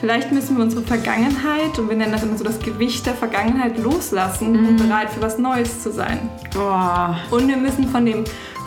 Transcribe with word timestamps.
Vielleicht 0.00 0.30
müssen 0.30 0.56
wir 0.56 0.64
unsere 0.64 0.82
Vergangenheit, 0.82 1.78
und 1.78 1.88
wir 1.88 1.96
nennen 1.96 2.12
das 2.12 2.22
immer 2.22 2.36
so 2.36 2.44
das 2.44 2.58
Gewicht 2.58 3.06
der 3.06 3.14
Vergangenheit, 3.14 3.78
loslassen, 3.78 4.48
um 4.48 4.72
mhm. 4.72 4.76
bereit 4.76 5.10
für 5.10 5.22
was 5.22 5.38
Neues 5.38 5.82
zu 5.82 5.90
sein. 5.90 6.28
Oh. 6.56 7.34
Und 7.34 7.48
wir 7.48 7.56
müssen 7.56 7.88
von 7.88 8.04
dem 8.04 8.24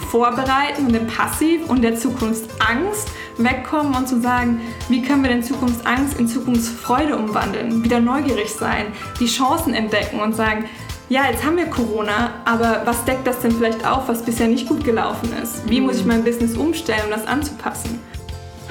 Vorbereiten 0.09 0.87
und 0.87 0.93
dem 0.93 1.05
Passiv 1.05 1.69
und 1.69 1.83
der 1.83 1.95
Zukunftsangst 1.95 3.07
wegkommen 3.37 3.93
und 3.95 4.07
zu 4.07 4.19
sagen, 4.19 4.59
wie 4.89 5.01
können 5.01 5.23
wir 5.23 5.29
denn 5.29 5.43
Zukunftsangst 5.43 6.19
in 6.19 6.27
Zukunftsfreude 6.27 7.15
umwandeln, 7.15 7.83
wieder 7.83 7.99
neugierig 7.99 8.49
sein, 8.49 8.87
die 9.19 9.27
Chancen 9.27 9.73
entdecken 9.73 10.19
und 10.19 10.35
sagen, 10.35 10.65
ja, 11.09 11.25
jetzt 11.29 11.43
haben 11.43 11.57
wir 11.57 11.65
Corona, 11.67 12.31
aber 12.45 12.81
was 12.85 13.03
deckt 13.05 13.25
das 13.25 13.39
denn 13.39 13.51
vielleicht 13.51 13.85
auf, 13.85 14.07
was 14.07 14.23
bisher 14.23 14.47
nicht 14.47 14.67
gut 14.67 14.83
gelaufen 14.83 15.31
ist? 15.41 15.67
Wie 15.67 15.81
muss 15.81 15.97
ich 15.97 16.05
mein 16.05 16.23
Business 16.23 16.55
umstellen, 16.55 17.01
um 17.05 17.11
das 17.11 17.25
anzupassen? 17.25 17.99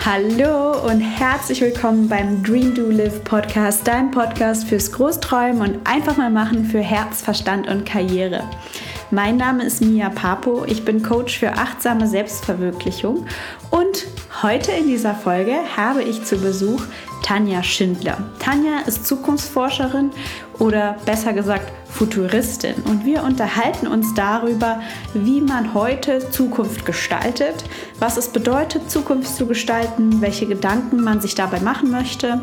Hallo 0.05 0.87
und 0.87 1.01
herzlich 1.01 1.61
willkommen 1.61 2.09
beim 2.09 2.43
Dream 2.43 2.73
Do 2.73 2.89
Live 2.89 3.25
Podcast, 3.25 3.87
dein 3.87 4.13
Podcast 4.13 4.69
fürs 4.69 4.93
Großträumen 4.93 5.61
und 5.61 5.87
einfach 5.87 6.17
mal 6.17 6.31
machen 6.31 6.65
für 6.65 6.81
Herz, 6.81 7.21
Verstand 7.21 7.69
und 7.69 7.85
Karriere. 7.85 8.45
Mein 9.11 9.37
Name 9.37 9.65
ist 9.65 9.83
Mia 9.83 10.09
Papo, 10.09 10.65
ich 10.67 10.85
bin 10.85 11.03
Coach 11.03 11.39
für 11.39 11.53
achtsame 11.53 12.07
Selbstverwirklichung 12.07 13.27
und 13.71 14.07
heute 14.43 14.71
in 14.73 14.87
dieser 14.87 15.15
Folge 15.15 15.57
habe 15.77 16.03
ich 16.05 16.25
zu 16.25 16.39
Besuch 16.39 16.81
Tanja 17.23 17.63
Schindler. 17.63 18.19
Tanja 18.39 18.81
ist 18.87 19.07
Zukunftsforscherin 19.07 20.11
oder 20.59 20.97
besser 21.05 21.33
gesagt 21.33 21.73
Futuristin. 21.91 22.75
Und 22.85 23.05
wir 23.05 23.23
unterhalten 23.23 23.87
uns 23.87 24.15
darüber, 24.15 24.81
wie 25.15 25.41
man 25.41 25.75
heute 25.75 26.31
Zukunft 26.31 26.85
gestaltet, 26.85 27.65
was 27.99 28.17
es 28.17 28.29
bedeutet, 28.29 28.91
Zukunft 28.91 29.35
zu 29.35 29.47
gestalten, 29.47 30.21
welche 30.21 30.47
Gedanken 30.47 31.03
man 31.03 31.21
sich 31.21 31.35
dabei 31.35 31.61
machen 31.61 31.91
möchte 31.91 32.41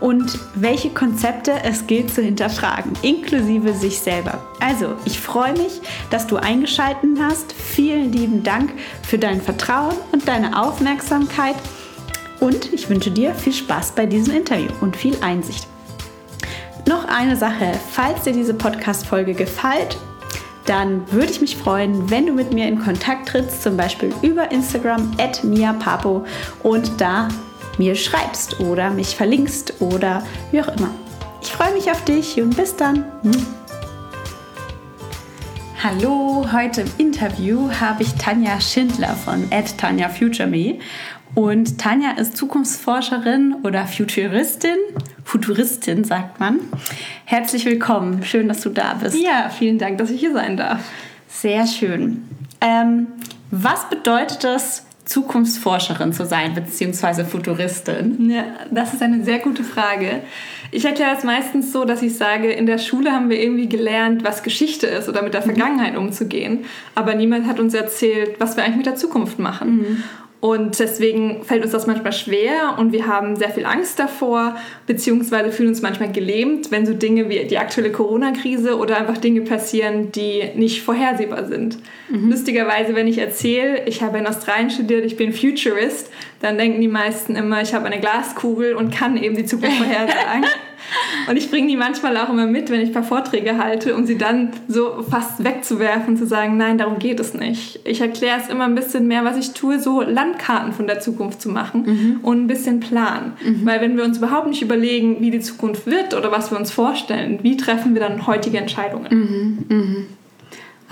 und 0.00 0.38
welche 0.54 0.90
Konzepte 0.90 1.52
es 1.64 1.86
gilt 1.86 2.14
zu 2.14 2.22
hinterfragen, 2.22 2.92
inklusive 3.02 3.74
sich 3.74 3.98
selber. 3.98 4.42
Also, 4.60 4.94
ich 5.04 5.20
freue 5.20 5.52
mich, 5.52 5.80
dass 6.10 6.26
du 6.26 6.36
eingeschaltet 6.36 7.18
hast. 7.20 7.52
Vielen 7.52 8.12
lieben 8.12 8.42
Dank 8.42 8.72
für 9.02 9.18
dein 9.18 9.40
Vertrauen 9.40 9.96
und 10.12 10.28
deine 10.28 10.60
Aufmerksamkeit. 10.60 11.56
Und 12.42 12.72
ich 12.72 12.90
wünsche 12.90 13.12
dir 13.12 13.36
viel 13.36 13.52
Spaß 13.52 13.92
bei 13.92 14.04
diesem 14.04 14.34
Interview 14.34 14.66
und 14.80 14.96
viel 14.96 15.16
Einsicht. 15.22 15.68
Noch 16.88 17.04
eine 17.04 17.36
Sache, 17.36 17.72
falls 17.92 18.22
dir 18.22 18.32
diese 18.32 18.52
Podcast-Folge 18.52 19.34
gefällt, 19.34 19.96
dann 20.66 21.10
würde 21.12 21.30
ich 21.30 21.40
mich 21.40 21.56
freuen, 21.56 22.10
wenn 22.10 22.26
du 22.26 22.32
mit 22.32 22.52
mir 22.52 22.66
in 22.66 22.80
Kontakt 22.80 23.28
trittst, 23.28 23.62
zum 23.62 23.76
Beispiel 23.76 24.12
über 24.22 24.50
Instagram 24.50 25.12
at 25.18 25.44
miapapo 25.44 26.26
und 26.64 27.00
da 27.00 27.28
mir 27.78 27.94
schreibst 27.94 28.58
oder 28.58 28.90
mich 28.90 29.14
verlinkst 29.14 29.80
oder 29.80 30.24
wie 30.50 30.62
auch 30.62 30.76
immer. 30.76 30.90
Ich 31.42 31.52
freue 31.52 31.72
mich 31.72 31.92
auf 31.92 32.02
dich 32.04 32.42
und 32.42 32.56
bis 32.56 32.74
dann. 32.74 33.04
Hm. 33.22 33.46
Hallo, 35.80 36.44
heute 36.52 36.80
im 36.80 36.90
Interview 36.98 37.70
habe 37.80 38.02
ich 38.02 38.14
Tanja 38.14 38.60
Schindler 38.60 39.14
von 39.14 39.48
Tanja 39.78 40.08
Future 40.08 40.48
Me 40.48 40.78
und 41.34 41.78
Tanja 41.78 42.12
ist 42.12 42.36
Zukunftsforscherin 42.36 43.56
oder 43.62 43.86
Futuristin. 43.86 44.76
Futuristin 45.24 46.04
sagt 46.04 46.40
man. 46.40 46.60
Herzlich 47.24 47.64
willkommen. 47.64 48.22
Schön, 48.24 48.48
dass 48.48 48.60
du 48.60 48.68
da 48.70 48.94
bist. 48.94 49.16
Ja, 49.16 49.48
vielen 49.48 49.78
Dank, 49.78 49.98
dass 49.98 50.10
ich 50.10 50.20
hier 50.20 50.32
sein 50.32 50.56
darf. 50.56 50.80
Sehr 51.28 51.66
schön. 51.66 52.24
Ähm, 52.60 53.06
was 53.50 53.88
bedeutet 53.88 54.44
es, 54.44 54.84
Zukunftsforscherin 55.04 56.12
zu 56.12 56.24
sein, 56.24 56.54
beziehungsweise 56.54 57.24
Futuristin? 57.24 58.30
Ja, 58.30 58.44
das 58.70 58.94
ist 58.94 59.02
eine 59.02 59.24
sehr 59.24 59.40
gute 59.40 59.64
Frage. 59.64 60.22
Ich 60.70 60.84
erkläre 60.84 61.16
es 61.16 61.24
meistens 61.24 61.72
so, 61.72 61.84
dass 61.84 62.02
ich 62.02 62.16
sage, 62.16 62.50
in 62.50 62.66
der 62.66 62.78
Schule 62.78 63.12
haben 63.12 63.28
wir 63.28 63.42
irgendwie 63.42 63.68
gelernt, 63.68 64.24
was 64.24 64.42
Geschichte 64.42 64.86
ist 64.86 65.08
oder 65.08 65.22
mit 65.22 65.34
der 65.34 65.40
mhm. 65.40 65.46
Vergangenheit 65.46 65.96
umzugehen. 65.96 66.64
Aber 66.94 67.14
niemand 67.14 67.46
hat 67.46 67.58
uns 67.58 67.74
erzählt, 67.74 68.36
was 68.38 68.56
wir 68.56 68.64
eigentlich 68.64 68.76
mit 68.76 68.86
der 68.86 68.96
Zukunft 68.96 69.38
machen. 69.38 69.76
Mhm. 69.76 70.04
Und 70.42 70.80
deswegen 70.80 71.44
fällt 71.44 71.62
uns 71.62 71.70
das 71.70 71.86
manchmal 71.86 72.12
schwer 72.12 72.74
und 72.76 72.90
wir 72.90 73.06
haben 73.06 73.36
sehr 73.36 73.50
viel 73.50 73.64
Angst 73.64 74.00
davor, 74.00 74.56
beziehungsweise 74.88 75.52
fühlen 75.52 75.68
uns 75.68 75.82
manchmal 75.82 76.10
gelähmt, 76.10 76.72
wenn 76.72 76.84
so 76.84 76.94
Dinge 76.94 77.28
wie 77.28 77.44
die 77.44 77.58
aktuelle 77.58 77.92
Corona-Krise 77.92 78.76
oder 78.76 78.98
einfach 78.98 79.18
Dinge 79.18 79.42
passieren, 79.42 80.10
die 80.10 80.50
nicht 80.56 80.82
vorhersehbar 80.82 81.46
sind. 81.46 81.78
Mhm. 82.08 82.28
Lustigerweise, 82.28 82.96
wenn 82.96 83.06
ich 83.06 83.18
erzähle, 83.18 83.86
ich 83.86 84.02
habe 84.02 84.18
in 84.18 84.26
Australien 84.26 84.70
studiert, 84.70 85.04
ich 85.04 85.16
bin 85.16 85.32
Futurist, 85.32 86.10
dann 86.40 86.58
denken 86.58 86.80
die 86.80 86.88
meisten 86.88 87.36
immer, 87.36 87.62
ich 87.62 87.72
habe 87.72 87.86
eine 87.86 88.00
Glaskugel 88.00 88.74
und 88.74 88.92
kann 88.92 89.16
eben 89.16 89.36
die 89.36 89.44
Zukunft 89.44 89.76
vorhersagen. 89.78 90.44
Und 91.28 91.36
ich 91.36 91.50
bringe 91.50 91.68
die 91.68 91.76
manchmal 91.76 92.16
auch 92.16 92.28
immer 92.28 92.46
mit, 92.46 92.70
wenn 92.70 92.80
ich 92.80 92.88
ein 92.88 92.92
paar 92.92 93.02
Vorträge 93.02 93.58
halte, 93.58 93.94
um 93.94 94.06
sie 94.06 94.18
dann 94.18 94.50
so 94.68 95.02
fast 95.08 95.44
wegzuwerfen, 95.44 96.16
zu 96.16 96.26
sagen, 96.26 96.56
nein, 96.56 96.78
darum 96.78 96.98
geht 96.98 97.20
es 97.20 97.34
nicht. 97.34 97.80
Ich 97.84 98.00
erkläre 98.00 98.38
es 98.40 98.48
immer 98.48 98.64
ein 98.64 98.74
bisschen 98.74 99.08
mehr, 99.08 99.24
was 99.24 99.36
ich 99.36 99.52
tue, 99.52 99.80
so 99.80 100.02
Landkarten 100.02 100.72
von 100.72 100.86
der 100.86 101.00
Zukunft 101.00 101.40
zu 101.40 101.48
machen 101.48 101.82
mhm. 101.84 102.20
und 102.22 102.44
ein 102.44 102.46
bisschen 102.46 102.80
planen. 102.80 103.32
Mhm. 103.44 103.66
Weil 103.66 103.80
wenn 103.80 103.96
wir 103.96 104.04
uns 104.04 104.18
überhaupt 104.18 104.48
nicht 104.48 104.62
überlegen, 104.62 105.20
wie 105.20 105.30
die 105.30 105.40
Zukunft 105.40 105.86
wird 105.86 106.14
oder 106.14 106.32
was 106.32 106.50
wir 106.50 106.58
uns 106.58 106.70
vorstellen, 106.70 107.38
wie 107.42 107.56
treffen 107.56 107.94
wir 107.94 108.00
dann 108.00 108.26
heutige 108.26 108.58
Entscheidungen? 108.58 109.08
Mhm. 109.68 109.76
mhm. 109.76 110.06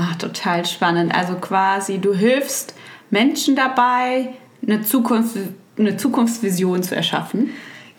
Ach, 0.02 0.16
total 0.16 0.64
spannend. 0.64 1.14
Also 1.14 1.34
quasi, 1.34 1.98
du 1.98 2.14
hilfst 2.14 2.74
Menschen 3.10 3.54
dabei, 3.54 4.30
eine, 4.66 4.80
Zukunft, 4.80 5.36
eine 5.78 5.98
Zukunftsvision 5.98 6.82
zu 6.82 6.96
erschaffen. 6.96 7.50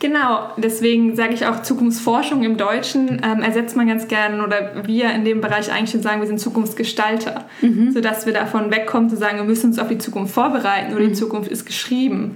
Genau, 0.01 0.49
deswegen 0.57 1.15
sage 1.15 1.35
ich 1.35 1.45
auch 1.45 1.61
Zukunftsforschung 1.61 2.41
im 2.41 2.57
Deutschen 2.57 3.21
ähm, 3.23 3.43
ersetzt 3.43 3.75
man 3.75 3.87
ganz 3.87 4.07
gern 4.07 4.41
oder 4.41 4.83
wir 4.87 5.11
in 5.11 5.23
dem 5.23 5.41
Bereich 5.41 5.71
eigentlich 5.71 5.91
schon 5.91 6.01
sagen, 6.01 6.21
wir 6.21 6.27
sind 6.27 6.39
Zukunftsgestalter, 6.39 7.45
mhm. 7.61 7.91
sodass 7.91 8.25
wir 8.25 8.33
davon 8.33 8.71
wegkommen 8.71 9.11
zu 9.11 9.15
sagen, 9.15 9.37
wir 9.37 9.43
müssen 9.43 9.67
uns 9.67 9.77
auf 9.77 9.89
die 9.89 9.99
Zukunft 9.99 10.33
vorbereiten 10.33 10.95
oder 10.95 11.03
mhm. 11.03 11.09
die 11.09 11.13
Zukunft 11.13 11.51
ist 11.51 11.67
geschrieben. 11.67 12.35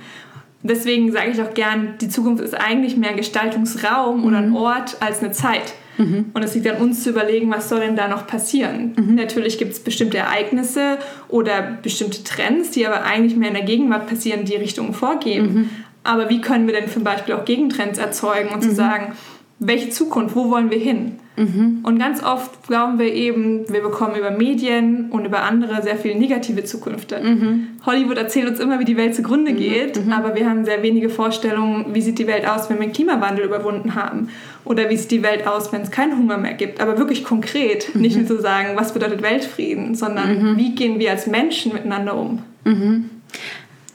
Deswegen 0.61 1.11
sage 1.11 1.31
ich 1.31 1.41
auch 1.41 1.55
gern, 1.55 1.95
die 1.99 2.07
Zukunft 2.07 2.43
ist 2.43 2.53
eigentlich 2.53 2.97
mehr 2.97 3.09
ein 3.09 3.17
Gestaltungsraum 3.17 4.19
mhm. 4.19 4.25
oder 4.27 4.37
ein 4.37 4.49
mhm. 4.49 4.57
Ort 4.57 4.97
als 4.99 5.23
eine 5.23 5.31
Zeit. 5.31 5.73
Mhm. 5.97 6.25
Und 6.33 6.43
es 6.43 6.53
liegt 6.53 6.67
an 6.67 6.77
uns 6.77 7.03
zu 7.03 7.09
überlegen, 7.09 7.49
was 7.51 7.69
soll 7.69 7.79
denn 7.79 7.95
da 7.95 8.07
noch 8.07 8.27
passieren. 8.27 8.93
Mhm. 8.95 9.15
Natürlich 9.15 9.57
gibt 9.57 9.73
es 9.73 9.79
bestimmte 9.79 10.17
Ereignisse 10.17 10.97
oder 11.29 11.77
bestimmte 11.81 12.23
Trends, 12.23 12.71
die 12.71 12.85
aber 12.85 13.03
eigentlich 13.03 13.35
mehr 13.35 13.47
in 13.49 13.55
der 13.55 13.63
Gegenwart 13.63 14.07
passieren, 14.07 14.45
die 14.45 14.55
Richtungen 14.55 14.93
vorgeben. 14.93 15.71
Mhm. 16.05 16.11
Aber 16.11 16.29
wie 16.29 16.41
können 16.41 16.67
wir 16.67 16.73
denn 16.73 16.89
zum 16.89 17.03
Beispiel 17.03 17.33
auch 17.35 17.45
Gegentrends 17.45 17.99
erzeugen 17.99 18.49
und 18.49 18.63
mhm. 18.63 18.69
zu 18.69 18.75
sagen, 18.75 19.13
welche 19.59 19.89
Zukunft, 19.89 20.35
wo 20.35 20.49
wollen 20.49 20.69
wir 20.69 20.77
hin? 20.77 21.13
Mhm. 21.37 21.79
Und 21.83 21.99
ganz 21.99 22.23
oft 22.23 22.67
glauben 22.67 22.99
wir 22.99 23.13
eben, 23.13 23.65
wir 23.69 23.81
bekommen 23.81 24.15
über 24.15 24.31
Medien 24.31 25.09
und 25.11 25.25
über 25.25 25.43
andere 25.43 25.81
sehr 25.81 25.97
viele 25.97 26.15
negative 26.15 26.63
Zukünfte. 26.63 27.21
Mhm. 27.21 27.67
Hollywood 27.85 28.17
erzählt 28.17 28.49
uns 28.49 28.59
immer, 28.59 28.79
wie 28.79 28.85
die 28.85 28.97
Welt 28.97 29.15
zugrunde 29.15 29.51
mhm. 29.51 29.57
geht, 29.57 30.05
mhm. 30.05 30.11
aber 30.11 30.35
wir 30.35 30.49
haben 30.49 30.65
sehr 30.65 30.81
wenige 30.83 31.09
Vorstellungen, 31.09 31.93
wie 31.93 32.01
sieht 32.01 32.19
die 32.19 32.27
Welt 32.27 32.47
aus, 32.47 32.69
wenn 32.69 32.79
wir 32.79 32.87
den 32.87 32.93
Klimawandel 32.93 33.45
überwunden 33.45 33.95
haben? 33.95 34.29
Oder 34.63 34.89
wie 34.89 34.97
sieht 34.97 35.11
die 35.11 35.23
Welt 35.23 35.47
aus, 35.47 35.71
wenn 35.71 35.81
es 35.81 35.91
keinen 35.91 36.17
Hunger 36.17 36.37
mehr 36.37 36.53
gibt? 36.53 36.81
Aber 36.81 36.97
wirklich 36.97 37.23
konkret, 37.23 37.95
nicht 37.95 38.17
nur 38.17 38.25
zu 38.25 38.41
sagen, 38.41 38.69
was 38.75 38.93
bedeutet 38.93 39.21
Weltfrieden, 39.21 39.95
sondern 39.95 40.57
wie 40.57 40.73
gehen 40.73 40.99
wir 40.99 41.11
als 41.11 41.27
Menschen 41.27 41.73
miteinander 41.73 42.17
um? 42.17 42.39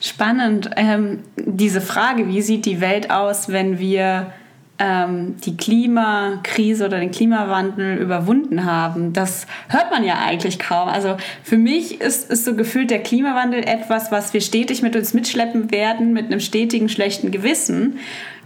Spannend. 0.00 0.70
Ähm, 0.76 1.20
diese 1.36 1.82
Frage, 1.82 2.26
wie 2.28 2.40
sieht 2.40 2.64
die 2.64 2.80
Welt 2.80 3.10
aus, 3.10 3.50
wenn 3.50 3.78
wir 3.78 4.32
ähm, 4.78 5.36
die 5.44 5.58
Klimakrise 5.58 6.86
oder 6.86 6.98
den 6.98 7.10
Klimawandel 7.10 7.98
überwunden 7.98 8.64
haben, 8.64 9.12
das 9.12 9.46
hört 9.68 9.90
man 9.90 10.02
ja 10.02 10.18
eigentlich 10.24 10.58
kaum. 10.58 10.88
Also 10.88 11.18
für 11.42 11.58
mich 11.58 12.00
ist, 12.00 12.30
ist 12.30 12.46
so 12.46 12.56
gefühlt 12.56 12.90
der 12.90 13.02
Klimawandel 13.02 13.62
etwas, 13.62 14.10
was 14.10 14.32
wir 14.32 14.40
stetig 14.40 14.80
mit 14.80 14.96
uns 14.96 15.12
mitschleppen 15.12 15.70
werden, 15.70 16.14
mit 16.14 16.26
einem 16.26 16.40
stetigen 16.40 16.88
schlechten 16.88 17.30
Gewissen. 17.30 17.98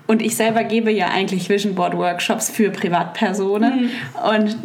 Und 0.08 0.22
ich 0.22 0.36
selber 0.36 0.64
gebe 0.64 0.90
ja 0.90 1.08
eigentlich 1.08 1.48
Vision 1.48 1.76
Board 1.76 1.96
Workshops 1.96 2.50
für 2.50 2.70
Privatpersonen. 2.70 3.82
Mhm. 3.82 3.90
Und 4.28 4.56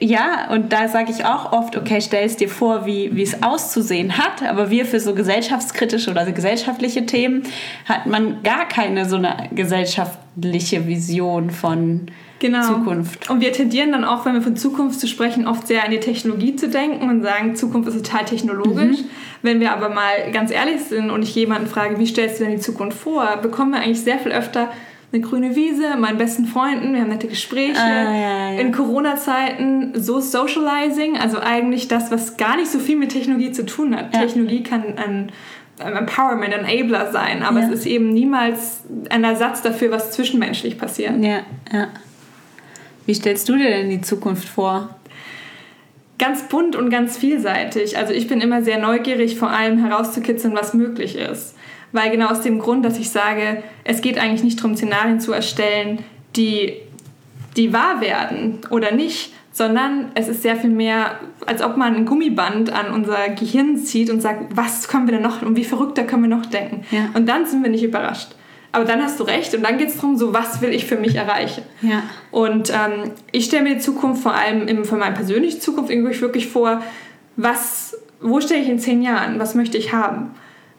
ja, 0.00 0.50
und 0.50 0.72
da 0.72 0.88
sage 0.88 1.10
ich 1.10 1.24
auch 1.24 1.52
oft, 1.52 1.76
okay, 1.76 2.00
stell 2.00 2.24
es 2.24 2.36
dir 2.36 2.48
vor, 2.48 2.86
wie, 2.86 3.14
wie 3.14 3.22
es 3.22 3.42
auszusehen 3.42 4.18
hat, 4.18 4.42
aber 4.42 4.70
wir 4.70 4.86
für 4.86 5.00
so 5.00 5.14
gesellschaftskritische 5.14 6.10
oder 6.10 6.30
gesellschaftliche 6.30 7.06
Themen 7.06 7.42
hat 7.86 8.06
man 8.06 8.42
gar 8.42 8.66
keine 8.68 9.08
so 9.08 9.16
eine 9.16 9.48
gesellschaftliche 9.54 10.86
Vision 10.86 11.50
von 11.50 12.06
genau. 12.40 12.62
Zukunft. 12.62 13.30
Und 13.30 13.40
wir 13.40 13.52
tendieren 13.52 13.92
dann 13.92 14.04
auch, 14.04 14.24
wenn 14.26 14.34
wir 14.34 14.42
von 14.42 14.56
Zukunft 14.56 15.00
zu 15.00 15.06
sprechen, 15.06 15.46
oft 15.46 15.66
sehr 15.66 15.84
an 15.84 15.90
die 15.90 16.00
Technologie 16.00 16.56
zu 16.56 16.68
denken 16.68 17.08
und 17.08 17.22
sagen, 17.22 17.56
Zukunft 17.56 17.88
ist 17.88 18.04
total 18.04 18.24
technologisch. 18.24 19.00
Mhm. 19.00 19.10
Wenn 19.42 19.60
wir 19.60 19.72
aber 19.72 19.88
mal 19.88 20.30
ganz 20.32 20.50
ehrlich 20.50 20.82
sind 20.82 21.10
und 21.10 21.22
ich 21.22 21.34
jemanden 21.34 21.66
frage, 21.66 21.98
wie 21.98 22.06
stellst 22.06 22.40
du 22.40 22.44
denn 22.44 22.54
die 22.54 22.60
Zukunft 22.60 22.98
vor, 22.98 23.38
bekommen 23.42 23.72
wir 23.72 23.80
eigentlich 23.80 24.00
sehr 24.00 24.18
viel 24.18 24.32
öfter 24.32 24.70
eine 25.14 25.22
grüne 25.22 25.54
Wiese, 25.54 25.96
meinen 25.96 26.18
besten 26.18 26.46
Freunden, 26.46 26.92
wir 26.92 27.00
haben 27.00 27.08
nette 27.08 27.28
Gespräche. 27.28 27.80
Ah, 27.80 28.12
ja, 28.12 28.50
ja. 28.52 28.60
In 28.60 28.72
Corona-Zeiten 28.72 29.92
so 29.94 30.20
Socializing, 30.20 31.16
also 31.16 31.38
eigentlich 31.38 31.88
das, 31.88 32.10
was 32.10 32.36
gar 32.36 32.56
nicht 32.56 32.70
so 32.70 32.80
viel 32.80 32.96
mit 32.96 33.12
Technologie 33.12 33.52
zu 33.52 33.64
tun 33.64 33.96
hat. 33.96 34.12
Ja. 34.12 34.20
Technologie 34.20 34.62
kann 34.62 34.82
ein 34.96 35.32
Empowerment, 35.78 36.52
Enabler 36.52 37.12
sein, 37.12 37.42
aber 37.42 37.60
es 37.60 37.70
ist 37.70 37.86
eben 37.86 38.12
niemals 38.12 38.82
ein 39.10 39.24
Ersatz 39.24 39.62
dafür, 39.62 39.90
was 39.90 40.10
zwischenmenschlich 40.12 40.78
passiert. 40.78 41.14
Ja, 41.22 41.40
ja. 41.72 41.88
Wie 43.06 43.14
stellst 43.14 43.48
du 43.48 43.56
dir 43.56 43.68
denn 43.68 43.90
die 43.90 44.00
Zukunft 44.00 44.48
vor? 44.48 44.96
Ganz 46.18 46.44
bunt 46.44 46.74
und 46.76 46.90
ganz 46.90 47.16
vielseitig. 47.16 47.98
Also 47.98 48.12
ich 48.12 48.28
bin 48.28 48.40
immer 48.40 48.62
sehr 48.62 48.78
neugierig, 48.78 49.36
vor 49.36 49.50
allem 49.50 49.84
herauszukitzeln, 49.84 50.54
was 50.54 50.74
möglich 50.74 51.16
ist. 51.16 51.54
Weil 51.94 52.10
genau 52.10 52.26
aus 52.26 52.40
dem 52.40 52.58
Grund, 52.58 52.84
dass 52.84 52.98
ich 52.98 53.10
sage, 53.10 53.62
es 53.84 54.00
geht 54.00 54.18
eigentlich 54.18 54.42
nicht 54.42 54.58
darum, 54.58 54.76
Szenarien 54.76 55.20
zu 55.20 55.32
erstellen, 55.32 56.00
die, 56.34 56.74
die 57.56 57.72
wahr 57.72 58.00
werden 58.00 58.58
oder 58.70 58.90
nicht, 58.90 59.32
sondern 59.52 60.10
es 60.16 60.26
ist 60.26 60.42
sehr 60.42 60.56
viel 60.56 60.70
mehr, 60.70 61.20
als 61.46 61.62
ob 61.62 61.76
man 61.76 61.94
ein 61.94 62.04
Gummiband 62.04 62.72
an 62.72 62.92
unser 62.92 63.28
Gehirn 63.28 63.76
zieht 63.76 64.10
und 64.10 64.20
sagt, 64.20 64.56
was 64.56 64.88
können 64.88 65.06
wir 65.06 65.14
denn 65.14 65.22
noch 65.22 65.42
und 65.42 65.54
wie 65.54 65.62
verrückter 65.62 66.02
können 66.02 66.22
wir 66.22 66.36
noch 66.36 66.46
denken. 66.46 66.84
Ja. 66.90 67.10
Und 67.14 67.28
dann 67.28 67.46
sind 67.46 67.62
wir 67.62 67.70
nicht 67.70 67.84
überrascht. 67.84 68.34
Aber 68.72 68.84
dann 68.84 69.00
hast 69.00 69.20
du 69.20 69.22
recht 69.22 69.54
und 69.54 69.62
dann 69.62 69.78
geht 69.78 69.90
es 69.90 69.94
darum, 69.94 70.16
so 70.16 70.34
was 70.34 70.60
will 70.60 70.70
ich 70.70 70.86
für 70.86 70.96
mich 70.96 71.14
erreichen. 71.14 71.62
Ja. 71.80 72.02
Und 72.32 72.70
ähm, 72.70 73.12
ich 73.30 73.44
stelle 73.44 73.62
mir 73.62 73.74
die 73.74 73.80
Zukunft 73.80 74.20
vor 74.20 74.34
allem 74.34 74.66
im, 74.66 74.84
für 74.84 74.96
meine 74.96 75.14
persönliche 75.14 75.60
Zukunft 75.60 75.92
irgendwie 75.92 76.20
wirklich 76.20 76.48
vor, 76.48 76.82
was, 77.36 77.96
wo 78.20 78.40
stehe 78.40 78.60
ich 78.60 78.68
in 78.68 78.80
zehn 78.80 79.00
Jahren, 79.00 79.38
was 79.38 79.54
möchte 79.54 79.78
ich 79.78 79.92
haben. 79.92 80.32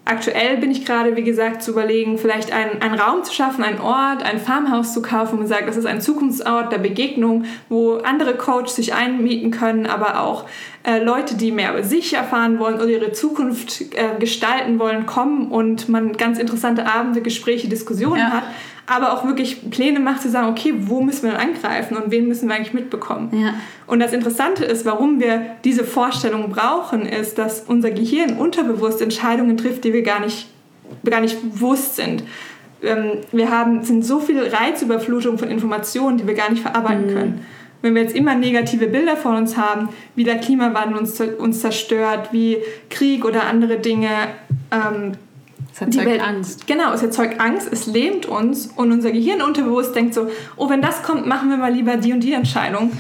Aktuell 0.08 0.58
bin 0.58 0.70
ich 0.70 0.86
gerade, 0.86 1.16
wie 1.16 1.24
gesagt, 1.24 1.64
zu 1.64 1.72
überlegen, 1.72 2.20
vielleicht 2.20 2.52
einen, 2.54 2.80
einen 2.80 2.94
Raum 2.94 3.24
zu 3.24 3.34
schaffen, 3.34 3.64
einen 3.64 3.80
Ort, 3.80 4.22
ein 4.22 4.40
Farmhaus 4.40 4.94
zu 4.94 5.02
kaufen 5.02 5.40
und 5.40 5.48
sagt, 5.48 5.68
das 5.68 5.78
ist 5.78 5.88
ein 5.88 6.00
Zukunftsort 6.00 6.72
der 6.72 6.78
Begegnung, 6.78 7.46
wo 7.70 7.96
andere 7.96 8.36
Coaches 8.36 8.76
sich 8.76 8.94
einmieten 8.94 9.50
können, 9.50 9.88
aber 9.88 10.22
auch 10.22 10.46
äh, 10.84 11.04
Leute, 11.04 11.36
die 11.36 11.52
mehr 11.52 11.72
über 11.72 11.82
sich 11.82 12.14
erfahren 12.14 12.60
wollen 12.60 12.76
oder 12.76 12.88
ihre 12.90 13.14
Zukunft 13.14 13.82
äh, 13.96 14.20
gestalten 14.20 14.78
wollen, 14.78 15.08
kommen 15.08 15.48
und 15.48 15.90
man 15.90 16.14
ganz 16.14 16.38
interessante 16.38 16.86
Abende, 16.86 17.22
Gespräche, 17.22 17.68
Diskussionen 17.68 18.20
ja. 18.20 18.30
hat 18.30 18.44
aber 18.88 19.14
auch 19.14 19.26
wirklich 19.26 19.70
Pläne 19.70 20.00
macht, 20.00 20.22
zu 20.22 20.30
sagen, 20.30 20.48
okay, 20.48 20.74
wo 20.78 21.02
müssen 21.02 21.24
wir 21.24 21.32
denn 21.32 21.40
angreifen 21.40 21.98
und 21.98 22.12
wen 22.12 22.28
müssen 22.28 22.48
wir 22.48 22.56
eigentlich 22.56 22.74
mitbekommen? 22.74 23.30
Ja. 23.34 23.56
Und 23.88 24.00
das 24.00 24.14
Interessante 24.14 24.64
ist, 24.64 24.86
warum 24.86 25.20
wir 25.20 25.42
diese 25.64 25.84
Vorstellung 25.84 26.50
brauchen, 26.50 27.06
ist, 27.06 27.38
dass 27.38 27.62
unser 27.68 27.92
Gehirn 27.92 28.38
unterbewusst 28.38 29.02
Entscheidungen 29.02 29.58
trifft, 29.58 29.84
die 29.84 29.94
wir 29.94 30.04
gar 30.04 30.20
nicht, 30.20 30.48
gar 31.04 31.22
nicht 31.22 31.42
bewusst 31.42 31.96
sind. 31.96 32.24
Ähm, 32.84 33.20
wir 33.32 33.50
haben, 33.50 33.84
sind 33.84 34.06
so 34.06 34.20
viel 34.20 34.40
Reizüberflutung 34.40 35.38
von 35.38 35.50
Informationen, 35.50 36.18
die 36.18 36.28
wir 36.28 36.36
gar 36.36 36.52
nicht 36.52 36.62
verarbeiten 36.62 37.08
mhm. 37.08 37.14
können 37.14 37.46
wenn 37.86 37.94
wir 37.94 38.02
jetzt 38.02 38.16
immer 38.16 38.34
negative 38.34 38.88
Bilder 38.88 39.16
vor 39.16 39.38
uns 39.38 39.58
haben, 39.58 39.90
wie 40.16 40.24
der 40.24 40.40
Klimawandel 40.40 40.98
uns, 40.98 41.22
uns 41.22 41.62
zerstört, 41.62 42.30
wie 42.32 42.58
Krieg 42.90 43.24
oder 43.24 43.46
andere 43.46 43.78
Dinge, 43.78 44.10
ähm, 44.72 45.12
es 45.76 45.82
erzeugt 45.82 46.06
Welt, 46.06 46.22
Angst. 46.22 46.68
Genau, 46.68 46.94
es 46.94 47.04
erzeugt 47.04 47.42
Angst, 47.42 47.68
es 47.70 47.86
lähmt 47.86 48.26
uns 48.26 48.68
und 48.68 48.94
unser 48.94 49.12
Gehirn 49.12 49.42
unterbewusst 49.42 49.94
denkt 49.94 50.14
so, 50.14 50.30
oh, 50.56 50.70
wenn 50.70 50.82
das 50.82 51.04
kommt, 51.04 51.28
machen 51.28 51.50
wir 51.50 51.58
mal 51.58 51.74
lieber 51.74 51.98
die 51.98 52.14
und 52.14 52.22
die 52.22 52.32
Entscheidung. 52.32 52.92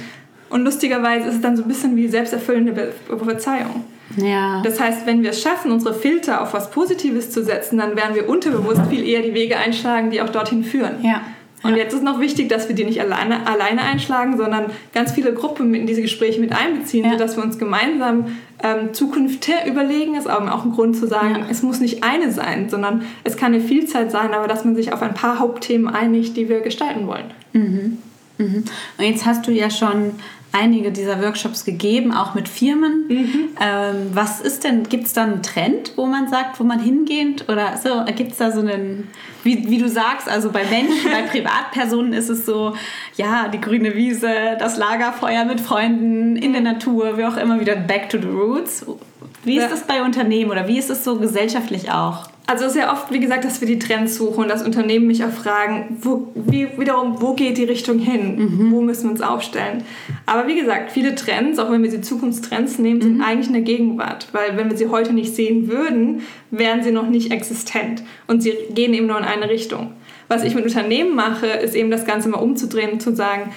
Und 0.49 0.65
lustigerweise 0.65 1.29
ist 1.29 1.35
es 1.35 1.41
dann 1.41 1.55
so 1.55 1.63
ein 1.63 1.69
bisschen 1.69 1.95
wie 1.95 2.07
selbsterfüllende 2.07 2.93
Prophezeiung. 3.07 3.85
Ja. 4.17 4.61
Das 4.61 4.79
heißt, 4.79 5.05
wenn 5.05 5.23
wir 5.23 5.31
es 5.31 5.41
schaffen, 5.41 5.71
unsere 5.71 5.93
Filter 5.93 6.41
auf 6.41 6.53
was 6.53 6.69
Positives 6.69 7.31
zu 7.31 7.43
setzen, 7.43 7.77
dann 7.77 7.95
werden 7.95 8.13
wir 8.13 8.29
unterbewusst 8.29 8.81
viel 8.89 9.07
eher 9.07 9.21
die 9.21 9.33
Wege 9.33 9.57
einschlagen, 9.57 10.11
die 10.11 10.21
auch 10.21 10.29
dorthin 10.29 10.63
führen. 10.63 11.01
Ja. 11.01 11.21
Und 11.65 11.75
jetzt 11.75 11.93
ist 11.93 12.03
noch 12.03 12.19
wichtig, 12.19 12.47
dass 12.47 12.67
wir 12.67 12.75
die 12.75 12.83
nicht 12.83 13.01
alleine, 13.01 13.47
alleine 13.47 13.81
einschlagen, 13.81 14.37
sondern 14.37 14.65
ganz 14.93 15.13
viele 15.13 15.33
Gruppen 15.33 15.73
in 15.73 15.87
diese 15.87 16.01
Gespräche 16.01 16.39
mit 16.39 16.51
einbeziehen, 16.51 17.05
ja. 17.05 17.13
sodass 17.13 17.37
wir 17.37 17.43
uns 17.43 17.57
gemeinsam 17.57 18.37
ähm, 18.61 18.93
Zukunft 18.93 19.49
überlegen. 19.67 20.15
Ist 20.15 20.27
aber 20.27 20.53
auch 20.53 20.63
ein 20.63 20.71
Grund 20.71 20.95
zu 20.95 21.07
sagen, 21.07 21.37
ja. 21.39 21.45
es 21.49 21.63
muss 21.63 21.79
nicht 21.79 22.03
eine 22.03 22.31
sein, 22.31 22.69
sondern 22.69 23.03
es 23.23 23.35
kann 23.35 23.53
eine 23.53 23.63
Vielzahl 23.63 24.11
sein, 24.11 24.33
aber 24.33 24.47
dass 24.47 24.63
man 24.63 24.75
sich 24.75 24.93
auf 24.93 25.01
ein 25.01 25.15
paar 25.15 25.39
Hauptthemen 25.39 25.87
einigt, 25.87 26.37
die 26.37 26.49
wir 26.49 26.61
gestalten 26.61 27.07
wollen. 27.07 27.31
Mhm. 27.53 27.97
Mhm. 28.37 28.63
Und 28.97 29.03
jetzt 29.03 29.25
hast 29.25 29.47
du 29.47 29.51
ja 29.51 29.69
schon 29.69 30.11
einige 30.55 30.91
dieser 30.91 31.21
Workshops 31.21 31.65
gegeben, 31.65 32.13
auch 32.13 32.33
mit 32.33 32.47
Firmen. 32.47 33.05
Mhm. 33.07 33.49
Ähm, 33.59 33.95
was 34.13 34.39
ist 34.39 34.63
denn, 34.63 34.83
gibt 34.83 35.05
es 35.05 35.13
da 35.13 35.23
einen 35.23 35.43
Trend, 35.43 35.93
wo 35.95 36.05
man 36.05 36.27
sagt, 36.27 36.59
wo 36.59 36.63
man 36.63 36.79
hingeht? 36.79 37.49
Oder 37.49 37.77
so, 37.77 38.05
gibt 38.13 38.31
es 38.31 38.37
da 38.37 38.51
so 38.51 38.61
einen, 38.61 39.09
wie, 39.43 39.69
wie 39.69 39.77
du 39.77 39.89
sagst, 39.89 40.29
also 40.29 40.51
bei 40.51 40.63
Menschen, 40.65 41.11
bei 41.11 41.23
Privatpersonen 41.23 42.13
ist 42.13 42.29
es 42.29 42.45
so, 42.45 42.75
ja, 43.17 43.49
die 43.49 43.59
grüne 43.59 43.95
Wiese, 43.95 44.29
das 44.57 44.77
Lagerfeuer 44.77 45.45
mit 45.45 45.59
Freunden, 45.59 46.35
in 46.35 46.53
der 46.53 46.61
Natur, 46.61 47.17
wie 47.17 47.25
auch 47.25 47.37
immer 47.37 47.59
wieder 47.59 47.75
back 47.75 48.09
to 48.09 48.17
the 48.17 48.27
roots. 48.27 48.85
Wie 49.43 49.57
ist 49.57 49.71
das 49.71 49.85
bei 49.85 50.01
Unternehmen 50.01 50.49
oder 50.49 50.67
wie 50.67 50.79
ist 50.79 50.89
es 50.89 51.03
so 51.03 51.17
gesellschaftlich 51.17 51.91
auch? 51.91 52.29
Also 52.47 52.69
sehr 52.69 52.91
oft, 52.91 53.11
wie 53.11 53.19
gesagt, 53.19 53.43
dass 53.43 53.59
wir 53.59 53.67
die 53.67 53.79
Trends 53.79 54.15
suchen 54.15 54.43
und 54.43 54.49
das 54.49 54.61
Unternehmen 54.61 55.07
mich 55.07 55.23
auch 55.23 55.31
fragen, 55.31 55.97
wo, 56.01 56.31
wie, 56.35 56.67
wiederum, 56.77 57.19
wo 57.19 57.33
geht 57.33 57.57
die 57.57 57.63
Richtung 57.63 57.97
hin? 57.97 58.35
Mhm. 58.37 58.71
Wo 58.71 58.81
müssen 58.81 59.05
wir 59.05 59.11
uns 59.11 59.21
aufstellen? 59.21 59.83
Aber 60.27 60.47
wie 60.47 60.59
gesagt, 60.59 60.91
viele 60.91 61.15
Trends, 61.15 61.57
auch 61.57 61.71
wenn 61.71 61.81
wir 61.81 61.89
sie 61.89 62.01
Zukunftstrends 62.01 62.77
nehmen, 62.77 63.01
sind 63.01 63.15
mhm. 63.15 63.23
eigentlich 63.23 63.47
in 63.47 63.53
der 63.53 63.63
Gegenwart. 63.63 64.27
Weil 64.31 64.57
wenn 64.57 64.69
wir 64.69 64.77
sie 64.77 64.89
heute 64.89 65.13
nicht 65.13 65.33
sehen 65.33 65.69
würden, 65.69 66.21
wären 66.51 66.83
sie 66.83 66.91
noch 66.91 67.07
nicht 67.07 67.31
existent. 67.31 68.03
Und 68.27 68.43
sie 68.43 68.53
gehen 68.69 68.93
eben 68.93 69.07
nur 69.07 69.17
in 69.17 69.25
eine 69.25 69.49
Richtung. 69.49 69.93
Was 70.27 70.43
ich 70.43 70.53
mit 70.53 70.65
Unternehmen 70.65 71.15
mache, 71.15 71.47
ist 71.47 71.75
eben 71.75 71.89
das 71.89 72.05
Ganze 72.05 72.29
mal 72.29 72.39
umzudrehen 72.39 72.91
und 72.91 73.01
zu 73.01 73.15
sagen, 73.15 73.53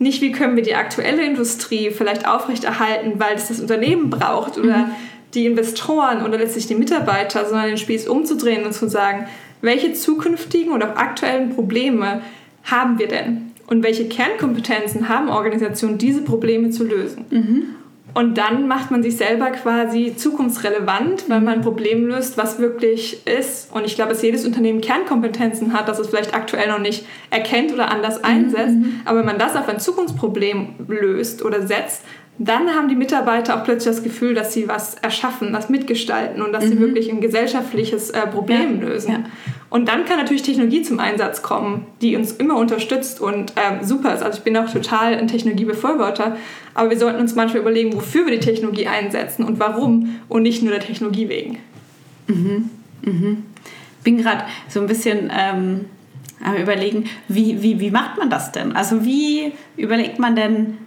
nicht 0.00 0.20
wie 0.22 0.32
können 0.32 0.56
wir 0.56 0.64
die 0.64 0.74
aktuelle 0.74 1.24
Industrie 1.24 1.90
vielleicht 1.90 2.26
aufrechterhalten, 2.26 3.12
weil 3.18 3.36
es 3.36 3.46
das 3.46 3.60
Unternehmen 3.60 4.10
braucht 4.10 4.58
oder 4.58 4.78
mhm 4.78 4.90
die 5.34 5.46
Investoren 5.46 6.24
oder 6.24 6.38
letztlich 6.38 6.66
die 6.66 6.74
Mitarbeiter, 6.74 7.44
sondern 7.44 7.66
den 7.66 7.78
Spieß 7.78 8.08
umzudrehen 8.08 8.64
und 8.64 8.72
zu 8.72 8.88
sagen, 8.88 9.26
welche 9.60 9.92
zukünftigen 9.92 10.72
oder 10.72 10.92
auch 10.92 10.96
aktuellen 10.96 11.50
Probleme 11.50 12.22
haben 12.64 12.98
wir 12.98 13.08
denn? 13.08 13.52
Und 13.66 13.82
welche 13.82 14.08
Kernkompetenzen 14.08 15.08
haben 15.08 15.30
Organisationen, 15.30 15.96
diese 15.96 16.22
Probleme 16.22 16.70
zu 16.70 16.84
lösen? 16.84 17.24
Mhm. 17.30 17.62
Und 18.14 18.38
dann 18.38 18.68
macht 18.68 18.92
man 18.92 19.02
sich 19.02 19.16
selber 19.16 19.50
quasi 19.50 20.14
zukunftsrelevant, 20.16 21.28
weil 21.28 21.40
man 21.40 21.54
ein 21.54 21.60
Problem 21.62 22.06
löst, 22.06 22.38
was 22.38 22.60
wirklich 22.60 23.26
ist. 23.26 23.74
Und 23.74 23.84
ich 23.84 23.96
glaube, 23.96 24.12
dass 24.12 24.22
jedes 24.22 24.46
Unternehmen 24.46 24.80
Kernkompetenzen 24.80 25.72
hat, 25.72 25.88
das 25.88 25.98
es 25.98 26.06
vielleicht 26.06 26.32
aktuell 26.32 26.68
noch 26.68 26.78
nicht 26.78 27.04
erkennt 27.30 27.72
oder 27.72 27.90
anders 27.90 28.18
mhm. 28.18 28.24
einsetzt. 28.24 28.76
Mhm. 28.76 29.00
Aber 29.04 29.18
wenn 29.18 29.26
man 29.26 29.38
das 29.38 29.56
auf 29.56 29.68
ein 29.68 29.80
Zukunftsproblem 29.80 30.74
löst 30.86 31.44
oder 31.44 31.66
setzt, 31.66 32.02
dann 32.38 32.70
haben 32.70 32.88
die 32.88 32.96
Mitarbeiter 32.96 33.56
auch 33.56 33.64
plötzlich 33.64 33.94
das 33.94 34.02
Gefühl, 34.02 34.34
dass 34.34 34.52
sie 34.52 34.66
was 34.66 34.96
erschaffen, 34.96 35.52
was 35.52 35.68
mitgestalten 35.68 36.42
und 36.42 36.52
dass 36.52 36.64
mhm. 36.64 36.68
sie 36.68 36.80
wirklich 36.80 37.10
ein 37.10 37.20
gesellschaftliches 37.20 38.10
äh, 38.10 38.26
Problem 38.26 38.80
ja. 38.80 38.88
lösen. 38.88 39.12
Ja. 39.12 39.24
Und 39.70 39.88
dann 39.88 40.04
kann 40.04 40.18
natürlich 40.18 40.42
Technologie 40.42 40.82
zum 40.82 40.98
Einsatz 40.98 41.42
kommen, 41.42 41.86
die 42.02 42.16
uns 42.16 42.32
immer 42.32 42.56
unterstützt 42.56 43.20
und 43.20 43.52
äh, 43.52 43.84
super 43.84 44.14
ist. 44.14 44.22
Also 44.22 44.38
ich 44.38 44.44
bin 44.44 44.56
auch 44.56 44.70
total 44.70 45.14
ein 45.14 45.28
Technologiebefürworter, 45.28 46.36
aber 46.74 46.90
wir 46.90 46.98
sollten 46.98 47.20
uns 47.20 47.36
manchmal 47.36 47.62
überlegen, 47.62 47.92
wofür 47.92 48.26
wir 48.26 48.32
die 48.32 48.44
Technologie 48.44 48.88
einsetzen 48.88 49.44
und 49.44 49.60
warum 49.60 50.20
und 50.28 50.42
nicht 50.42 50.62
nur 50.62 50.72
der 50.72 50.80
Technologie 50.80 51.28
wegen. 51.28 51.58
Mhm. 52.26 52.70
Mhm. 53.02 53.42
Bin 54.02 54.18
gerade 54.18 54.44
so 54.68 54.80
ein 54.80 54.86
bisschen 54.86 55.30
ähm, 55.36 55.86
am 56.42 56.56
überlegen, 56.56 57.04
wie, 57.28 57.62
wie, 57.62 57.78
wie 57.78 57.90
macht 57.90 58.18
man 58.18 58.28
das 58.28 58.52
denn? 58.52 58.74
Also 58.74 59.04
wie 59.04 59.52
überlegt 59.76 60.18
man 60.18 60.36
denn, 60.36 60.78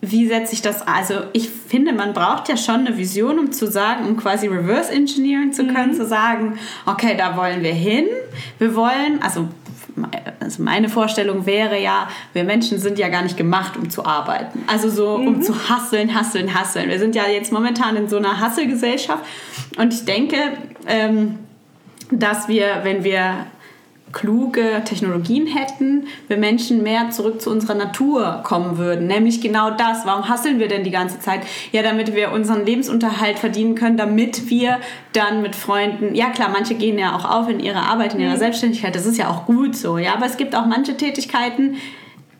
wie 0.00 0.28
setze 0.28 0.54
ich 0.54 0.62
das? 0.62 0.86
Also 0.86 1.14
ich 1.32 1.48
finde, 1.48 1.92
man 1.92 2.12
braucht 2.12 2.48
ja 2.48 2.56
schon 2.56 2.86
eine 2.86 2.96
Vision, 2.96 3.38
um 3.38 3.52
zu 3.52 3.66
sagen, 3.66 4.06
um 4.06 4.16
quasi 4.16 4.46
reverse 4.46 4.92
engineering 4.92 5.52
zu 5.52 5.66
können, 5.66 5.92
mhm. 5.92 5.96
zu 5.96 6.06
sagen, 6.06 6.58
okay, 6.86 7.16
da 7.16 7.36
wollen 7.36 7.62
wir 7.62 7.72
hin. 7.72 8.06
Wir 8.58 8.76
wollen, 8.76 9.20
also, 9.22 9.48
also 10.38 10.62
meine 10.62 10.88
Vorstellung 10.88 11.46
wäre 11.46 11.80
ja, 11.80 12.08
wir 12.32 12.44
Menschen 12.44 12.78
sind 12.78 12.98
ja 12.98 13.08
gar 13.08 13.22
nicht 13.22 13.36
gemacht, 13.36 13.76
um 13.76 13.90
zu 13.90 14.04
arbeiten. 14.04 14.62
Also 14.68 14.88
so, 14.88 15.18
mhm. 15.18 15.26
um 15.26 15.42
zu 15.42 15.68
hasseln, 15.68 16.14
hasseln, 16.14 16.54
hasseln. 16.54 16.88
Wir 16.88 17.00
sind 17.00 17.16
ja 17.16 17.26
jetzt 17.26 17.52
momentan 17.52 17.96
in 17.96 18.08
so 18.08 18.18
einer 18.18 18.38
Hasselgesellschaft 18.40 19.24
und 19.78 19.92
ich 19.92 20.04
denke, 20.04 20.36
ähm, 20.86 21.40
dass 22.12 22.46
wir, 22.46 22.80
wenn 22.84 23.02
wir 23.02 23.46
kluge 24.12 24.82
Technologien 24.84 25.46
hätten, 25.46 26.06
wir 26.28 26.36
Menschen 26.36 26.82
mehr 26.82 27.10
zurück 27.10 27.40
zu 27.40 27.50
unserer 27.50 27.74
Natur 27.74 28.40
kommen 28.44 28.78
würden. 28.78 29.06
Nämlich 29.06 29.40
genau 29.40 29.70
das. 29.70 30.06
Warum 30.06 30.28
hasseln 30.28 30.58
wir 30.58 30.68
denn 30.68 30.84
die 30.84 30.90
ganze 30.90 31.20
Zeit? 31.20 31.40
Ja, 31.72 31.82
damit 31.82 32.14
wir 32.14 32.32
unseren 32.32 32.64
Lebensunterhalt 32.64 33.38
verdienen 33.38 33.74
können, 33.74 33.96
damit 33.96 34.50
wir 34.50 34.78
dann 35.12 35.42
mit 35.42 35.56
Freunden, 35.56 36.14
ja 36.14 36.30
klar, 36.30 36.50
manche 36.52 36.74
gehen 36.74 36.98
ja 36.98 37.16
auch 37.16 37.24
auf 37.28 37.48
in 37.48 37.60
ihrer 37.60 37.88
Arbeit, 37.88 38.14
in 38.14 38.20
ihrer 38.20 38.34
mhm. 38.34 38.38
Selbstständigkeit, 38.38 38.94
das 38.94 39.06
ist 39.06 39.18
ja 39.18 39.28
auch 39.28 39.46
gut 39.46 39.76
so, 39.76 39.98
ja, 39.98 40.14
aber 40.14 40.26
es 40.26 40.36
gibt 40.36 40.54
auch 40.54 40.66
manche 40.66 40.96
Tätigkeiten, 40.96 41.76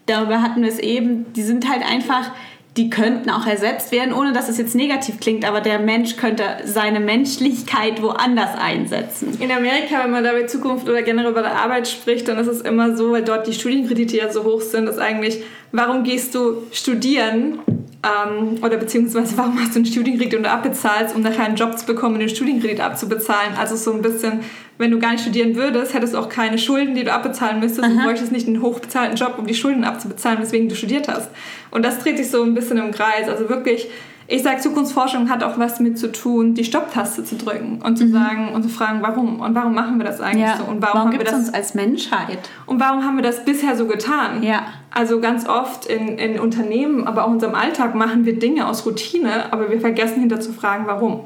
darüber 0.06 0.42
hatten 0.42 0.62
wir 0.62 0.68
es 0.68 0.78
eben, 0.78 1.32
die 1.34 1.42
sind 1.42 1.68
halt 1.68 1.82
einfach 1.82 2.30
die 2.78 2.90
könnten 2.90 3.28
auch 3.28 3.46
ersetzt 3.46 3.90
werden, 3.90 4.14
ohne 4.14 4.32
dass 4.32 4.48
es 4.48 4.56
jetzt 4.56 4.76
negativ 4.76 5.18
klingt, 5.18 5.44
aber 5.44 5.60
der 5.60 5.80
Mensch 5.80 6.16
könnte 6.16 6.44
seine 6.64 7.00
Menschlichkeit 7.00 8.00
woanders 8.00 8.56
einsetzen. 8.56 9.36
In 9.40 9.50
Amerika, 9.50 10.04
wenn 10.04 10.12
man 10.12 10.22
da 10.22 10.32
über 10.32 10.46
Zukunft 10.46 10.88
oder 10.88 11.02
generell 11.02 11.32
über 11.32 11.42
die 11.42 11.48
Arbeit 11.48 11.88
spricht, 11.88 12.28
dann 12.28 12.38
ist 12.38 12.46
es 12.46 12.60
immer 12.60 12.96
so, 12.96 13.10
weil 13.10 13.24
dort 13.24 13.48
die 13.48 13.52
Studienkredite 13.52 14.16
ja 14.16 14.32
so 14.32 14.44
hoch 14.44 14.60
sind, 14.60 14.88
ist 14.88 15.00
eigentlich, 15.00 15.42
warum 15.72 16.04
gehst 16.04 16.36
du 16.36 16.62
studieren, 16.70 17.58
ähm, 18.02 18.62
oder 18.62 18.76
beziehungsweise 18.76 19.36
warum 19.36 19.58
hast 19.58 19.74
du 19.74 19.80
einen 19.80 19.86
Studienkredit 19.86 20.38
und 20.38 20.46
abbezahlst, 20.46 21.16
um 21.16 21.22
nachher 21.22 21.44
einen 21.44 21.56
Job 21.56 21.76
zu 21.76 21.84
bekommen 21.84 22.14
und 22.14 22.20
den 22.20 22.28
Studienkredit 22.28 22.80
abzubezahlen. 22.80 23.54
Also 23.58 23.74
so 23.74 23.92
ein 23.92 24.02
bisschen, 24.02 24.40
wenn 24.78 24.92
du 24.92 25.00
gar 25.00 25.12
nicht 25.12 25.22
studieren 25.22 25.56
würdest, 25.56 25.94
hättest 25.94 26.14
du 26.14 26.18
auch 26.18 26.28
keine 26.28 26.58
Schulden, 26.58 26.94
die 26.94 27.02
du 27.02 27.12
abbezahlen 27.12 27.58
müsstest 27.58 27.84
Aha. 27.84 27.90
und 27.90 28.02
bräuchtest 28.04 28.30
nicht 28.30 28.46
einen 28.46 28.62
hochbezahlten 28.62 29.16
Job, 29.16 29.34
um 29.38 29.46
die 29.46 29.54
Schulden 29.54 29.82
abzubezahlen, 29.82 30.40
weswegen 30.40 30.68
du 30.68 30.76
studiert 30.76 31.08
hast. 31.08 31.30
Und 31.70 31.84
das 31.84 31.98
dreht 31.98 32.18
sich 32.18 32.30
so 32.30 32.42
ein 32.42 32.54
bisschen 32.54 32.78
im 32.78 32.92
Kreis. 32.92 33.28
Also 33.28 33.48
wirklich 33.48 33.88
ich 34.30 34.42
sage, 34.42 34.60
Zukunftsforschung 34.60 35.30
hat 35.30 35.42
auch 35.42 35.58
was 35.58 35.80
mit 35.80 35.98
zu 35.98 36.12
tun, 36.12 36.52
die 36.52 36.62
Stopptaste 36.62 37.24
zu 37.24 37.36
drücken 37.36 37.80
und 37.82 37.96
zu 37.96 38.04
mhm. 38.04 38.12
sagen 38.12 38.48
und 38.52 38.62
zu 38.62 38.68
fragen, 38.68 39.00
warum 39.00 39.40
und 39.40 39.54
warum 39.54 39.74
machen 39.74 39.96
wir 39.96 40.04
das 40.04 40.20
eigentlich 40.20 40.44
ja. 40.44 40.58
so 40.58 40.64
und 40.64 40.82
warum, 40.82 40.94
warum 40.94 41.08
haben 41.08 41.18
wir 41.18 41.24
das 41.24 41.34
uns 41.34 41.54
als 41.54 41.74
Menschheit 41.74 42.38
und 42.66 42.78
warum 42.78 43.04
haben 43.04 43.16
wir 43.16 43.22
das 43.22 43.46
bisher 43.46 43.74
so 43.74 43.86
getan? 43.86 44.42
Ja. 44.42 44.66
Also 44.90 45.20
ganz 45.20 45.48
oft 45.48 45.86
in, 45.86 46.18
in 46.18 46.38
Unternehmen, 46.38 47.06
aber 47.06 47.24
auch 47.24 47.28
in 47.28 47.34
unserem 47.34 47.54
Alltag 47.54 47.94
machen 47.94 48.26
wir 48.26 48.38
Dinge 48.38 48.68
aus 48.68 48.84
Routine, 48.84 49.50
aber 49.50 49.70
wir 49.70 49.80
vergessen 49.80 50.20
hinter 50.20 50.40
zu 50.40 50.52
fragen, 50.52 50.84
warum. 50.86 51.24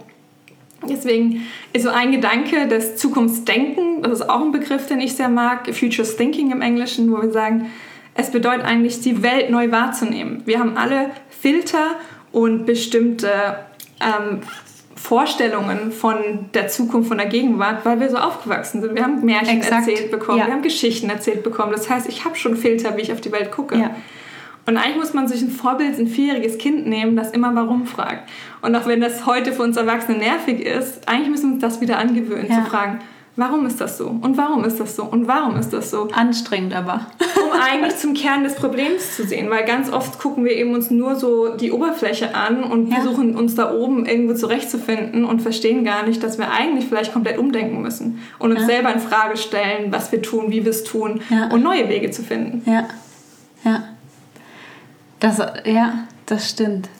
Deswegen 0.88 1.42
ist 1.72 1.82
so 1.82 1.90
ein 1.90 2.12
Gedanke 2.12 2.68
des 2.68 2.96
Zukunftsdenken, 2.96 4.02
das 4.02 4.20
ist 4.20 4.30
auch 4.30 4.42
ein 4.42 4.52
Begriff, 4.52 4.86
den 4.86 5.00
ich 5.00 5.14
sehr 5.14 5.28
mag, 5.28 5.74
Futures 5.74 6.16
Thinking 6.16 6.52
im 6.52 6.60
Englischen, 6.60 7.10
wo 7.10 7.20
wir 7.20 7.32
sagen, 7.32 7.66
es 8.14 8.30
bedeutet 8.30 8.64
eigentlich, 8.64 9.00
die 9.00 9.22
Welt 9.22 9.50
neu 9.50 9.72
wahrzunehmen. 9.72 10.42
Wir 10.44 10.60
haben 10.60 10.76
alle 10.76 11.10
Filter 11.30 11.96
und 12.32 12.66
bestimmte 12.66 13.30
ähm, 14.00 14.40
Vorstellungen 14.96 15.92
von 15.92 16.16
der 16.54 16.68
Zukunft, 16.68 17.08
von 17.08 17.18
der 17.18 17.26
Gegenwart, 17.26 17.84
weil 17.84 18.00
wir 18.00 18.08
so 18.08 18.16
aufgewachsen 18.16 18.80
sind. 18.80 18.94
Wir 18.94 19.02
haben 19.02 19.24
Märchen 19.24 19.58
Exakt. 19.58 19.88
erzählt 19.88 20.10
bekommen, 20.10 20.38
ja. 20.38 20.46
wir 20.46 20.52
haben 20.52 20.62
Geschichten 20.62 21.10
erzählt 21.10 21.42
bekommen. 21.42 21.72
Das 21.72 21.90
heißt, 21.90 22.08
ich 22.08 22.24
habe 22.24 22.36
schon 22.36 22.56
Filter, 22.56 22.96
wie 22.96 23.02
ich 23.02 23.12
auf 23.12 23.20
die 23.20 23.32
Welt 23.32 23.50
gucke. 23.50 23.76
Ja. 23.76 23.96
Und 24.64 24.76
eigentlich 24.76 24.96
muss 24.96 25.12
man 25.12 25.26
sich 25.26 25.42
ein 25.42 25.50
Vorbild, 25.50 25.98
ein 25.98 26.06
vierjähriges 26.06 26.56
Kind 26.56 26.86
nehmen, 26.86 27.16
das 27.16 27.32
immer 27.32 27.54
warum 27.54 27.86
fragt. 27.86 28.30
Und 28.60 28.76
auch 28.76 28.86
wenn 28.86 29.00
das 29.00 29.26
heute 29.26 29.52
für 29.52 29.62
uns 29.62 29.76
Erwachsene 29.76 30.18
nervig 30.18 30.60
ist, 30.60 31.08
eigentlich 31.08 31.30
müssen 31.30 31.48
wir 31.48 31.54
uns 31.54 31.62
das 31.62 31.80
wieder 31.80 31.98
angewöhnen, 31.98 32.46
ja. 32.48 32.62
zu 32.62 32.70
fragen, 32.70 33.00
Warum 33.34 33.64
ist 33.64 33.80
das 33.80 33.96
so? 33.96 34.08
Und 34.08 34.36
warum 34.36 34.62
ist 34.64 34.78
das 34.78 34.94
so? 34.94 35.04
Und 35.04 35.26
warum 35.26 35.56
ist 35.56 35.72
das 35.72 35.90
so? 35.90 36.08
Anstrengend 36.12 36.74
aber. 36.74 37.06
um 37.42 37.60
eigentlich 37.60 37.96
zum 37.96 38.12
Kern 38.12 38.44
des 38.44 38.56
Problems 38.56 39.16
zu 39.16 39.24
sehen, 39.24 39.48
weil 39.48 39.64
ganz 39.64 39.90
oft 39.90 40.18
gucken 40.18 40.44
wir 40.44 40.52
eben 40.52 40.74
uns 40.74 40.90
nur 40.90 41.16
so 41.16 41.56
die 41.56 41.72
Oberfläche 41.72 42.34
an 42.34 42.62
und 42.62 42.90
ja. 42.90 42.96
versuchen 42.96 43.34
uns 43.34 43.54
da 43.54 43.72
oben 43.72 44.04
irgendwo 44.04 44.34
zurechtzufinden 44.34 45.24
und 45.24 45.40
verstehen 45.40 45.82
gar 45.82 46.04
nicht, 46.04 46.22
dass 46.22 46.36
wir 46.36 46.50
eigentlich 46.50 46.84
vielleicht 46.84 47.14
komplett 47.14 47.38
umdenken 47.38 47.80
müssen 47.80 48.20
und 48.38 48.50
uns 48.50 48.60
ja. 48.62 48.66
selber 48.66 48.92
in 48.92 49.00
Frage 49.00 49.38
stellen, 49.38 49.90
was 49.90 50.12
wir 50.12 50.20
tun, 50.20 50.50
wie 50.50 50.64
wir 50.64 50.70
es 50.70 50.84
tun 50.84 51.22
ja. 51.30 51.46
und 51.46 51.62
neue 51.62 51.88
Wege 51.88 52.10
zu 52.10 52.22
finden. 52.22 52.62
Ja, 52.70 52.86
ja. 53.64 53.84
Das, 55.20 55.38
ja, 55.64 56.06
das 56.26 56.50
stimmt. 56.50 56.90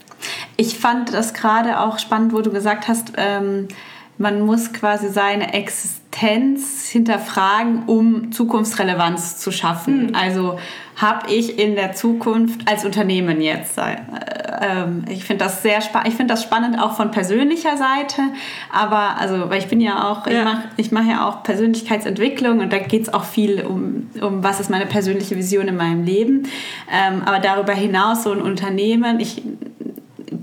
Ich 0.57 0.79
fand 0.79 1.13
das 1.13 1.35
gerade 1.35 1.81
auch 1.81 1.99
spannend, 1.99 2.33
wo 2.33 2.41
du 2.41 2.51
gesagt 2.51 2.89
hast, 2.89 3.13
ähm, 3.17 3.69
man 4.17 4.41
muss 4.41 4.73
quasi 4.73 5.09
seine 5.09 5.53
Existenz 5.53 6.02
hinterfragen, 6.15 7.85
um 7.87 8.33
Zukunftsrelevanz 8.33 9.39
zu 9.39 9.51
schaffen. 9.51 10.09
Mhm. 10.09 10.15
Also 10.15 10.59
habe 10.95 11.33
ich 11.33 11.59
in 11.59 11.75
der 11.75 11.95
Zukunft 11.95 12.69
als 12.69 12.85
Unternehmen 12.85 13.41
jetzt, 13.41 13.79
äh, 13.79 13.95
äh, 13.95 14.87
ich 15.09 15.25
finde 15.25 15.45
das 15.45 15.63
sehr 15.63 15.81
spannend, 15.81 16.09
ich 16.09 16.15
finde 16.15 16.35
das 16.35 16.43
spannend 16.43 16.79
auch 16.79 16.97
von 16.97 17.11
persönlicher 17.11 17.77
Seite, 17.79 18.23
aber 18.71 19.17
also, 19.19 19.49
weil 19.49 19.59
ich 19.59 19.69
bin 19.69 19.81
ja 19.81 20.11
auch, 20.11 20.27
ja. 20.27 20.33
ich 20.33 20.45
mache 20.45 20.63
ich 20.77 20.93
mach 20.93 21.07
ja 21.07 21.29
auch 21.29 21.43
Persönlichkeitsentwicklung 21.43 22.61
und 22.61 22.73
da 22.73 22.79
geht 22.79 23.03
es 23.03 23.15
auch 23.15 23.25
viel 23.25 23.63
um, 23.63 24.11
um, 24.21 24.45
was 24.45 24.61
ist 24.61 24.71
meine 24.71 24.87
persönliche 24.87 25.37
Vision 25.37 25.67
in 25.69 25.77
meinem 25.77 26.05
Leben. 26.05 26.47
Ähm, 26.93 27.23
aber 27.25 27.39
darüber 27.39 27.73
hinaus 27.73 28.25
so 28.25 28.33
ein 28.33 28.43
Unternehmen, 28.43 29.19
ich 29.19 29.43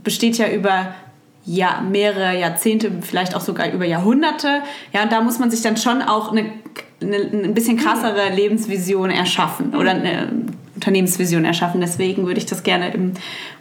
besteht 0.04 0.38
ja 0.40 0.50
über 0.50 0.96
ja, 1.50 1.82
mehrere 1.82 2.39
Jahrzehnte, 2.39 2.91
vielleicht 3.01 3.36
auch 3.36 3.41
sogar 3.41 3.72
über 3.72 3.84
Jahrhunderte. 3.84 4.62
Ja, 4.94 5.03
und 5.03 5.12
da 5.12 5.22
muss 5.22 5.39
man 5.39 5.50
sich 5.50 5.63
dann 5.63 5.77
schon 5.77 6.03
auch 6.03 6.32
eine, 6.32 6.46
eine 7.01 7.15
ein 7.18 7.56
bisschen 7.56 7.75
krassere 7.75 8.29
Lebensvision 8.36 9.10
erschaffen 9.10 9.75
oder 9.75 9.91
eine 9.91 10.27
Unternehmensvision 10.75 11.46
erschaffen. 11.46 11.82
Deswegen 11.82 12.27
würde 12.27 12.39
ich 12.39 12.46
das 12.46 12.62
gerne 12.62 12.94
im 12.94 13.13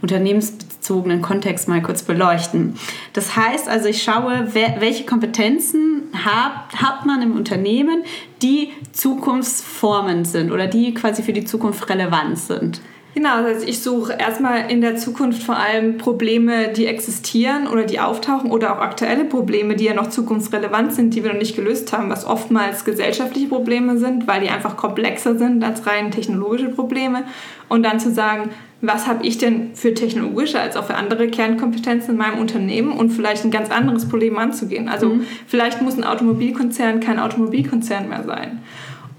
unternehmensbezogenen 0.03 1.23
Kontext 1.23 1.67
mal 1.67 1.81
kurz 1.81 2.03
beleuchten. 2.03 2.75
Das 3.15 3.37
heißt 3.37 3.71
also, 3.71 3.89
ich 3.89 4.03
schaue, 4.03 4.49
welche 4.53 5.07
Kompetenzen 5.07 6.03
hat, 6.13 6.75
hat 6.77 7.07
man 7.07 7.23
im 7.23 7.33
Unternehmen, 7.37 8.05
die 8.43 8.69
zukunftsformend 8.93 10.27
sind 10.27 10.53
oder 10.53 10.67
die 10.67 10.93
quasi 10.93 11.23
für 11.23 11.33
die 11.33 11.47
Zukunft 11.47 11.89
relevant 11.89 12.39
sind. 12.39 12.83
Genau, 13.15 13.43
also 13.43 13.67
ich 13.67 13.81
suche 13.81 14.13
erstmal 14.13 14.71
in 14.71 14.81
der 14.81 14.97
Zukunft 14.97 15.43
vor 15.43 15.57
allem 15.57 15.99
Probleme, 15.99 16.69
die 16.69 16.87
existieren 16.87 17.67
oder 17.67 17.85
die 17.85 18.01
auftauchen 18.01 18.51
oder 18.51 18.77
auch 18.77 18.81
aktuelle 18.81 19.25
Probleme, 19.25 19.75
die 19.77 19.87
ja 19.87 19.95
noch 19.95 20.11
zukunftsrelevant 20.11 20.93
sind, 20.93 21.15
die 21.15 21.25
wir 21.25 21.33
noch 21.33 21.39
nicht 21.39 21.57
gelöst 21.57 21.93
haben, 21.93 22.11
was 22.11 22.27
oftmals 22.27 22.85
gesellschaftliche 22.85 23.49
Probleme 23.49 23.99
sind, 23.99 24.29
weil 24.29 24.43
die 24.43 24.51
einfach 24.51 24.77
komplexer 24.77 25.37
sind 25.37 25.65
als 25.65 25.87
rein 25.87 26.11
technologische 26.11 26.69
Probleme. 26.69 27.25
Und 27.69 27.83
dann 27.83 27.99
zu 27.99 28.13
sagen, 28.13 28.51
was 28.81 29.09
habe 29.09 29.27
ich 29.27 29.39
denn 29.39 29.75
für 29.75 29.95
technologische 29.95 30.61
als 30.61 30.77
auch 30.77 30.85
für 30.85 30.95
andere 30.95 31.29
Kernkompetenzen 31.29 32.13
in 32.13 32.19
meinem 32.19 32.39
Unternehmen 32.39 32.93
und 32.93 33.11
vielleicht 33.11 33.45
ein 33.45 33.51
ganz 33.51 33.71
anderes 33.71 34.09
Problem 34.09 34.39
anzugehen. 34.39 34.89
Also 34.89 35.09
mhm. 35.09 35.25
vielleicht 35.47 35.83
muss 35.83 35.97
ein 35.97 36.05
Automobilkonzern 36.05 37.01
kein 37.01 37.19
Automobilkonzern 37.19 38.09
mehr 38.09 38.23
sein. 38.25 38.61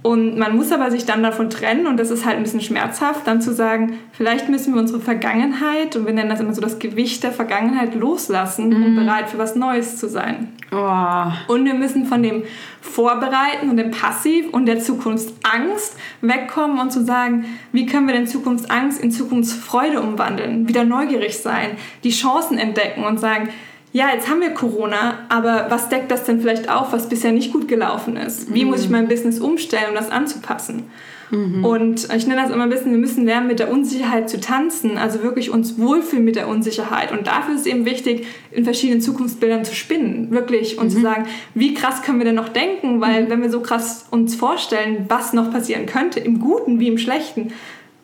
Und 0.01 0.37
man 0.37 0.55
muss 0.55 0.71
aber 0.71 0.91
sich 0.91 1.05
dann 1.05 1.21
davon 1.23 1.49
trennen, 1.49 1.85
und 1.85 1.97
das 1.97 2.09
ist 2.09 2.25
halt 2.25 2.37
ein 2.37 2.43
bisschen 2.43 2.61
schmerzhaft, 2.61 3.27
dann 3.27 3.41
zu 3.41 3.53
sagen, 3.53 3.99
vielleicht 4.13 4.47
müssen 4.47 4.73
wir 4.73 4.79
unsere 4.79 5.01
Vergangenheit, 5.01 5.95
und 5.97 6.05
wir 6.05 6.13
nennen 6.13 6.29
das 6.29 6.39
immer 6.39 6.53
so 6.53 6.61
das 6.61 6.79
Gewicht 6.79 7.21
der 7.23 7.33
Vergangenheit, 7.33 7.95
loslassen, 7.95 8.69
mhm. 8.69 8.85
um 8.85 8.95
bereit 8.95 9.29
für 9.29 9.37
was 9.37 9.55
Neues 9.55 9.97
zu 9.97 10.07
sein. 10.07 10.53
Oh. 10.71 11.53
Und 11.53 11.65
wir 11.65 11.73
müssen 11.73 12.05
von 12.05 12.23
dem 12.23 12.43
Vorbereiten 12.79 13.69
und 13.69 13.77
dem 13.77 13.91
Passiv 13.91 14.53
und 14.53 14.67
der 14.67 14.79
Zukunftsangst 14.79 15.97
wegkommen 16.21 16.79
und 16.79 16.91
zu 16.91 17.03
sagen, 17.03 17.45
wie 17.73 17.85
können 17.85 18.07
wir 18.07 18.13
denn 18.13 18.27
Zukunftsangst 18.27 19.01
in 19.01 19.11
Zukunftsfreude 19.11 19.99
umwandeln, 19.99 20.67
wieder 20.67 20.85
neugierig 20.85 21.39
sein, 21.39 21.71
die 22.05 22.11
Chancen 22.11 22.57
entdecken 22.57 23.03
und 23.03 23.19
sagen, 23.19 23.49
ja, 23.91 24.13
jetzt 24.13 24.29
haben 24.29 24.41
wir 24.41 24.51
Corona, 24.51 25.25
aber 25.29 25.65
was 25.69 25.89
deckt 25.89 26.11
das 26.11 26.23
denn 26.23 26.41
vielleicht 26.41 26.69
auf, 26.69 26.93
was 26.93 27.09
bisher 27.09 27.31
nicht 27.31 27.51
gut 27.51 27.67
gelaufen 27.67 28.17
ist? 28.17 28.53
Wie 28.53 28.63
mhm. 28.63 28.71
muss 28.71 28.83
ich 28.83 28.89
mein 28.89 29.07
Business 29.07 29.39
umstellen, 29.39 29.89
um 29.89 29.95
das 29.95 30.11
anzupassen? 30.11 30.83
Mhm. 31.31 31.65
Und 31.65 32.07
ich 32.13 32.27
nenne 32.27 32.41
das 32.41 32.51
immer 32.51 32.63
ein 32.63 32.69
bisschen, 32.69 32.91
wir 32.91 32.99
müssen 32.99 33.25
lernen, 33.25 33.47
mit 33.47 33.59
der 33.59 33.71
Unsicherheit 33.71 34.29
zu 34.29 34.39
tanzen, 34.39 34.97
also 34.97 35.23
wirklich 35.23 35.49
uns 35.49 35.79
wohlfühlen 35.79 36.23
mit 36.23 36.35
der 36.35 36.47
Unsicherheit. 36.47 37.11
Und 37.11 37.25
dafür 37.25 37.55
ist 37.55 37.61
es 37.61 37.67
eben 37.67 37.85
wichtig, 37.85 38.27
in 38.51 38.63
verschiedenen 38.63 39.01
Zukunftsbildern 39.01 39.65
zu 39.65 39.73
spinnen, 39.73 40.29
wirklich, 40.29 40.77
und 40.77 40.87
mhm. 40.87 40.89
zu 40.91 41.01
sagen, 41.01 41.25
wie 41.55 41.73
krass 41.73 42.03
können 42.03 42.19
wir 42.19 42.25
denn 42.25 42.35
noch 42.35 42.49
denken? 42.49 43.01
Weil 43.01 43.25
mhm. 43.25 43.29
wenn 43.29 43.41
wir 43.41 43.49
so 43.49 43.61
krass 43.61 44.05
uns 44.11 44.35
vorstellen, 44.35 45.05
was 45.07 45.33
noch 45.33 45.51
passieren 45.51 45.87
könnte, 45.87 46.19
im 46.19 46.39
Guten 46.39 46.79
wie 46.79 46.87
im 46.87 46.99
Schlechten, 46.99 47.53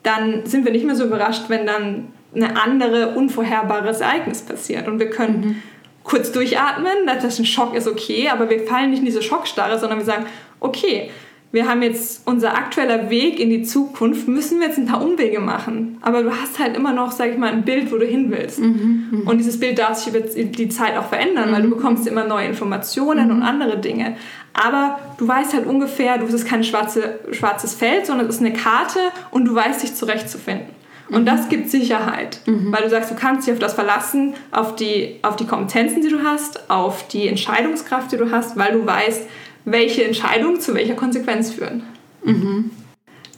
dann 0.02 0.46
sind 0.46 0.64
wir 0.64 0.72
nicht 0.72 0.84
mehr 0.84 0.96
so 0.96 1.04
überrascht, 1.04 1.44
wenn 1.48 1.64
dann 1.66 2.08
eine 2.34 2.60
andere, 2.60 3.14
unvorherbares 3.14 4.00
Ereignis 4.00 4.42
passiert. 4.42 4.88
Und 4.88 4.98
wir 4.98 5.10
können 5.10 5.40
mhm 5.40 5.56
kurz 6.06 6.30
durchatmen, 6.30 7.06
dass 7.06 7.22
das 7.22 7.38
ein 7.38 7.46
Schock 7.46 7.74
ist, 7.74 7.88
okay, 7.88 8.28
aber 8.28 8.48
wir 8.48 8.60
fallen 8.60 8.90
nicht 8.90 9.00
in 9.00 9.06
diese 9.06 9.22
Schockstarre, 9.22 9.78
sondern 9.78 9.98
wir 9.98 10.06
sagen, 10.06 10.26
okay, 10.60 11.10
wir 11.52 11.68
haben 11.68 11.82
jetzt 11.82 12.22
unser 12.26 12.54
aktueller 12.56 13.08
Weg 13.08 13.40
in 13.40 13.50
die 13.50 13.62
Zukunft, 13.62 14.28
müssen 14.28 14.60
wir 14.60 14.66
jetzt 14.68 14.78
ein 14.78 14.86
paar 14.86 15.02
Umwege 15.02 15.40
machen. 15.40 15.98
Aber 16.02 16.22
du 16.22 16.30
hast 16.30 16.58
halt 16.58 16.76
immer 16.76 16.92
noch, 16.92 17.12
sag 17.12 17.30
ich 17.30 17.38
mal, 17.38 17.52
ein 17.52 17.64
Bild, 17.64 17.90
wo 17.90 17.96
du 17.96 18.04
hin 18.04 18.30
willst. 18.30 18.58
Mhm, 18.58 19.08
mh. 19.10 19.30
Und 19.30 19.38
dieses 19.38 19.58
Bild 19.58 19.78
darf 19.78 19.96
sich 19.96 20.14
über 20.14 20.20
die 20.20 20.68
Zeit 20.68 20.96
auch 20.96 21.06
verändern, 21.06 21.48
mhm. 21.48 21.54
weil 21.54 21.62
du 21.62 21.68
mhm. 21.68 21.74
bekommst 21.76 22.06
immer 22.06 22.24
neue 22.24 22.46
Informationen 22.46 23.26
mhm. 23.26 23.36
und 23.36 23.42
andere 23.42 23.78
Dinge. 23.78 24.16
Aber 24.52 24.98
du 25.18 25.26
weißt 25.26 25.54
halt 25.54 25.66
ungefähr, 25.66 26.18
du 26.18 26.26
bist 26.26 26.46
kein 26.46 26.62
schwarze, 26.62 27.20
schwarzes 27.32 27.74
Feld, 27.74 28.06
sondern 28.06 28.26
es 28.26 28.36
ist 28.36 28.42
eine 28.42 28.52
Karte 28.52 29.00
und 29.30 29.46
du 29.46 29.54
weißt 29.54 29.82
dich 29.82 29.94
zurechtzufinden. 29.94 30.75
Und 31.08 31.22
mhm. 31.22 31.26
das 31.26 31.48
gibt 31.48 31.70
Sicherheit, 31.70 32.40
mhm. 32.46 32.72
weil 32.72 32.82
du 32.82 32.90
sagst, 32.90 33.10
du 33.10 33.14
kannst 33.14 33.46
dich 33.46 33.54
auf 33.54 33.60
das 33.60 33.74
verlassen, 33.74 34.34
auf 34.50 34.74
die, 34.74 35.16
auf 35.22 35.36
die 35.36 35.46
Kompetenzen, 35.46 36.02
die 36.02 36.08
du 36.08 36.22
hast, 36.22 36.68
auf 36.68 37.06
die 37.08 37.28
Entscheidungskraft, 37.28 38.12
die 38.12 38.16
du 38.16 38.30
hast, 38.30 38.56
weil 38.56 38.72
du 38.72 38.84
weißt, 38.84 39.22
welche 39.64 40.04
Entscheidungen 40.04 40.60
zu 40.60 40.74
welcher 40.74 40.94
Konsequenz 40.94 41.52
führen. 41.52 41.82
Mhm. 42.24 42.70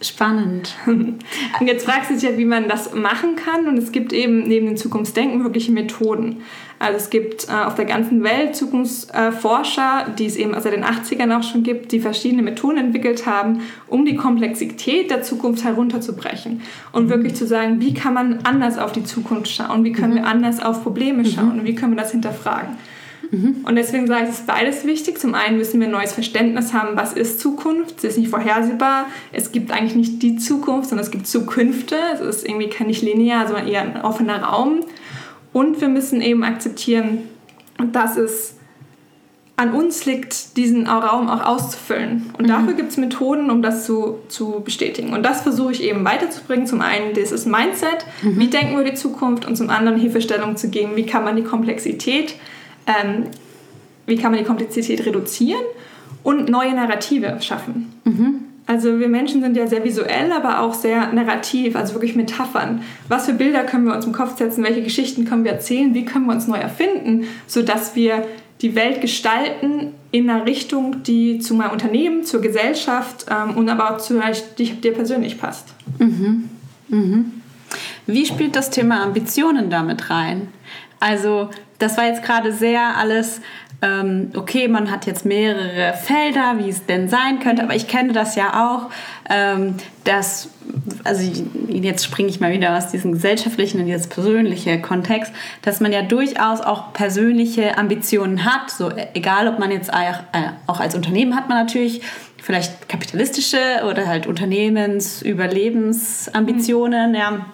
Spannend. 0.00 0.76
Und 0.86 1.18
jetzt 1.66 1.84
fragst 1.84 2.10
du 2.10 2.14
dich 2.14 2.22
ja, 2.22 2.36
wie 2.38 2.44
man 2.44 2.68
das 2.68 2.94
machen 2.94 3.34
kann. 3.34 3.66
Und 3.66 3.78
es 3.78 3.90
gibt 3.90 4.12
eben 4.12 4.46
neben 4.46 4.66
dem 4.66 4.76
Zukunftsdenken 4.76 5.42
wirkliche 5.42 5.72
Methoden. 5.72 6.42
Also 6.78 6.96
es 6.96 7.10
gibt 7.10 7.48
äh, 7.48 7.52
auf 7.52 7.74
der 7.74 7.86
ganzen 7.86 8.22
Welt 8.22 8.54
Zukunftsforscher, 8.54 10.06
die 10.16 10.26
es 10.26 10.36
eben 10.36 10.52
seit 10.60 10.72
den 10.72 10.84
80ern 10.84 11.36
auch 11.36 11.42
schon 11.42 11.64
gibt, 11.64 11.90
die 11.90 11.98
verschiedene 11.98 12.42
Methoden 12.42 12.78
entwickelt 12.78 13.26
haben, 13.26 13.62
um 13.88 14.04
die 14.04 14.14
Komplexität 14.14 15.10
der 15.10 15.22
Zukunft 15.22 15.64
herunterzubrechen. 15.64 16.62
Und 16.92 17.06
mhm. 17.06 17.10
wirklich 17.10 17.34
zu 17.34 17.46
sagen, 17.46 17.80
wie 17.80 17.94
kann 17.94 18.14
man 18.14 18.40
anders 18.44 18.78
auf 18.78 18.92
die 18.92 19.02
Zukunft 19.02 19.48
schauen? 19.48 19.82
Wie 19.82 19.92
können 19.92 20.12
mhm. 20.12 20.18
wir 20.18 20.26
anders 20.26 20.62
auf 20.62 20.84
Probleme 20.84 21.24
mhm. 21.24 21.26
schauen? 21.26 21.58
Und 21.58 21.64
wie 21.64 21.74
können 21.74 21.96
wir 21.96 22.02
das 22.02 22.12
hinterfragen? 22.12 22.76
Mhm. 23.30 23.64
Und 23.64 23.76
deswegen 23.76 24.06
sage 24.06 24.24
ich, 24.24 24.30
es 24.30 24.38
ist 24.40 24.46
beides 24.46 24.84
wichtig. 24.84 25.18
Zum 25.18 25.34
einen 25.34 25.58
müssen 25.58 25.80
wir 25.80 25.86
ein 25.86 25.92
neues 25.92 26.12
Verständnis 26.12 26.72
haben, 26.72 26.96
was 26.96 27.12
ist 27.12 27.40
Zukunft. 27.40 27.98
Es 27.98 28.04
ist 28.04 28.18
nicht 28.18 28.30
vorhersehbar. 28.30 29.06
Es 29.32 29.52
gibt 29.52 29.70
eigentlich 29.70 29.94
nicht 29.94 30.22
die 30.22 30.36
Zukunft, 30.36 30.88
sondern 30.88 31.04
es 31.04 31.10
gibt 31.10 31.26
Zukünfte. 31.26 31.96
Es 32.14 32.20
ist 32.20 32.48
irgendwie 32.48 32.70
nicht 32.84 33.02
linear, 33.02 33.46
sondern 33.46 33.68
eher 33.68 33.82
ein 33.82 34.00
offener 34.00 34.42
Raum. 34.42 34.80
Und 35.52 35.80
wir 35.80 35.88
müssen 35.88 36.20
eben 36.20 36.44
akzeptieren, 36.44 37.22
dass 37.92 38.16
es 38.16 38.54
an 39.58 39.72
uns 39.72 40.06
liegt, 40.06 40.56
diesen 40.56 40.86
Raum 40.86 41.28
auch 41.28 41.44
auszufüllen. 41.44 42.30
Und 42.38 42.44
mhm. 42.44 42.48
dafür 42.48 42.74
gibt 42.74 42.92
es 42.92 42.96
Methoden, 42.96 43.50
um 43.50 43.60
das 43.60 43.84
zu, 43.84 44.20
zu 44.28 44.62
bestätigen. 44.64 45.12
Und 45.12 45.24
das 45.24 45.40
versuche 45.40 45.72
ich 45.72 45.82
eben 45.82 46.04
weiterzubringen. 46.04 46.66
Zum 46.66 46.80
einen 46.80 47.12
dieses 47.12 47.44
Mindset, 47.44 48.06
mhm. 48.22 48.38
wie 48.38 48.46
denken 48.46 48.76
wir 48.76 48.84
die 48.84 48.94
Zukunft, 48.94 49.46
und 49.46 49.56
zum 49.56 49.68
anderen 49.68 49.98
Hilfestellung 49.98 50.56
zu 50.56 50.70
geben, 50.70 50.94
wie 50.94 51.06
kann 51.06 51.24
man 51.24 51.34
die 51.34 51.42
Komplexität, 51.42 52.36
ähm, 52.88 53.26
wie 54.06 54.16
kann 54.16 54.32
man 54.32 54.40
die 54.40 54.46
Komplexität 54.46 55.04
reduzieren 55.06 55.62
und 56.22 56.48
neue 56.48 56.74
Narrative 56.74 57.36
schaffen. 57.40 57.92
Mhm. 58.04 58.34
Also 58.66 58.98
wir 58.98 59.08
Menschen 59.08 59.40
sind 59.40 59.56
ja 59.56 59.66
sehr 59.66 59.82
visuell, 59.82 60.30
aber 60.30 60.60
auch 60.60 60.74
sehr 60.74 61.10
narrativ, 61.12 61.74
also 61.74 61.94
wirklich 61.94 62.16
Metaphern. 62.16 62.82
Was 63.08 63.24
für 63.24 63.32
Bilder 63.32 63.64
können 63.64 63.86
wir 63.86 63.94
uns 63.94 64.04
im 64.04 64.12
Kopf 64.12 64.36
setzen, 64.36 64.62
welche 64.62 64.82
Geschichten 64.82 65.24
können 65.24 65.44
wir 65.44 65.52
erzählen, 65.52 65.94
wie 65.94 66.04
können 66.04 66.26
wir 66.26 66.34
uns 66.34 66.48
neu 66.48 66.58
erfinden, 66.58 67.24
sodass 67.46 67.96
wir 67.96 68.26
die 68.60 68.74
Welt 68.74 69.00
gestalten 69.00 69.94
in 70.10 70.28
einer 70.28 70.44
Richtung, 70.44 71.02
die 71.02 71.38
zu 71.38 71.54
meinem 71.54 71.70
Unternehmen, 71.70 72.24
zur 72.24 72.42
Gesellschaft 72.42 73.24
ähm, 73.30 73.56
und 73.56 73.70
aber 73.70 73.94
auch 73.94 73.98
zu 73.98 74.20
dir 74.58 74.92
persönlich 74.92 75.40
passt. 75.40 75.68
Mhm. 75.98 76.50
Mhm. 76.88 77.32
Wie 78.06 78.26
spielt 78.26 78.54
das 78.54 78.68
Thema 78.68 79.02
Ambitionen 79.02 79.70
damit 79.70 80.10
rein? 80.10 80.48
Also 81.00 81.48
das 81.78 81.96
war 81.96 82.06
jetzt 82.06 82.22
gerade 82.22 82.52
sehr 82.52 82.96
alles 82.96 83.40
ähm, 83.80 84.32
okay, 84.36 84.66
man 84.66 84.90
hat 84.90 85.06
jetzt 85.06 85.24
mehrere 85.24 85.94
Felder, 85.94 86.56
wie 86.58 86.68
es 86.68 86.86
denn 86.86 87.08
sein 87.08 87.38
könnte, 87.38 87.62
aber 87.62 87.76
ich 87.76 87.86
kenne 87.86 88.12
das 88.12 88.34
ja 88.34 88.66
auch, 88.66 88.90
ähm, 89.30 89.76
dass, 90.02 90.48
also 91.04 91.30
jetzt 91.68 92.04
springe 92.04 92.28
ich 92.28 92.40
mal 92.40 92.52
wieder 92.52 92.76
aus 92.76 92.88
diesem 92.88 93.12
gesellschaftlichen 93.12 93.78
in 93.78 93.86
dieses 93.86 94.08
persönliche 94.08 94.82
Kontext, 94.82 95.32
dass 95.62 95.78
man 95.78 95.92
ja 95.92 96.02
durchaus 96.02 96.60
auch 96.60 96.92
persönliche 96.92 97.78
Ambitionen 97.78 98.44
hat, 98.44 98.70
so 98.70 98.90
egal 99.14 99.46
ob 99.46 99.60
man 99.60 99.70
jetzt 99.70 99.92
auch, 99.92 100.24
äh, 100.32 100.48
auch 100.66 100.80
als 100.80 100.96
Unternehmen 100.96 101.36
hat 101.36 101.48
man 101.48 101.58
natürlich 101.58 102.02
vielleicht 102.42 102.88
kapitalistische 102.88 103.84
oder 103.88 104.08
halt 104.08 104.26
Unternehmensüberlebensambitionen, 104.26 107.10
mhm. 107.10 107.16
ja. 107.16 107.46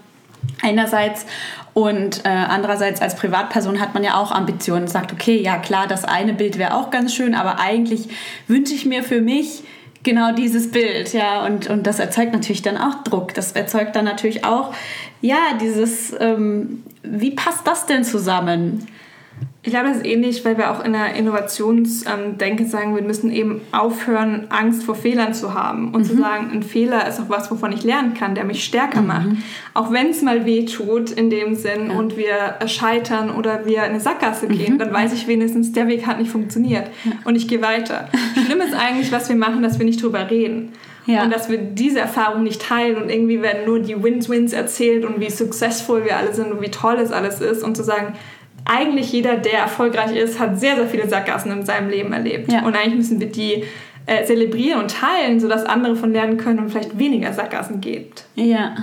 Einerseits 0.62 1.26
und 1.74 2.24
äh, 2.24 2.28
andererseits 2.28 3.02
als 3.02 3.16
Privatperson 3.16 3.80
hat 3.80 3.94
man 3.94 4.04
ja 4.04 4.14
auch 4.16 4.30
Ambitionen, 4.30 4.86
sagt, 4.86 5.12
okay, 5.12 5.40
ja 5.40 5.58
klar, 5.58 5.88
das 5.88 6.04
eine 6.04 6.32
Bild 6.32 6.56
wäre 6.56 6.74
auch 6.74 6.90
ganz 6.90 7.12
schön, 7.12 7.34
aber 7.34 7.58
eigentlich 7.58 8.08
wünsche 8.46 8.74
ich 8.74 8.86
mir 8.86 9.02
für 9.02 9.20
mich 9.20 9.64
genau 10.04 10.32
dieses 10.32 10.70
Bild, 10.70 11.12
ja, 11.12 11.44
und, 11.44 11.68
und 11.68 11.86
das 11.86 11.98
erzeugt 11.98 12.32
natürlich 12.32 12.62
dann 12.62 12.76
auch 12.76 13.02
Druck. 13.02 13.34
Das 13.34 13.52
erzeugt 13.52 13.96
dann 13.96 14.04
natürlich 14.04 14.44
auch, 14.44 14.72
ja, 15.20 15.38
dieses, 15.60 16.14
ähm, 16.20 16.84
wie 17.02 17.32
passt 17.32 17.66
das 17.66 17.86
denn 17.86 18.04
zusammen? 18.04 18.86
Ich 19.66 19.70
glaube, 19.70 19.88
das 19.88 19.98
ist 19.98 20.06
ähnlich, 20.06 20.44
weil 20.44 20.58
wir 20.58 20.70
auch 20.70 20.84
in 20.84 20.92
der 20.92 21.14
Innovationsdenke 21.14 22.66
sagen, 22.66 22.94
wir 22.94 23.02
müssen 23.02 23.32
eben 23.32 23.62
aufhören, 23.72 24.46
Angst 24.50 24.84
vor 24.84 24.94
Fehlern 24.94 25.32
zu 25.32 25.54
haben 25.54 25.94
und 25.94 26.02
mhm. 26.02 26.04
zu 26.04 26.16
sagen, 26.18 26.50
ein 26.52 26.62
Fehler 26.62 27.08
ist 27.08 27.18
auch 27.18 27.30
was, 27.30 27.50
wovon 27.50 27.72
ich 27.72 27.82
lernen 27.82 28.12
kann, 28.12 28.34
der 28.34 28.44
mich 28.44 28.62
stärker 28.62 29.00
mhm. 29.00 29.06
macht. 29.06 29.26
Auch 29.72 29.90
wenn 29.90 30.10
es 30.10 30.20
mal 30.20 30.44
weh 30.44 30.66
tut 30.66 31.10
in 31.10 31.30
dem 31.30 31.54
Sinn 31.54 31.88
ja. 31.88 31.96
und 31.96 32.18
wir 32.18 32.56
scheitern 32.66 33.30
oder 33.30 33.64
wir 33.64 33.78
in 33.78 33.92
eine 33.92 34.00
Sackgasse 34.00 34.48
gehen, 34.48 34.74
mhm. 34.74 34.78
dann 34.80 34.92
weiß 34.92 35.14
ich 35.14 35.26
wenigstens, 35.28 35.72
der 35.72 35.88
Weg 35.88 36.06
hat 36.06 36.18
nicht 36.18 36.30
funktioniert 36.30 36.88
ja. 37.04 37.12
und 37.24 37.34
ich 37.34 37.48
gehe 37.48 37.62
weiter. 37.62 38.10
Schlimm 38.44 38.60
ist 38.60 38.74
eigentlich, 38.74 39.12
was 39.12 39.30
wir 39.30 39.36
machen, 39.36 39.62
dass 39.62 39.78
wir 39.78 39.86
nicht 39.86 40.02
drüber 40.02 40.30
reden. 40.30 40.72
Ja. 41.06 41.22
Und 41.22 41.30
dass 41.30 41.50
wir 41.50 41.58
diese 41.58 42.00
Erfahrung 42.00 42.44
nicht 42.44 42.62
teilen 42.62 42.96
und 42.96 43.10
irgendwie 43.10 43.42
werden 43.42 43.66
nur 43.66 43.78
die 43.78 44.02
Wins-Wins 44.02 44.54
erzählt 44.54 45.04
und 45.04 45.20
wie 45.20 45.28
successful 45.28 46.04
wir 46.04 46.16
alle 46.16 46.32
sind 46.32 46.50
und 46.50 46.62
wie 46.62 46.70
toll 46.70 46.96
es 46.96 47.12
alles 47.12 47.42
ist 47.42 47.62
und 47.62 47.76
zu 47.76 47.82
sagen, 47.82 48.14
eigentlich 48.64 49.12
jeder, 49.12 49.36
der 49.36 49.58
erfolgreich 49.60 50.16
ist, 50.16 50.38
hat 50.38 50.58
sehr, 50.58 50.76
sehr 50.76 50.86
viele 50.86 51.08
Sackgassen 51.08 51.52
in 51.52 51.64
seinem 51.64 51.90
Leben 51.90 52.12
erlebt. 52.12 52.50
Ja. 52.50 52.64
Und 52.64 52.76
eigentlich 52.76 52.96
müssen 52.96 53.20
wir 53.20 53.30
die 53.30 53.64
äh, 54.06 54.24
zelebrieren 54.24 54.80
und 54.80 54.90
teilen, 54.90 55.40
sodass 55.40 55.64
andere 55.64 55.96
von 55.96 56.12
lernen 56.12 56.36
können 56.36 56.58
und 56.58 56.70
vielleicht 56.70 56.98
weniger 56.98 57.32
Sackgassen 57.32 57.80
gibt. 57.80 58.24
Ja, 58.34 58.74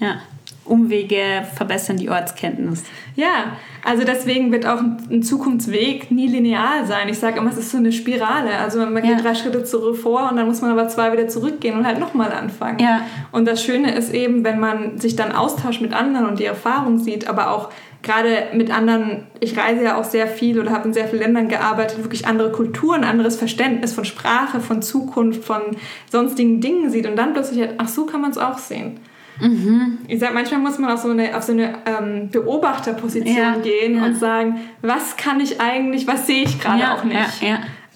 ja. 0.00 0.18
Umwege 0.64 1.46
verbessern 1.54 1.96
die 1.96 2.10
Ortskenntnis. 2.10 2.84
Ja, 3.16 3.56
also 3.84 4.04
deswegen 4.04 4.52
wird 4.52 4.66
auch 4.66 4.80
ein 4.80 5.22
Zukunftsweg 5.22 6.10
nie 6.10 6.28
linear 6.28 6.84
sein. 6.84 7.08
Ich 7.08 7.18
sage 7.18 7.38
immer, 7.38 7.50
es 7.50 7.56
ist 7.56 7.70
so 7.70 7.78
eine 7.78 7.90
Spirale. 7.90 8.58
Also 8.58 8.78
man 8.80 9.02
geht 9.02 9.12
ja. 9.12 9.20
drei 9.20 9.34
Schritte 9.34 9.64
zurück 9.64 9.96
vor 9.96 10.28
und 10.30 10.36
dann 10.36 10.46
muss 10.46 10.60
man 10.60 10.70
aber 10.70 10.88
zwei 10.88 11.10
wieder 11.12 11.26
zurückgehen 11.26 11.78
und 11.78 11.86
halt 11.86 11.98
nochmal 11.98 12.32
anfangen. 12.32 12.78
Ja. 12.80 13.00
Und 13.32 13.46
das 13.46 13.62
Schöne 13.62 13.94
ist 13.94 14.12
eben, 14.12 14.44
wenn 14.44 14.60
man 14.60 14.98
sich 14.98 15.16
dann 15.16 15.32
austauscht 15.32 15.80
mit 15.80 15.94
anderen 15.94 16.26
und 16.26 16.38
die 16.38 16.44
Erfahrung 16.44 16.98
sieht, 16.98 17.28
aber 17.28 17.50
auch 17.50 17.70
gerade 18.02 18.48
mit 18.54 18.70
anderen, 18.70 19.26
ich 19.40 19.56
reise 19.56 19.84
ja 19.84 19.98
auch 19.98 20.04
sehr 20.04 20.26
viel 20.26 20.60
oder 20.60 20.70
habe 20.70 20.88
in 20.88 20.94
sehr 20.94 21.08
vielen 21.08 21.22
Ländern 21.22 21.48
gearbeitet, 21.48 22.02
wirklich 22.02 22.26
andere 22.26 22.52
Kulturen, 22.52 23.04
anderes 23.04 23.36
Verständnis 23.36 23.92
von 23.92 24.04
Sprache, 24.04 24.60
von 24.60 24.82
Zukunft, 24.82 25.44
von 25.44 25.62
sonstigen 26.10 26.60
Dingen 26.60 26.90
sieht 26.90 27.06
und 27.06 27.16
dann 27.16 27.32
plötzlich 27.32 27.60
halt, 27.60 27.74
ach 27.78 27.88
so 27.88 28.06
kann 28.06 28.20
man 28.20 28.30
es 28.30 28.38
auch 28.38 28.58
sehen. 28.58 29.00
Mhm. 29.40 29.98
Ich 30.08 30.18
sag, 30.18 30.34
manchmal 30.34 30.60
muss 30.60 30.78
man 30.78 30.90
auf 30.90 31.00
so 31.00 31.10
eine, 31.10 31.36
auf 31.36 31.44
so 31.44 31.52
eine 31.52 31.74
ähm, 31.86 32.28
Beobachterposition 32.30 33.36
ja, 33.36 33.56
gehen 33.56 33.96
ja. 33.96 34.06
und 34.06 34.16
sagen, 34.16 34.56
was 34.82 35.16
kann 35.16 35.40
ich 35.40 35.60
eigentlich, 35.60 36.06
was 36.06 36.26
sehe 36.26 36.42
ich 36.42 36.60
gerade 36.60 36.80
ja, 36.80 36.94
auch 36.94 37.04
nicht. 37.04 37.42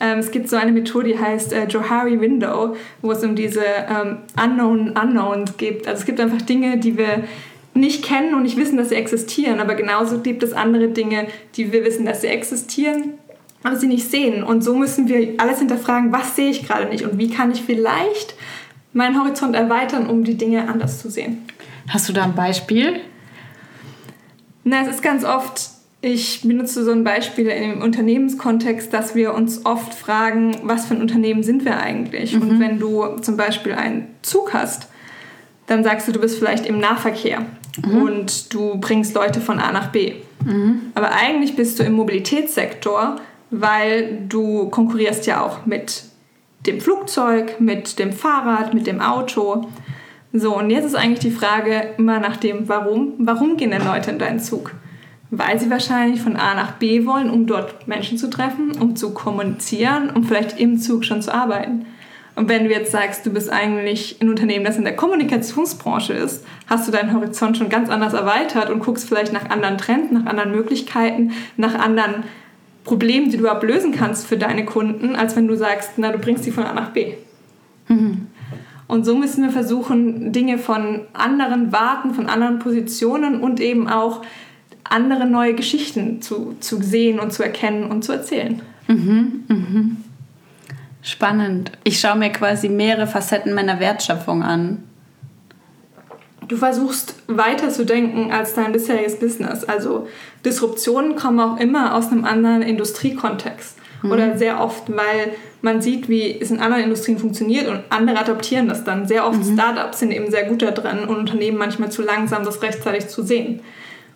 Ähm, 0.00 0.18
es 0.18 0.32
gibt 0.32 0.48
so 0.48 0.56
eine 0.56 0.72
Methode, 0.72 1.08
die 1.08 1.18
heißt 1.18 1.52
äh, 1.52 1.66
Johari 1.66 2.20
Window, 2.20 2.74
wo 3.02 3.12
es 3.12 3.22
um 3.22 3.36
diese 3.36 3.62
ähm, 3.62 4.18
Unknown 4.42 4.90
Unknowns 4.90 5.56
geht. 5.56 5.86
Also 5.86 6.00
es 6.00 6.06
gibt 6.06 6.18
einfach 6.20 6.42
Dinge, 6.42 6.78
die 6.78 6.98
wir 6.98 7.22
nicht 7.74 8.04
kennen 8.04 8.34
und 8.34 8.42
nicht 8.42 8.56
wissen, 8.56 8.76
dass 8.76 8.90
sie 8.90 8.96
existieren. 8.96 9.60
Aber 9.60 9.74
genauso 9.74 10.20
gibt 10.20 10.42
es 10.42 10.52
andere 10.52 10.88
Dinge, 10.88 11.26
die 11.56 11.72
wir 11.72 11.84
wissen, 11.84 12.04
dass 12.04 12.20
sie 12.20 12.26
existieren, 12.28 13.14
aber 13.62 13.76
sie 13.76 13.86
nicht 13.86 14.10
sehen. 14.10 14.42
Und 14.42 14.62
so 14.62 14.74
müssen 14.74 15.08
wir 15.08 15.34
alles 15.38 15.58
hinterfragen, 15.58 16.12
was 16.12 16.36
sehe 16.36 16.50
ich 16.50 16.66
gerade 16.66 16.88
nicht 16.88 17.04
und 17.04 17.18
wie 17.18 17.30
kann 17.30 17.50
ich 17.50 17.62
vielleicht 17.62 18.34
meinen 18.92 19.18
Horizont 19.18 19.54
erweitern, 19.56 20.06
um 20.06 20.24
die 20.24 20.36
Dinge 20.36 20.68
anders 20.68 21.00
zu 21.00 21.10
sehen. 21.10 21.46
Hast 21.88 22.08
du 22.08 22.12
da 22.12 22.24
ein 22.24 22.34
Beispiel? 22.34 23.00
Na, 24.64 24.82
es 24.82 24.88
ist 24.88 25.02
ganz 25.02 25.24
oft, 25.24 25.70
ich 26.02 26.42
benutze 26.42 26.84
so 26.84 26.92
ein 26.92 27.04
Beispiel 27.04 27.46
im 27.48 27.80
Unternehmenskontext, 27.80 28.92
dass 28.92 29.14
wir 29.14 29.34
uns 29.34 29.64
oft 29.64 29.94
fragen, 29.94 30.56
was 30.62 30.86
für 30.86 30.94
ein 30.94 31.00
Unternehmen 31.00 31.42
sind 31.42 31.64
wir 31.64 31.78
eigentlich? 31.78 32.34
Mhm. 32.34 32.42
Und 32.42 32.60
wenn 32.60 32.78
du 32.78 33.16
zum 33.20 33.36
Beispiel 33.36 33.72
einen 33.72 34.08
Zug 34.20 34.52
hast, 34.52 34.88
dann 35.66 35.82
sagst 35.84 36.06
du, 36.06 36.12
du 36.12 36.20
bist 36.20 36.38
vielleicht 36.38 36.66
im 36.66 36.78
Nahverkehr 36.78 37.46
mhm. 37.84 38.02
und 38.02 38.54
du 38.54 38.76
bringst 38.78 39.14
Leute 39.14 39.40
von 39.40 39.58
A 39.58 39.72
nach 39.72 39.88
B. 39.88 40.14
Mhm. 40.44 40.92
Aber 40.94 41.12
eigentlich 41.12 41.56
bist 41.56 41.78
du 41.78 41.82
im 41.82 41.92
Mobilitätssektor, 41.92 43.16
weil 43.50 44.18
du 44.28 44.68
konkurrierst 44.70 45.26
ja 45.26 45.44
auch 45.44 45.66
mit 45.66 46.04
dem 46.66 46.80
Flugzeug, 46.80 47.60
mit 47.60 47.98
dem 47.98 48.12
Fahrrad, 48.12 48.74
mit 48.74 48.86
dem 48.86 49.00
Auto. 49.00 49.68
So, 50.32 50.56
und 50.56 50.70
jetzt 50.70 50.86
ist 50.86 50.94
eigentlich 50.94 51.18
die 51.20 51.30
Frage 51.30 51.90
immer 51.98 52.18
nach 52.18 52.36
dem 52.36 52.68
Warum. 52.68 53.14
Warum 53.18 53.56
gehen 53.56 53.70
denn 53.70 53.84
Leute 53.84 54.10
in 54.10 54.18
deinen 54.18 54.40
Zug? 54.40 54.72
Weil 55.30 55.58
sie 55.58 55.70
wahrscheinlich 55.70 56.20
von 56.20 56.36
A 56.36 56.54
nach 56.54 56.72
B 56.72 57.06
wollen, 57.06 57.30
um 57.30 57.46
dort 57.46 57.88
Menschen 57.88 58.18
zu 58.18 58.28
treffen, 58.30 58.72
um 58.78 58.96
zu 58.96 59.12
kommunizieren, 59.12 60.10
um 60.10 60.24
vielleicht 60.24 60.58
im 60.60 60.78
Zug 60.78 61.04
schon 61.04 61.22
zu 61.22 61.34
arbeiten. 61.34 61.86
Und 62.34 62.48
wenn 62.48 62.64
du 62.64 62.70
jetzt 62.70 62.92
sagst, 62.92 63.26
du 63.26 63.30
bist 63.30 63.50
eigentlich 63.50 64.16
ein 64.20 64.30
Unternehmen, 64.30 64.64
das 64.64 64.78
in 64.78 64.84
der 64.84 64.96
Kommunikationsbranche 64.96 66.14
ist, 66.14 66.44
hast 66.66 66.88
du 66.88 66.92
deinen 66.92 67.12
Horizont 67.12 67.58
schon 67.58 67.68
ganz 67.68 67.90
anders 67.90 68.14
erweitert 68.14 68.70
und 68.70 68.80
guckst 68.80 69.06
vielleicht 69.06 69.32
nach 69.32 69.50
anderen 69.50 69.76
Trends, 69.76 70.10
nach 70.12 70.24
anderen 70.24 70.52
Möglichkeiten, 70.52 71.32
nach 71.56 71.74
anderen 71.74 72.24
Problemen, 72.84 73.30
die 73.30 73.36
du 73.36 73.48
ablösen 73.48 73.92
kannst 73.92 74.26
für 74.26 74.38
deine 74.38 74.64
Kunden, 74.64 75.14
als 75.14 75.36
wenn 75.36 75.46
du 75.46 75.56
sagst, 75.56 75.92
na, 75.98 76.10
du 76.10 76.18
bringst 76.18 76.44
sie 76.44 76.50
von 76.50 76.64
A 76.64 76.72
nach 76.72 76.90
B. 76.90 77.14
Mhm. 77.88 78.28
Und 78.88 79.04
so 79.04 79.14
müssen 79.14 79.44
wir 79.44 79.50
versuchen, 79.50 80.32
Dinge 80.32 80.58
von 80.58 81.02
anderen 81.12 81.72
Warten, 81.72 82.14
von 82.14 82.26
anderen 82.26 82.58
Positionen 82.58 83.40
und 83.40 83.60
eben 83.60 83.88
auch 83.88 84.22
andere 84.84 85.26
neue 85.26 85.54
Geschichten 85.54 86.20
zu, 86.20 86.56
zu 86.60 86.82
sehen 86.82 87.18
und 87.18 87.32
zu 87.32 87.42
erkennen 87.42 87.84
und 87.84 88.04
zu 88.04 88.12
erzählen. 88.12 88.60
Mhm, 88.88 89.44
mhm. 89.48 89.96
Spannend. 91.02 91.72
Ich 91.82 91.98
schaue 91.98 92.16
mir 92.16 92.30
quasi 92.30 92.68
mehrere 92.68 93.08
Facetten 93.08 93.54
meiner 93.54 93.80
Wertschöpfung 93.80 94.42
an. 94.44 94.84
Du 96.46 96.56
versuchst 96.56 97.16
weiter 97.26 97.70
zu 97.70 97.84
denken 97.84 98.30
als 98.30 98.54
dein 98.54 98.72
bisheriges 98.72 99.18
Business. 99.18 99.64
Also 99.64 100.06
Disruptionen 100.44 101.16
kommen 101.16 101.40
auch 101.40 101.58
immer 101.58 101.94
aus 101.94 102.10
einem 102.10 102.24
anderen 102.24 102.62
Industriekontext. 102.62 103.76
Mhm. 104.02 104.12
Oder 104.12 104.38
sehr 104.38 104.60
oft, 104.60 104.90
weil 104.90 105.32
man 105.60 105.80
sieht, 105.80 106.08
wie 106.08 106.40
es 106.40 106.50
in 106.50 106.60
anderen 106.60 106.84
Industrien 106.84 107.18
funktioniert 107.18 107.68
und 107.68 107.82
andere 107.90 108.18
adaptieren 108.18 108.68
das 108.68 108.84
dann. 108.84 109.06
Sehr 109.06 109.26
oft 109.26 109.38
mhm. 109.38 109.54
Startups 109.54 110.00
sind 110.00 110.12
eben 110.12 110.30
sehr 110.30 110.44
gut 110.44 110.62
da 110.62 110.70
drin 110.70 111.00
und 111.00 111.16
Unternehmen 111.16 111.58
manchmal 111.58 111.90
zu 111.90 112.02
langsam, 112.02 112.44
das 112.44 112.62
rechtzeitig 112.62 113.08
zu 113.08 113.22
sehen. 113.22 113.60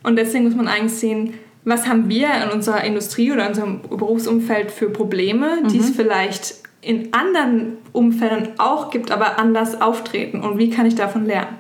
Und 0.03 0.17
deswegen 0.17 0.45
muss 0.45 0.55
man 0.55 0.69
eigentlich 0.69 0.95
sehen, 0.95 1.35
was 1.65 1.89
haben 1.89 2.09
wir 2.09 2.29
in 2.45 2.51
unserer 2.51 2.85
Industrie 2.85 3.33
oder 3.33 3.43
in 3.43 3.49
unserem 3.49 3.81
Berufsumfeld 3.83 4.71
für 4.71 4.91
Probleme, 4.91 5.63
mhm. 5.63 5.69
die 5.69 5.79
es 5.79 5.91
vielleicht 5.91 6.66
in 6.87 7.13
anderen 7.13 7.79
Umfeldern 7.93 8.51
auch 8.59 8.91
gibt, 8.91 9.11
aber 9.11 9.41
anders 9.41 9.81
auftreten 9.81 10.41
und 10.41 10.57
wie 10.59 10.71
kann 10.71 10.87
ich 10.87 10.95
davon 10.95 11.27
lernen? 11.27 11.59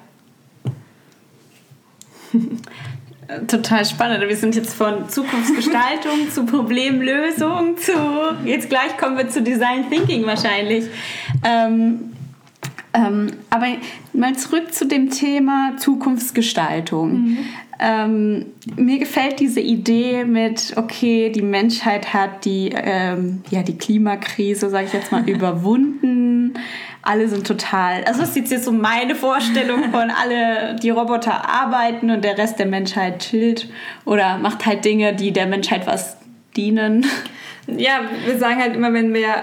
Total 3.49 3.85
spannend. 3.85 4.21
Wir 4.29 4.37
sind 4.37 4.55
jetzt 4.55 4.73
von 4.75 5.09
Zukunftsgestaltung 5.09 6.31
zu 6.31 6.47
Problemlösung 6.47 7.77
zu. 7.77 7.93
Jetzt 8.45 8.69
gleich 8.69 8.97
kommen 8.99 9.19
wir 9.19 9.29
zu 9.29 9.43
Design 9.43 9.91
Thinking 9.91 10.25
wahrscheinlich. 10.27 10.85
Ähm, 11.45 12.13
ähm, 12.95 13.33
aber 13.51 13.67
mal 14.13 14.37
zurück 14.37 14.73
zu 14.73 14.87
dem 14.87 15.11
Thema 15.11 15.73
Zukunftsgestaltung. 15.77 17.13
Mhm. 17.13 17.39
Ähm, 17.79 18.47
mir 18.77 18.99
gefällt 18.99 19.39
diese 19.39 19.61
Idee 19.61 20.25
mit, 20.25 20.75
okay, 20.77 21.31
die 21.31 21.43
Menschheit 21.43 22.15
hat 22.15 22.45
die, 22.45 22.71
ähm, 22.75 23.43
ja, 23.51 23.63
die 23.63 23.77
Klimakrise, 23.77 24.71
sage 24.71 24.87
ich 24.87 24.93
jetzt 24.93 25.13
mal, 25.13 25.23
überwunden. 25.29 26.55
Alle 27.03 27.29
sind 27.29 27.47
total, 27.47 28.03
also 28.05 28.21
das 28.21 28.37
ist 28.37 28.51
jetzt 28.51 28.65
so 28.65 28.73
meine 28.73 29.15
Vorstellung 29.15 29.91
von 29.93 30.11
alle, 30.11 30.77
die 30.83 30.91
Roboter 30.91 31.49
arbeiten 31.49 32.11
und 32.11 32.25
der 32.25 32.37
Rest 32.37 32.59
der 32.59 32.67
Menschheit 32.67 33.21
chillt 33.21 33.69
oder 34.05 34.39
macht 34.39 34.67
halt 34.67 34.85
Dinge, 34.85 35.15
die 35.15 35.33
der 35.33 35.47
Menschheit 35.47 35.87
was 35.87 36.17
dienen. 36.57 37.07
Ja, 37.69 38.01
wir 38.25 38.39
sagen 38.39 38.61
halt 38.61 38.75
immer, 38.75 38.93
wenn 38.93 39.13
wir 39.13 39.43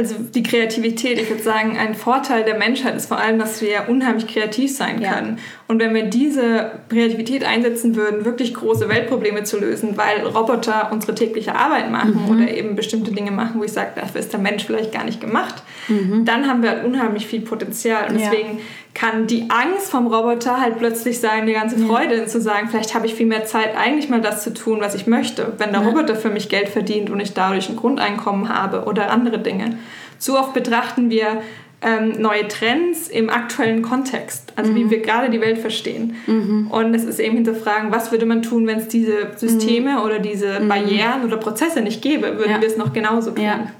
also 0.00 0.14
die 0.18 0.42
Kreativität, 0.42 1.20
ich 1.20 1.28
würde 1.28 1.42
sagen, 1.42 1.76
ein 1.76 1.94
Vorteil 1.94 2.42
der 2.44 2.56
Menschheit 2.56 2.96
ist 2.96 3.06
vor 3.06 3.18
allem, 3.18 3.38
dass 3.38 3.60
wir 3.60 3.88
unheimlich 3.88 4.26
kreativ 4.26 4.74
sein 4.74 5.02
können. 5.02 5.36
Ja. 5.36 5.42
Und 5.68 5.78
wenn 5.78 5.94
wir 5.94 6.04
diese 6.04 6.72
Kreativität 6.88 7.44
einsetzen 7.44 7.96
würden, 7.96 8.24
wirklich 8.24 8.54
große 8.54 8.88
Weltprobleme 8.88 9.44
zu 9.44 9.60
lösen, 9.60 9.98
weil 9.98 10.26
Roboter 10.26 10.90
unsere 10.90 11.14
tägliche 11.14 11.54
Arbeit 11.54 11.90
machen 11.90 12.24
mhm. 12.24 12.30
oder 12.30 12.50
eben 12.50 12.76
bestimmte 12.76 13.12
Dinge 13.12 13.30
machen, 13.30 13.60
wo 13.60 13.64
ich 13.64 13.72
sage, 13.72 13.90
dafür 13.94 14.20
ist 14.20 14.32
der 14.32 14.40
Mensch 14.40 14.64
vielleicht 14.64 14.92
gar 14.92 15.04
nicht 15.04 15.20
gemacht, 15.20 15.62
mhm. 15.90 16.24
dann 16.24 16.48
haben 16.48 16.62
wir 16.62 16.70
halt 16.70 16.84
unheimlich 16.84 17.26
viel 17.26 17.42
Potenzial. 17.42 18.08
Und 18.08 18.18
deswegen 18.18 18.58
ja. 18.58 18.64
kann 18.94 19.26
die 19.26 19.46
Angst 19.50 19.90
vom 19.90 20.06
Roboter 20.06 20.60
halt 20.60 20.78
plötzlich 20.78 21.20
sein, 21.20 21.46
die 21.46 21.52
ganze 21.52 21.78
Freude 21.78 22.16
ja. 22.16 22.26
zu 22.26 22.40
sagen, 22.40 22.68
vielleicht 22.70 22.94
habe 22.94 23.06
ich 23.06 23.14
viel 23.14 23.26
mehr 23.26 23.44
Zeit, 23.44 23.76
eigentlich 23.76 24.08
mal 24.08 24.20
das 24.20 24.42
zu 24.42 24.54
tun, 24.54 24.80
was 24.80 24.94
ich 24.94 25.06
möchte, 25.06 25.52
wenn 25.58 25.72
der 25.72 25.82
Roboter 25.82 26.16
für 26.16 26.30
mich 26.30 26.48
Geld 26.48 26.68
verdient 26.68 27.10
und 27.10 27.20
ich 27.20 27.34
dadurch 27.34 27.68
ein 27.68 27.76
Grundeinkommen 27.76 28.48
habe 28.48 28.84
oder 28.84 29.10
andere 29.10 29.38
Dinge. 29.38 29.78
Zu 30.18 30.38
oft 30.38 30.52
betrachten 30.52 31.10
wir 31.10 31.42
ähm, 31.82 32.20
neue 32.20 32.46
Trends 32.46 33.08
im 33.08 33.30
aktuellen 33.30 33.82
Kontext, 33.82 34.52
also 34.56 34.70
mhm. 34.70 34.76
wie 34.76 34.90
wir 34.90 35.00
gerade 35.00 35.30
die 35.30 35.40
Welt 35.40 35.58
verstehen. 35.58 36.16
Mhm. 36.26 36.68
Und 36.70 36.94
es 36.94 37.04
ist 37.04 37.18
eben 37.20 37.36
hinterfragen, 37.36 37.90
was 37.90 38.12
würde 38.12 38.26
man 38.26 38.42
tun, 38.42 38.66
wenn 38.66 38.78
es 38.78 38.88
diese 38.88 39.30
Systeme 39.36 39.92
mhm. 39.92 40.04
oder 40.04 40.18
diese 40.18 40.60
mhm. 40.60 40.68
Barrieren 40.68 41.24
oder 41.24 41.38
Prozesse 41.38 41.80
nicht 41.80 42.02
gäbe, 42.02 42.36
würden 42.36 42.50
ja. 42.50 42.60
wir 42.60 42.68
es 42.68 42.76
noch 42.76 42.92
genauso 42.92 43.30
tun. 43.30 43.44
Ja. 43.44 43.72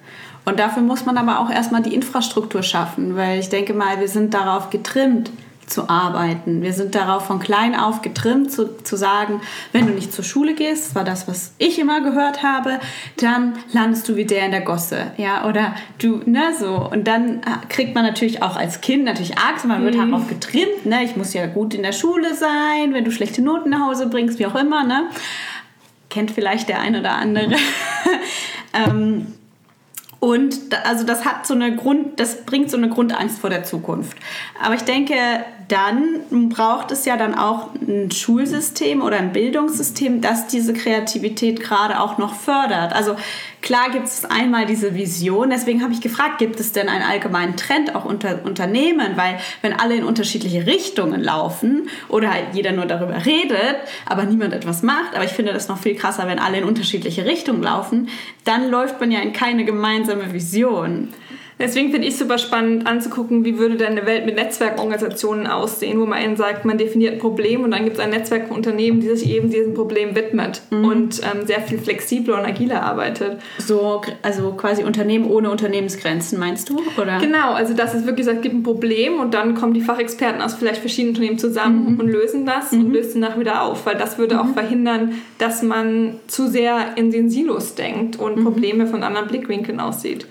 Und 0.44 0.59
dafür 0.59 0.83
muss 0.83 1.07
man 1.07 1.16
aber 1.18 1.40
auch 1.40 1.50
erstmal 1.50 1.83
die 1.83 1.94
Infrastruktur 1.94 2.62
schaffen, 2.62 3.16
weil 3.16 3.40
ich 3.40 3.48
denke 3.48 3.74
mal, 3.74 4.00
wir 4.00 4.09
sind 4.09 4.35
darauf 4.35 4.70
getrimmt, 4.70 5.31
zu 5.70 5.88
arbeiten. 5.88 6.62
Wir 6.62 6.72
sind 6.72 6.94
darauf 6.94 7.26
von 7.26 7.38
klein 7.38 7.74
auf 7.74 8.03
getrimmt, 8.03 8.53
zu, 8.53 8.83
zu 8.83 8.96
sagen, 8.96 9.40
wenn 9.72 9.87
du 9.87 9.92
nicht 9.92 10.12
zur 10.12 10.24
Schule 10.24 10.55
gehst, 10.55 10.88
das 10.88 10.94
war 10.94 11.05
das, 11.05 11.29
was 11.29 11.55
ich 11.59 11.79
immer 11.79 12.00
gehört 12.00 12.42
habe, 12.42 12.81
dann 13.16 13.55
landest 13.72 14.09
du 14.09 14.16
wie 14.16 14.24
der 14.24 14.44
in 14.44 14.50
der 14.50 14.61
Gosse. 14.61 15.12
Ja, 15.16 15.46
oder 15.46 15.74
du, 15.98 16.20
ne, 16.26 16.53
so. 16.59 16.88
Und 16.90 17.07
dann 17.07 17.40
kriegt 17.68 17.94
man 17.94 18.05
natürlich 18.05 18.42
auch 18.42 18.57
als 18.57 18.81
Kind 18.81 19.05
natürlich 19.05 19.38
Angst, 19.38 19.64
man 19.64 19.85
wird 19.85 19.94
mhm. 19.94 20.11
darauf 20.11 20.29
getrimmt, 20.29 20.85
ne, 20.85 21.05
ich 21.05 21.16
muss 21.16 21.33
ja 21.33 21.46
gut 21.46 21.74
in 21.74 21.83
der 21.83 21.92
Schule 21.92 22.35
sein, 22.35 22.92
wenn 22.92 23.05
du 23.05 23.12
schlechte 23.12 23.42
Noten 23.42 23.70
nach 23.70 23.87
Hause 23.87 24.09
bringst, 24.09 24.38
wie 24.38 24.46
auch 24.46 24.57
immer, 24.57 24.85
ne. 24.85 25.05
Kennt 26.09 26.33
vielleicht 26.33 26.68
der 26.68 26.81
ein 26.81 26.96
oder 26.96 27.12
andere. 27.12 27.55
ähm, 28.74 29.29
und 30.20 30.54
also 30.85 31.04
das 31.04 31.24
hat 31.24 31.46
so 31.46 31.54
eine 31.54 31.74
Grund, 31.74 32.20
das 32.20 32.42
bringt 32.44 32.70
so 32.70 32.76
eine 32.76 32.90
Grundangst 32.90 33.38
vor 33.38 33.48
der 33.48 33.64
Zukunft. 33.64 34.18
Aber 34.62 34.74
ich 34.74 34.83
denke, 34.83 35.14
dann 35.68 36.48
braucht 36.50 36.90
es 36.90 37.06
ja 37.06 37.16
dann 37.16 37.35
auch 37.35 37.68
ein 37.74 38.11
Schulsystem 38.11 39.00
oder 39.00 39.16
ein 39.16 39.33
Bildungssystem, 39.33 40.20
das 40.20 40.46
diese 40.46 40.74
Kreativität 40.74 41.61
gerade 41.61 42.00
auch 42.00 42.18
noch 42.18 42.35
fördert. 42.35 42.92
Also 42.92 43.16
klar 43.62 43.90
gibt 43.90 44.07
es 44.07 44.25
einmal 44.25 44.66
diese 44.66 44.94
Vision, 44.94 45.51
deswegen 45.51 45.83
habe 45.83 45.92
ich 45.92 46.01
gefragt, 46.01 46.38
gibt 46.38 46.61
es 46.61 46.73
denn 46.73 46.88
einen 46.88 47.03
allgemeinen 47.03 47.57
Trend 47.57 47.94
auch 47.94 48.05
unter 48.05 48.44
Unternehmen? 48.44 49.16
Weil 49.16 49.38
wenn 49.62 49.73
alle 49.73 49.96
in 49.96 50.05
unterschiedliche 50.05 50.66
Richtungen 50.66 51.23
laufen 51.23 51.88
oder 52.09 52.33
halt 52.33 52.46
jeder 52.55 52.73
nur 52.73 52.87
darüber 52.87 53.25
redet, 53.25 53.77
aber 54.07 54.25
niemand 54.25 54.55
etwas 54.55 54.83
macht, 54.83 55.14
aber 55.14 55.25
ich 55.25 55.33
finde 55.33 55.53
das 55.53 55.68
noch 55.68 55.79
viel 55.79 55.94
krasser, 55.94 56.27
wenn 56.27 56.38
alle 56.38 56.59
in 56.59 56.64
unterschiedliche 56.64 57.25
Richtungen 57.25 57.62
laufen, 57.62 58.09
dann 58.44 58.70
läuft 58.70 59.01
man 59.01 59.11
ja 59.11 59.20
in 59.20 59.33
keine 59.33 59.64
gemeinsame 59.64 60.33
Vision. 60.33 61.09
Deswegen 61.61 61.90
finde 61.90 62.09
ich 62.09 62.16
super 62.16 62.38
spannend 62.38 62.87
anzugucken, 62.87 63.44
wie 63.44 63.59
würde 63.59 63.77
denn 63.77 63.88
eine 63.99 64.07
Welt 64.07 64.25
mit 64.25 64.37
Netzwerkorganisationen 64.37 65.46
aussehen, 65.46 66.01
wo 66.01 66.07
man 66.07 66.18
einen 66.18 66.37
sagt, 66.37 66.64
man 66.64 66.79
definiert 66.79 67.14
ein 67.14 67.18
Problem 67.18 67.62
und 67.62 67.73
dann 67.73 67.85
gibt 67.85 67.99
es 67.99 68.03
ein 68.03 68.11
Netzwerk 68.11 68.49
von 68.49 68.57
Unternehmen, 68.57 69.01
die 69.01 69.14
sich 69.14 69.31
eben 69.31 69.51
diesem 69.51 69.75
Problem 69.75 70.16
widmet 70.16 70.62
mhm. 70.70 70.85
und 70.85 71.20
ähm, 71.20 71.46
sehr 71.46 71.61
viel 71.61 71.79
flexibler 71.79 72.38
und 72.38 72.46
agiler 72.46 72.83
arbeitet. 72.83 73.38
So, 73.59 74.01
also 74.23 74.53
quasi 74.53 74.83
Unternehmen 74.85 75.27
ohne 75.27 75.51
Unternehmensgrenzen, 75.51 76.38
meinst 76.38 76.70
du? 76.70 76.81
Oder? 77.01 77.18
Genau, 77.18 77.53
also 77.53 77.75
dass 77.75 77.94
es 77.94 78.07
wirklich 78.07 78.25
sagt, 78.25 78.38
es 78.38 78.42
gibt 78.42 78.55
ein 78.55 78.62
Problem 78.62 79.20
und 79.20 79.35
dann 79.35 79.55
kommen 79.55 79.75
die 79.75 79.83
Fachexperten 79.83 80.40
aus 80.40 80.55
vielleicht 80.55 80.81
verschiedenen 80.81 81.14
Unternehmen 81.14 81.38
zusammen 81.38 81.92
mhm. 81.92 82.01
und 82.01 82.09
lösen 82.09 82.46
das 82.46 82.73
mhm. 82.73 82.87
und 82.87 82.92
lösen 82.92 83.20
danach 83.20 83.38
wieder 83.38 83.62
auf, 83.62 83.85
weil 83.85 83.96
das 83.96 84.16
würde 84.16 84.40
auch 84.40 84.46
mhm. 84.46 84.55
verhindern, 84.55 85.14
dass 85.37 85.62
man 85.62 86.14
zu 86.27 86.49
sehr 86.49 86.96
in 86.96 87.11
den 87.11 87.29
Silos 87.29 87.75
denkt 87.75 88.18
und 88.18 88.38
mhm. 88.38 88.44
Probleme 88.44 88.87
von 88.87 89.03
anderen 89.03 89.29
Blickwinkeln 89.29 89.79
aussieht. 89.79 90.27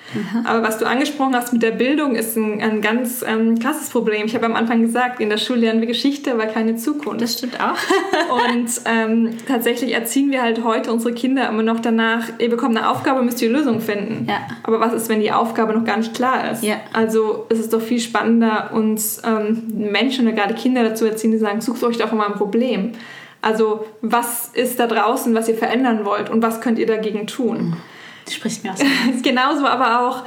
Aber 0.45 0.63
was 0.63 0.77
du 0.77 0.85
angesprochen 0.85 1.18
angesprochen 1.19 1.35
hast 1.35 1.53
mit 1.53 1.61
der 1.61 1.71
Bildung, 1.71 2.15
ist 2.15 2.37
ein, 2.37 2.61
ein 2.61 2.81
ganz 2.81 3.23
ähm, 3.27 3.59
krasses 3.59 3.89
Problem. 3.89 4.25
Ich 4.25 4.35
habe 4.35 4.45
am 4.45 4.55
Anfang 4.55 4.81
gesagt, 4.81 5.19
in 5.19 5.29
der 5.29 5.37
Schule 5.37 5.61
lernen 5.61 5.81
wir 5.81 5.87
Geschichte, 5.87 6.31
aber 6.31 6.45
keine 6.45 6.75
Zukunft. 6.77 7.21
Das 7.21 7.33
stimmt 7.33 7.59
auch. 7.59 7.75
und 8.49 8.69
ähm, 8.85 9.37
tatsächlich 9.47 9.93
erziehen 9.93 10.31
wir 10.31 10.41
halt 10.41 10.63
heute 10.63 10.91
unsere 10.91 11.13
Kinder 11.13 11.49
immer 11.49 11.63
noch 11.63 11.79
danach, 11.79 12.23
ihr 12.39 12.49
bekommt 12.49 12.77
eine 12.77 12.89
Aufgabe, 12.89 13.21
müsst 13.21 13.41
ihr 13.41 13.49
Lösung 13.49 13.81
finden. 13.81 14.27
Ja. 14.29 14.37
Aber 14.63 14.79
was 14.79 14.93
ist, 14.93 15.09
wenn 15.09 15.19
die 15.19 15.31
Aufgabe 15.31 15.73
noch 15.73 15.83
gar 15.83 15.97
nicht 15.97 16.13
klar 16.13 16.51
ist? 16.51 16.63
Ja. 16.63 16.77
Also 16.93 17.45
es 17.49 17.59
ist 17.59 17.73
doch 17.73 17.81
viel 17.81 17.99
spannender, 17.99 18.71
uns 18.73 19.21
ähm, 19.25 19.63
Menschen 19.73 20.27
oder 20.27 20.35
gerade 20.35 20.53
Kinder 20.53 20.83
dazu 20.83 21.05
erziehen, 21.05 21.31
die 21.31 21.37
sagen, 21.37 21.61
sucht 21.61 21.83
euch 21.83 21.97
doch 21.97 22.11
mal 22.11 22.27
ein 22.27 22.33
Problem. 22.33 22.93
Also 23.41 23.85
was 24.01 24.49
ist 24.53 24.79
da 24.79 24.87
draußen, 24.87 25.33
was 25.33 25.47
ihr 25.47 25.55
verändern 25.55 26.03
wollt 26.05 26.29
und 26.29 26.41
was 26.41 26.61
könnt 26.61 26.79
ihr 26.79 26.87
dagegen 26.87 27.27
tun? 27.27 27.77
Das 28.25 28.35
spricht 28.35 28.63
mir 28.63 28.73
aus. 28.73 28.79
Genauso 29.23 29.65
aber 29.65 30.07
auch, 30.07 30.23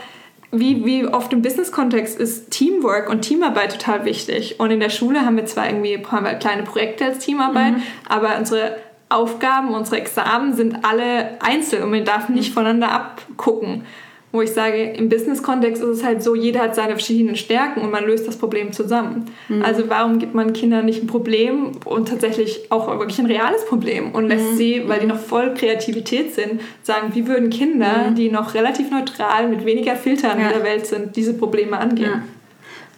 wie, 0.52 0.84
wie 0.84 1.06
oft 1.06 1.32
im 1.32 1.42
Business-Kontext 1.42 2.18
ist 2.18 2.50
Teamwork 2.50 3.08
und 3.08 3.22
Teamarbeit 3.22 3.72
total 3.72 4.04
wichtig. 4.04 4.60
Und 4.60 4.70
in 4.70 4.80
der 4.80 4.90
Schule 4.90 5.24
haben 5.24 5.36
wir 5.36 5.46
zwar 5.46 5.66
irgendwie 5.66 6.04
haben 6.06 6.26
wir 6.26 6.34
kleine 6.34 6.62
Projekte 6.62 7.06
als 7.06 7.18
Teamarbeit, 7.18 7.78
mhm. 7.78 7.82
aber 8.08 8.36
unsere 8.38 8.76
Aufgaben, 9.08 9.74
unsere 9.74 9.96
Examen 9.96 10.54
sind 10.54 10.84
alle 10.84 11.40
einzeln 11.40 11.82
und 11.82 11.90
man 11.90 12.04
darf 12.04 12.28
nicht 12.28 12.52
voneinander 12.52 12.92
abgucken 12.92 13.84
wo 14.32 14.40
ich 14.40 14.52
sage, 14.52 14.82
im 14.82 15.10
Business-Kontext 15.10 15.82
ist 15.82 15.88
es 15.88 16.04
halt 16.04 16.22
so, 16.22 16.34
jeder 16.34 16.60
hat 16.60 16.74
seine 16.74 16.92
verschiedenen 16.92 17.36
Stärken 17.36 17.82
und 17.82 17.90
man 17.90 18.04
löst 18.04 18.26
das 18.26 18.36
Problem 18.36 18.72
zusammen. 18.72 19.26
Mhm. 19.48 19.62
Also 19.62 19.84
warum 19.88 20.18
gibt 20.18 20.34
man 20.34 20.54
Kindern 20.54 20.86
nicht 20.86 21.02
ein 21.02 21.06
Problem 21.06 21.72
und 21.84 22.08
tatsächlich 22.08 22.70
auch 22.70 22.88
wirklich 22.98 23.18
ein 23.18 23.26
reales 23.26 23.66
Problem 23.66 24.12
und 24.12 24.28
lässt 24.28 24.52
mhm. 24.52 24.56
sie, 24.56 24.82
weil 24.86 25.00
die 25.00 25.06
noch 25.06 25.18
voll 25.18 25.52
Kreativität 25.52 26.34
sind, 26.34 26.62
sagen, 26.82 27.10
wie 27.12 27.26
würden 27.26 27.50
Kinder, 27.50 28.10
mhm. 28.10 28.14
die 28.14 28.30
noch 28.30 28.54
relativ 28.54 28.90
neutral 28.90 29.48
mit 29.48 29.66
weniger 29.66 29.96
Filtern 29.96 30.40
ja. 30.40 30.46
in 30.46 30.54
der 30.54 30.64
Welt 30.64 30.86
sind, 30.86 31.14
diese 31.14 31.34
Probleme 31.34 31.78
angehen? 31.78 32.10
Ja. 32.10 32.22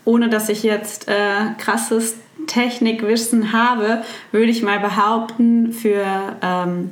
Ohne 0.05 0.29
dass 0.29 0.49
ich 0.49 0.63
jetzt 0.63 1.09
äh, 1.09 1.13
krasses 1.59 2.17
Technikwissen 2.47 3.53
habe, 3.53 4.03
würde 4.31 4.51
ich 4.51 4.63
mal 4.63 4.79
behaupten, 4.79 5.73
für 5.73 6.05
ähm, 6.43 6.91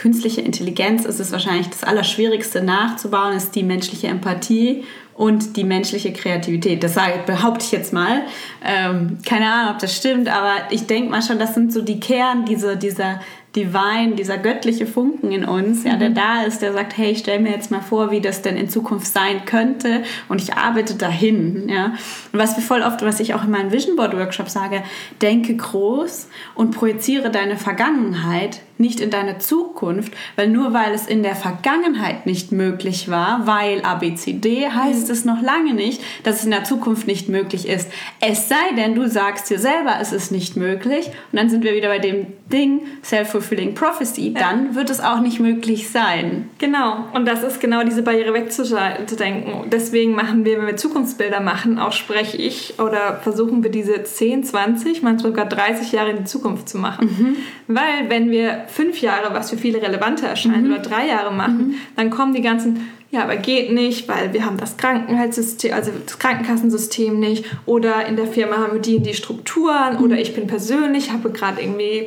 künstliche 0.00 0.40
Intelligenz 0.40 1.04
ist 1.04 1.20
es 1.20 1.30
wahrscheinlich 1.30 1.68
das 1.68 1.84
Allerschwierigste 1.84 2.62
nachzubauen, 2.62 3.36
ist 3.36 3.54
die 3.54 3.62
menschliche 3.62 4.06
Empathie 4.06 4.84
und 5.14 5.58
die 5.58 5.64
menschliche 5.64 6.10
Kreativität. 6.14 6.82
Das 6.82 6.94
sage, 6.94 7.20
behaupte 7.26 7.66
ich 7.66 7.72
jetzt 7.72 7.92
mal. 7.92 8.22
Ähm, 8.64 9.18
keine 9.26 9.52
Ahnung, 9.52 9.74
ob 9.74 9.78
das 9.78 9.94
stimmt, 9.94 10.28
aber 10.28 10.54
ich 10.70 10.86
denke 10.86 11.10
mal 11.10 11.20
schon, 11.20 11.38
das 11.38 11.54
sind 11.54 11.70
so 11.70 11.82
die 11.82 12.00
Kern 12.00 12.46
diese, 12.46 12.78
dieser 12.78 13.20
Divine, 13.54 14.14
dieser 14.16 14.38
göttliche 14.38 14.86
Funken 14.86 15.32
in 15.32 15.44
uns, 15.44 15.84
ja, 15.84 15.96
der 15.96 16.10
mhm. 16.10 16.14
da 16.14 16.42
ist, 16.44 16.62
der 16.62 16.72
sagt, 16.72 16.96
hey, 16.96 17.10
ich 17.10 17.18
stell 17.18 17.40
mir 17.40 17.50
jetzt 17.50 17.70
mal 17.70 17.82
vor, 17.82 18.10
wie 18.10 18.22
das 18.22 18.40
denn 18.40 18.56
in 18.56 18.70
Zukunft 18.70 19.08
sein 19.08 19.44
könnte 19.44 20.02
und 20.30 20.40
ich 20.40 20.54
arbeite 20.54 20.94
dahin, 20.94 21.68
ja. 21.68 21.92
Und 22.32 22.38
was 22.38 22.56
wir 22.56 22.62
voll 22.62 22.80
oft, 22.80 23.02
was 23.02 23.20
ich 23.20 23.34
auch 23.34 23.44
in 23.44 23.50
meinen 23.50 23.72
Vision 23.72 23.96
Board 23.96 24.16
Workshop 24.16 24.48
sage, 24.48 24.82
denke 25.20 25.54
groß 25.54 26.28
und 26.54 26.70
projiziere 26.70 27.30
deine 27.30 27.58
Vergangenheit 27.58 28.62
nicht 28.80 29.00
in 29.00 29.10
deine 29.10 29.38
Zukunft, 29.38 30.12
weil 30.36 30.48
nur 30.48 30.72
weil 30.72 30.92
es 30.92 31.06
in 31.06 31.22
der 31.22 31.36
Vergangenheit 31.36 32.26
nicht 32.26 32.50
möglich 32.50 33.10
war, 33.10 33.46
weil 33.46 33.82
ABCD 33.82 34.68
heißt 34.68 35.06
mhm. 35.06 35.12
es 35.12 35.24
noch 35.24 35.42
lange 35.42 35.74
nicht, 35.74 36.02
dass 36.24 36.40
es 36.40 36.44
in 36.44 36.50
der 36.50 36.64
Zukunft 36.64 37.06
nicht 37.06 37.28
möglich 37.28 37.68
ist. 37.68 37.88
Es 38.20 38.48
sei 38.48 38.74
denn, 38.76 38.94
du 38.94 39.08
sagst 39.08 39.50
dir 39.50 39.58
selber, 39.58 39.98
es 40.00 40.12
ist 40.12 40.32
nicht 40.32 40.56
möglich 40.56 41.06
und 41.06 41.38
dann 41.38 41.50
sind 41.50 41.62
wir 41.62 41.74
wieder 41.74 41.88
bei 41.88 41.98
dem 41.98 42.26
Ding 42.52 42.80
Self-Fulfilling 43.04 43.74
Prophecy, 43.74 44.32
ja. 44.32 44.40
dann 44.40 44.74
wird 44.74 44.90
es 44.90 45.00
auch 45.00 45.20
nicht 45.20 45.40
möglich 45.40 45.90
sein. 45.90 46.48
Genau, 46.58 47.04
und 47.12 47.26
das 47.26 47.42
ist 47.42 47.60
genau 47.60 47.84
diese 47.84 48.02
Barriere 48.02 48.34
wegzudenken. 48.34 49.70
Deswegen 49.70 50.14
machen 50.14 50.44
wir, 50.44 50.58
wenn 50.58 50.66
wir 50.66 50.76
Zukunftsbilder 50.76 51.40
machen, 51.40 51.78
auch 51.78 51.92
spreche 51.92 52.36
ich 52.36 52.78
oder 52.78 53.20
versuchen 53.22 53.62
wir 53.62 53.70
diese 53.70 54.02
10, 54.02 54.44
20, 54.44 55.02
manchmal 55.02 55.30
sogar 55.30 55.46
30 55.46 55.92
Jahre 55.92 56.10
in 56.10 56.18
die 56.18 56.24
Zukunft 56.24 56.68
zu 56.68 56.78
machen. 56.78 57.06
Mhm. 57.06 57.36
Weil 57.68 58.08
wenn 58.08 58.30
wir 58.30 58.64
fünf 58.70 59.00
Jahre, 59.00 59.34
was 59.34 59.50
für 59.50 59.58
viele 59.58 59.82
relevanter 59.82 60.28
erscheint, 60.28 60.64
mhm. 60.64 60.72
oder 60.72 60.82
drei 60.82 61.06
Jahre 61.08 61.32
machen, 61.32 61.68
mhm. 61.68 61.74
dann 61.96 62.10
kommen 62.10 62.34
die 62.34 62.42
ganzen 62.42 62.88
ja, 63.12 63.24
aber 63.24 63.36
geht 63.36 63.72
nicht, 63.72 64.06
weil 64.06 64.32
wir 64.32 64.46
haben 64.46 64.56
das 64.56 64.76
Krankenheitssystem, 64.76 65.72
also 65.72 65.90
das 66.06 66.20
Krankenkassensystem 66.20 67.18
nicht. 67.18 67.44
Oder 67.66 68.06
in 68.06 68.14
der 68.14 68.28
Firma 68.28 68.58
haben 68.58 68.74
wir 68.74 68.80
die 68.80 69.00
die 69.00 69.14
Strukturen. 69.14 69.96
Oder 69.96 70.14
mhm. 70.14 70.20
ich 70.20 70.32
bin 70.32 70.46
persönlich, 70.46 71.10
habe 71.10 71.30
gerade 71.30 71.60
irgendwie 71.60 72.06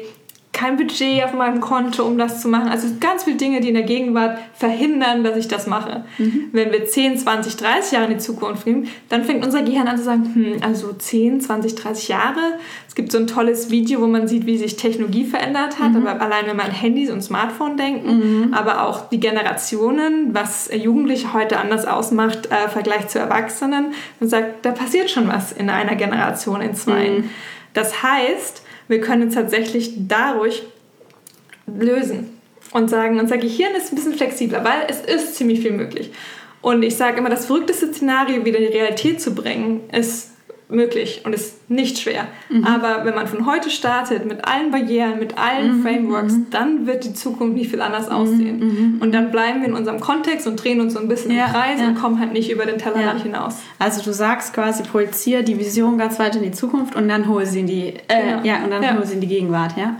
kein 0.54 0.78
Budget 0.78 1.24
auf 1.24 1.34
meinem 1.34 1.60
Konto, 1.60 2.04
um 2.04 2.18
das 2.18 2.42
zu 2.42 2.48
machen. 2.48 2.70
Also 2.70 2.88
ganz 3.00 3.24
viele 3.24 3.38
Dinge, 3.38 3.60
die 3.60 3.70
in 3.70 3.74
der 3.74 3.84
Gegenwart 3.84 4.38
verhindern, 4.54 5.24
dass 5.24 5.36
ich 5.36 5.48
das 5.48 5.66
mache. 5.66 6.06
Mhm. 6.20 6.50
Wenn 6.52 6.72
wir 6.72 6.86
10, 6.86 7.18
20, 7.18 7.58
30 7.58 7.92
Jahre 7.92 8.06
in 8.06 8.12
die 8.12 8.18
Zukunft 8.20 8.66
gehen, 8.66 8.88
dann 9.10 9.24
fängt 9.24 9.44
unser 9.44 9.64
Gehirn 9.64 9.88
an 9.88 9.98
zu 9.98 10.04
sagen, 10.04 10.32
hm, 10.34 10.64
also 10.64 10.94
10, 10.94 11.42
20, 11.42 11.74
30 11.74 12.08
Jahre. 12.08 12.60
Es 12.88 12.94
gibt 12.94 13.12
so 13.12 13.18
ein 13.18 13.26
tolles 13.26 13.72
Video, 13.72 14.00
wo 14.00 14.06
man 14.06 14.28
sieht, 14.28 14.46
wie 14.46 14.58
sich 14.58 14.78
Technologie 14.78 15.26
verändert 15.26 15.80
hat. 15.80 15.94
Mhm. 15.94 16.06
Aber 16.06 16.22
allein 16.22 16.46
wenn 16.46 16.56
man 16.56 16.68
an 16.68 16.72
Handys 16.72 17.10
und 17.10 17.24
Smartphone 17.24 17.76
denken, 17.76 18.48
mhm. 18.48 18.54
aber 18.54 18.88
auch 18.88 19.10
die 19.10 19.20
Generationen, 19.20 20.36
was 20.36 20.70
Jugendliche 20.72 21.34
heute 21.34 21.60
anders 21.60 21.86
ausmacht 21.86 22.52
äh, 22.52 22.70
Vergleich 22.70 23.08
zu 23.08 23.18
Erwachsenen, 23.18 23.94
man 24.20 24.30
sagt, 24.30 24.64
da 24.66 24.72
passiert 24.72 25.10
schon 25.10 25.28
was 25.28 25.52
in 25.52 25.72
einer 25.72 25.96
Generation, 25.96 26.62
in 26.62 26.76
zwei. 26.76 27.10
Mhm. 27.10 27.30
Das 27.74 28.04
heißt, 28.04 28.63
wir 28.88 29.02
können 29.02 29.24
uns 29.24 29.36
tatsächlich 29.36 29.94
dadurch 30.08 30.64
lösen 31.68 32.30
und 32.72 32.90
sagen, 32.90 33.20
unser 33.20 33.38
Gehirn 33.38 33.76
ist 33.76 33.92
ein 33.92 33.96
bisschen 33.96 34.14
flexibler, 34.14 34.64
weil 34.64 34.88
es 34.88 35.02
ist 35.02 35.36
ziemlich 35.36 35.62
viel 35.62 35.72
möglich. 35.72 36.12
Und 36.62 36.84
ich 36.84 36.96
sage 36.96 37.18
immer, 37.18 37.30
das 37.30 37.46
verrückteste 37.46 37.94
Szenario 37.94 38.46
wieder 38.46 38.60
in 38.60 38.72
die 38.72 38.78
Realität 38.78 39.22
zu 39.22 39.36
bringen, 39.36 39.82
ist 39.92 40.33
möglich 40.70 41.22
und 41.26 41.34
ist 41.34 41.70
nicht 41.70 42.00
schwer. 42.00 42.28
Mhm. 42.50 42.66
Aber 42.66 43.06
wenn 43.06 43.16
man 43.16 43.28
von 43.28 43.46
heute 43.46 43.70
startet, 43.70 44.26
mit 44.26 44.46
allen 44.46 44.72
Barrieren, 44.72 45.20
mit 45.20 45.38
allen 45.38 45.78
mhm. 45.78 45.84
Frameworks, 45.84 46.34
mhm. 46.34 46.48
dann 46.50 46.88
wird 46.88 47.04
die 47.04 47.14
Zukunft 47.14 47.56
nicht 47.56 47.70
viel 47.70 47.82
anders 47.82 48.08
mhm. 48.08 48.16
aussehen. 48.16 48.60
Mhm. 48.60 49.02
Und 49.02 49.12
dann 49.14 49.32
bleiben 49.32 49.62
wir 49.62 49.70
in 49.70 49.74
unserem 49.74 50.00
Kontext 50.00 50.48
und 50.48 50.64
drehen 50.64 50.82
uns 50.82 50.94
so 50.94 51.00
ein 51.00 51.08
bisschen 51.08 51.32
ja, 51.32 51.46
im 51.46 51.52
Kreis 51.52 51.80
ja. 51.80 51.88
und 51.88 51.96
kommen 51.96 52.20
halt 52.20 52.34
nicht 52.34 52.52
über 52.52 52.66
den 52.66 52.78
Tellerrand 52.78 53.20
ja. 53.20 53.26
hinaus. 53.26 53.58
Also 53.80 54.02
du 54.02 54.14
sagst 54.14 54.54
quasi, 54.54 54.84
projiziere 54.84 55.44
die 55.44 55.60
Vision 55.60 55.98
ganz 55.98 56.20
weit 56.20 56.36
in 56.36 56.44
die 56.44 56.52
Zukunft 56.52 56.96
und 56.96 57.08
dann 57.08 57.28
hole 57.28 57.46
sie 57.46 57.62
in 57.62 57.68
die, 57.68 57.94
äh, 58.08 58.22
genau. 58.22 58.44
ja, 58.44 58.64
und 58.64 58.72
dann 58.72 58.96
hole 58.96 59.06
sie 59.06 59.16
in 59.16 59.22
die 59.22 59.28
Gegenwart, 59.28 59.78
ja? 59.78 59.98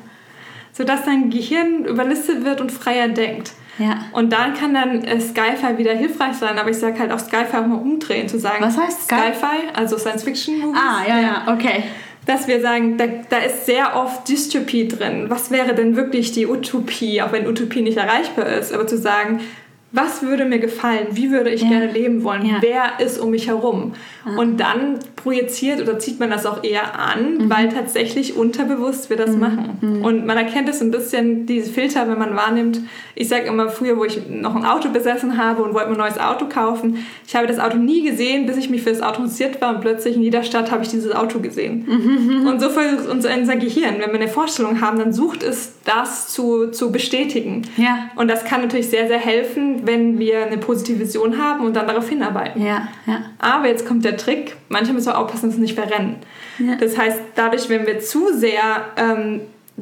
Sodass 0.72 1.06
dein 1.06 1.30
Gehirn 1.30 1.86
überlistet 1.86 2.44
wird 2.44 2.60
und 2.60 2.72
freier 2.72 3.08
denkt. 3.08 3.52
Ja. 3.80 4.06
Und 4.12 4.32
dann 4.32 4.54
kann 4.54 4.74
dann 4.74 5.04
äh, 5.04 5.20
Sci-Fi 5.20 5.78
wieder 5.78 5.94
hilfreich 5.94 6.36
sein, 6.36 6.60
aber 6.60 6.70
ich 6.70 6.78
sage 6.78 7.00
halt 7.00 7.12
auch 7.12 7.20
Sci-Fi 7.20 7.58
auch 7.58 7.66
mal 7.66 7.80
umdrehen, 7.80 8.28
zu 8.28 8.40
sagen. 8.40 8.64
Was 8.64 8.78
heißt 8.78 9.04
Sci-Fi? 9.04 9.70
Also 9.74 9.98
Science-Fiction-Movies. 9.98 10.80
Ah, 10.80 11.08
ja, 11.08 11.20
ja, 11.20 11.54
okay. 11.54 11.84
Dass 12.26 12.48
wir 12.48 12.62
sagen, 12.62 12.98
da, 12.98 13.06
da 13.30 13.38
ist 13.38 13.66
sehr 13.66 13.96
oft 13.96 14.30
Dystopie 14.30 14.88
drin. 14.88 15.26
Was 15.30 15.52
wäre 15.52 15.74
denn 15.74 15.96
wirklich 15.96 16.32
die 16.32 16.48
Utopie, 16.48 17.22
auch 17.22 17.32
wenn 17.32 17.48
Utopie 17.48 17.82
nicht 17.82 17.98
erreichbar 17.98 18.46
ist, 18.48 18.74
aber 18.74 18.88
zu 18.88 18.98
sagen, 18.98 19.42
was 19.94 20.24
würde 20.24 20.46
mir 20.46 20.58
gefallen, 20.58 21.08
wie 21.12 21.30
würde 21.30 21.52
ich 21.52 21.62
ja. 21.62 21.70
gerne 21.70 21.92
leben 21.92 22.24
wollen, 22.24 22.46
ja. 22.46 22.58
wer 22.62 23.00
ist 23.00 23.20
um 23.20 23.30
mich 23.30 23.48
herum. 23.48 23.94
Ja. 24.26 24.38
Und 24.38 24.60
dann 24.60 24.98
projiziert 25.16 25.82
oder 25.82 26.00
zieht 26.00 26.20
man 26.20 26.32
das 26.32 26.48
auch 26.48 26.64
eher 26.64 27.00
an, 27.00 27.38
mhm. 27.38 27.50
weil 27.50 27.70
tatsächlich 27.70 28.36
unterbewusst 28.36 29.12
wir 29.12 29.18
das 29.18 29.32
mhm. 29.32 29.40
machen. 29.40 29.78
Mhm. 29.82 30.04
Und 30.04 30.26
man 30.26 30.36
erkennt 30.36 30.68
es 30.68 30.82
ein 30.82 30.90
bisschen, 30.90 31.46
diese 31.46 31.72
Filter, 31.72 32.10
wenn 32.10 32.18
man 32.18 32.36
wahrnimmt. 32.36 32.82
Ich 33.14 33.30
sage 33.30 33.46
immer 33.46 33.70
früher, 33.70 33.96
wo 33.98 34.04
ich 34.04 34.28
noch 34.28 34.56
ein 34.56 34.66
Auto 34.66 34.90
besessen 34.90 35.38
habe 35.38 35.62
und 35.62 35.76
wollte 35.76 35.90
mir 35.90 35.96
ein 35.96 36.00
neues 36.00 36.18
Auto 36.18 36.48
kaufen, 36.48 37.06
ich 37.28 37.36
habe 37.36 37.46
das 37.46 37.60
Auto 37.60 37.78
nie 37.78 38.02
gesehen, 38.02 38.48
bis 38.48 38.58
ich 38.58 38.72
mich 38.72 38.82
für 38.82 38.90
das 38.90 39.02
Auto 39.02 39.22
interessiert 39.22 39.62
war 39.62 39.76
und 39.76 39.82
plötzlich 39.82 40.16
in 40.16 40.24
jeder 40.24 40.44
Stadt 40.44 40.72
habe 40.72 40.84
ich 40.84 40.90
dieses 40.90 41.14
Auto 41.14 41.40
gesehen. 41.40 41.86
Mhm. 41.88 42.48
Und 42.48 42.60
so 42.60 42.70
versucht 42.70 43.08
unser, 43.10 43.30
unser 43.38 43.56
Gehirn, 43.58 43.96
wenn 44.00 44.12
wir 44.12 44.20
eine 44.20 44.28
Vorstellung 44.28 44.82
haben, 44.82 44.98
dann 44.98 45.14
sucht 45.14 45.44
es 45.44 45.74
das 45.86 46.30
zu, 46.30 46.72
zu 46.72 46.92
bestätigen. 46.92 47.64
Ja. 47.78 48.10
Und 48.16 48.30
das 48.30 48.44
kann 48.44 48.62
natürlich 48.62 48.90
sehr, 48.90 49.08
sehr 49.08 49.20
helfen, 49.20 49.83
wenn 49.86 50.20
wir 50.20 50.46
eine 50.46 50.58
positive 50.58 51.00
Vision 51.00 51.38
haben 51.38 51.66
und 51.66 51.76
dann 51.76 51.88
darauf 51.88 52.08
hinarbeiten. 52.10 52.64
Ja, 52.64 52.88
ja. 53.06 53.22
Aber 53.40 53.68
jetzt 53.68 53.88
kommt 53.88 54.06
der 54.06 54.18
Trick, 54.18 54.56
manchmal 54.70 54.96
müssen 54.96 55.08
wir 55.08 55.18
aufpassen, 55.18 55.50
dass 55.50 55.58
wir 55.58 55.62
nicht 55.62 55.76
verrennen. 55.76 56.18
Ja. 56.60 56.76
Das 56.76 56.98
heißt, 56.98 57.20
dadurch, 57.36 57.70
wenn 57.70 57.86
wir 57.86 58.00
zu 58.00 58.34
sehr 58.34 58.86
ähm, 58.98 59.42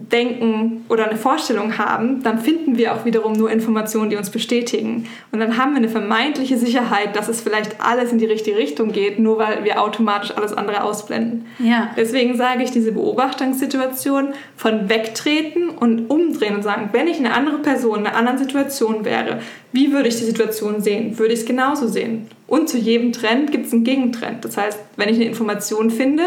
denken 0.09 0.85
oder 0.89 1.07
eine 1.07 1.17
Vorstellung 1.17 1.77
haben, 1.77 2.23
dann 2.23 2.39
finden 2.39 2.77
wir 2.77 2.93
auch 2.93 3.05
wiederum 3.05 3.33
nur 3.33 3.51
Informationen, 3.51 4.09
die 4.09 4.15
uns 4.15 4.29
bestätigen. 4.29 5.07
Und 5.31 5.39
dann 5.39 5.57
haben 5.57 5.71
wir 5.71 5.77
eine 5.77 5.89
vermeintliche 5.89 6.57
Sicherheit, 6.57 7.15
dass 7.15 7.27
es 7.27 7.41
vielleicht 7.41 7.81
alles 7.81 8.11
in 8.11 8.17
die 8.17 8.25
richtige 8.25 8.57
Richtung 8.57 8.91
geht, 8.91 9.19
nur 9.19 9.37
weil 9.37 9.63
wir 9.63 9.81
automatisch 9.81 10.31
alles 10.35 10.53
andere 10.53 10.83
ausblenden. 10.83 11.45
Ja. 11.59 11.91
Deswegen 11.95 12.37
sage 12.37 12.63
ich 12.63 12.71
diese 12.71 12.91
Beobachtungssituation 12.91 14.29
von 14.55 14.89
wegtreten 14.89 15.69
und 15.69 16.09
umdrehen 16.09 16.55
und 16.55 16.63
sagen, 16.63 16.89
wenn 16.91 17.07
ich 17.07 17.17
eine 17.17 17.33
andere 17.33 17.59
Person 17.59 17.99
in 17.99 18.07
einer 18.07 18.15
anderen 18.15 18.37
Situation 18.37 19.05
wäre, 19.05 19.39
wie 19.71 19.93
würde 19.93 20.09
ich 20.09 20.17
die 20.17 20.25
Situation 20.25 20.81
sehen? 20.81 21.17
Würde 21.17 21.33
ich 21.33 21.41
es 21.41 21.45
genauso 21.45 21.87
sehen? 21.87 22.27
Und 22.47 22.67
zu 22.69 22.77
jedem 22.77 23.13
Trend 23.13 23.51
gibt 23.51 23.67
es 23.67 23.73
einen 23.73 23.83
Gegentrend. 23.83 24.43
Das 24.43 24.57
heißt, 24.57 24.79
wenn 24.97 25.09
ich 25.09 25.15
eine 25.15 25.25
Information 25.25 25.89
finde, 25.89 26.23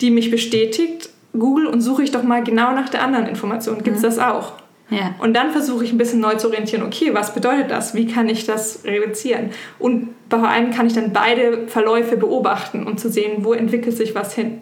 die 0.00 0.10
mich 0.10 0.30
bestätigt, 0.30 1.08
Google 1.38 1.66
und 1.66 1.80
suche 1.80 2.02
ich 2.02 2.10
doch 2.10 2.22
mal 2.22 2.42
genau 2.42 2.72
nach 2.72 2.88
der 2.88 3.02
anderen 3.02 3.26
Information. 3.26 3.82
Gibt 3.82 3.96
es 3.96 4.02
mhm. 4.02 4.06
das 4.06 4.18
auch? 4.18 4.52
Ja. 4.88 5.14
Und 5.18 5.34
dann 5.34 5.50
versuche 5.50 5.84
ich 5.84 5.92
ein 5.92 5.98
bisschen 5.98 6.20
neu 6.20 6.36
zu 6.36 6.48
orientieren, 6.48 6.84
okay, 6.84 7.12
was 7.12 7.34
bedeutet 7.34 7.70
das? 7.70 7.94
Wie 7.94 8.06
kann 8.06 8.28
ich 8.28 8.46
das 8.46 8.84
reduzieren? 8.84 9.50
Und 9.78 10.10
bei 10.28 10.40
einem 10.42 10.70
kann 10.70 10.86
ich 10.86 10.92
dann 10.92 11.12
beide 11.12 11.66
Verläufe 11.66 12.16
beobachten, 12.16 12.86
um 12.86 12.96
zu 12.96 13.10
sehen, 13.10 13.44
wo 13.44 13.52
entwickelt 13.52 13.96
sich 13.96 14.14
was 14.14 14.34
hin. 14.34 14.60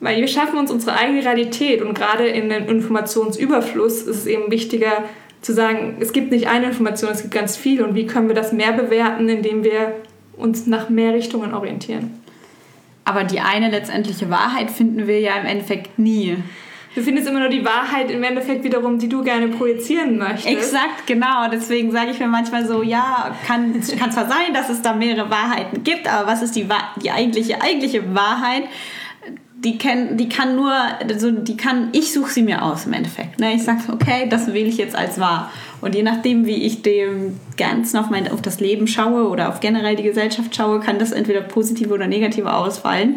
Weil 0.00 0.20
wir 0.20 0.28
schaffen 0.28 0.58
uns 0.58 0.70
unsere 0.70 0.96
eigene 0.96 1.24
Realität 1.24 1.82
und 1.82 1.94
gerade 1.94 2.26
in 2.26 2.48
dem 2.48 2.68
Informationsüberfluss 2.68 4.02
ist 4.02 4.16
es 4.16 4.26
eben 4.26 4.50
wichtiger 4.50 5.04
zu 5.42 5.52
sagen, 5.52 5.96
es 6.00 6.12
gibt 6.12 6.32
nicht 6.32 6.48
eine 6.48 6.66
Information, 6.66 7.10
es 7.10 7.22
gibt 7.22 7.34
ganz 7.34 7.56
viel 7.56 7.82
und 7.82 7.94
wie 7.94 8.06
können 8.06 8.28
wir 8.28 8.34
das 8.34 8.52
mehr 8.52 8.72
bewerten, 8.72 9.28
indem 9.28 9.62
wir 9.62 9.94
uns 10.36 10.66
nach 10.66 10.88
mehr 10.88 11.14
Richtungen 11.14 11.54
orientieren. 11.54 12.20
Aber 13.08 13.24
die 13.24 13.40
eine 13.40 13.70
letztendliche 13.70 14.28
Wahrheit 14.28 14.70
finden 14.70 15.06
wir 15.06 15.18
ja 15.18 15.36
im 15.36 15.46
Endeffekt 15.46 15.98
nie. 15.98 16.36
Du 16.94 17.02
findest 17.02 17.26
immer 17.26 17.40
nur 17.40 17.48
die 17.48 17.64
Wahrheit 17.64 18.10
im 18.10 18.22
Endeffekt 18.22 18.64
wiederum, 18.64 18.98
die 18.98 19.08
du 19.08 19.24
gerne 19.24 19.48
projizieren 19.48 20.18
möchtest. 20.18 20.46
Exakt, 20.46 21.06
genau. 21.06 21.48
Deswegen 21.50 21.90
sage 21.90 22.10
ich 22.10 22.18
mir 22.18 22.26
manchmal 22.26 22.66
so, 22.66 22.82
ja, 22.82 23.34
kann, 23.46 23.80
kann 23.98 24.12
zwar 24.12 24.28
sein, 24.28 24.52
dass 24.52 24.68
es 24.68 24.82
da 24.82 24.92
mehrere 24.92 25.30
Wahrheiten 25.30 25.82
gibt, 25.84 26.06
aber 26.06 26.26
was 26.26 26.42
ist 26.42 26.54
die, 26.54 26.68
die 27.02 27.10
eigentliche, 27.10 27.62
eigentliche 27.62 28.14
Wahrheit? 28.14 28.64
Die, 29.64 29.76
kann, 29.76 30.16
die 30.16 30.28
kann 30.28 30.54
nur, 30.54 30.72
also 30.72 31.30
die 31.32 31.56
kann, 31.56 31.88
ich 31.92 32.12
suche 32.12 32.30
sie 32.30 32.42
mir 32.42 32.62
aus 32.62 32.86
im 32.86 32.92
Endeffekt. 32.92 33.40
Ne? 33.40 33.54
Ich 33.54 33.64
sage, 33.64 33.80
okay, 33.92 34.28
das 34.28 34.46
wähle 34.48 34.68
ich 34.68 34.76
jetzt 34.76 34.94
als 34.94 35.18
wahr. 35.18 35.50
Und 35.80 35.94
je 35.94 36.02
nachdem, 36.02 36.46
wie 36.46 36.64
ich 36.64 36.82
dem 36.82 37.38
Ganzen 37.56 37.96
auf, 37.96 38.08
mein, 38.08 38.30
auf 38.30 38.40
das 38.40 38.60
Leben 38.60 38.86
schaue 38.86 39.28
oder 39.28 39.48
auf 39.48 39.58
generell 39.60 39.96
die 39.96 40.04
Gesellschaft 40.04 40.54
schaue, 40.54 40.78
kann 40.78 40.98
das 40.98 41.10
entweder 41.10 41.40
positiv 41.40 41.90
oder 41.90 42.06
negativ 42.06 42.44
ausfallen. 42.46 43.16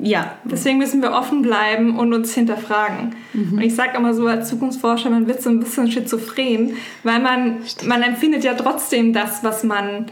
Ja. 0.00 0.34
Deswegen 0.44 0.78
müssen 0.78 1.02
wir 1.02 1.12
offen 1.12 1.42
bleiben 1.42 1.98
und 1.98 2.14
uns 2.14 2.32
hinterfragen. 2.32 3.14
Mhm. 3.34 3.58
Und 3.58 3.62
ich 3.62 3.74
sage 3.74 3.98
immer 3.98 4.14
so 4.14 4.26
als 4.26 4.48
Zukunftsforscher, 4.48 5.10
man 5.10 5.26
wird 5.26 5.42
so 5.42 5.50
ein 5.50 5.60
bisschen 5.60 5.90
schizophren, 5.90 6.72
weil 7.02 7.20
man, 7.20 7.58
man 7.84 8.02
empfindet 8.02 8.44
ja 8.44 8.54
trotzdem 8.54 9.12
das, 9.12 9.44
was 9.44 9.62
man 9.62 10.06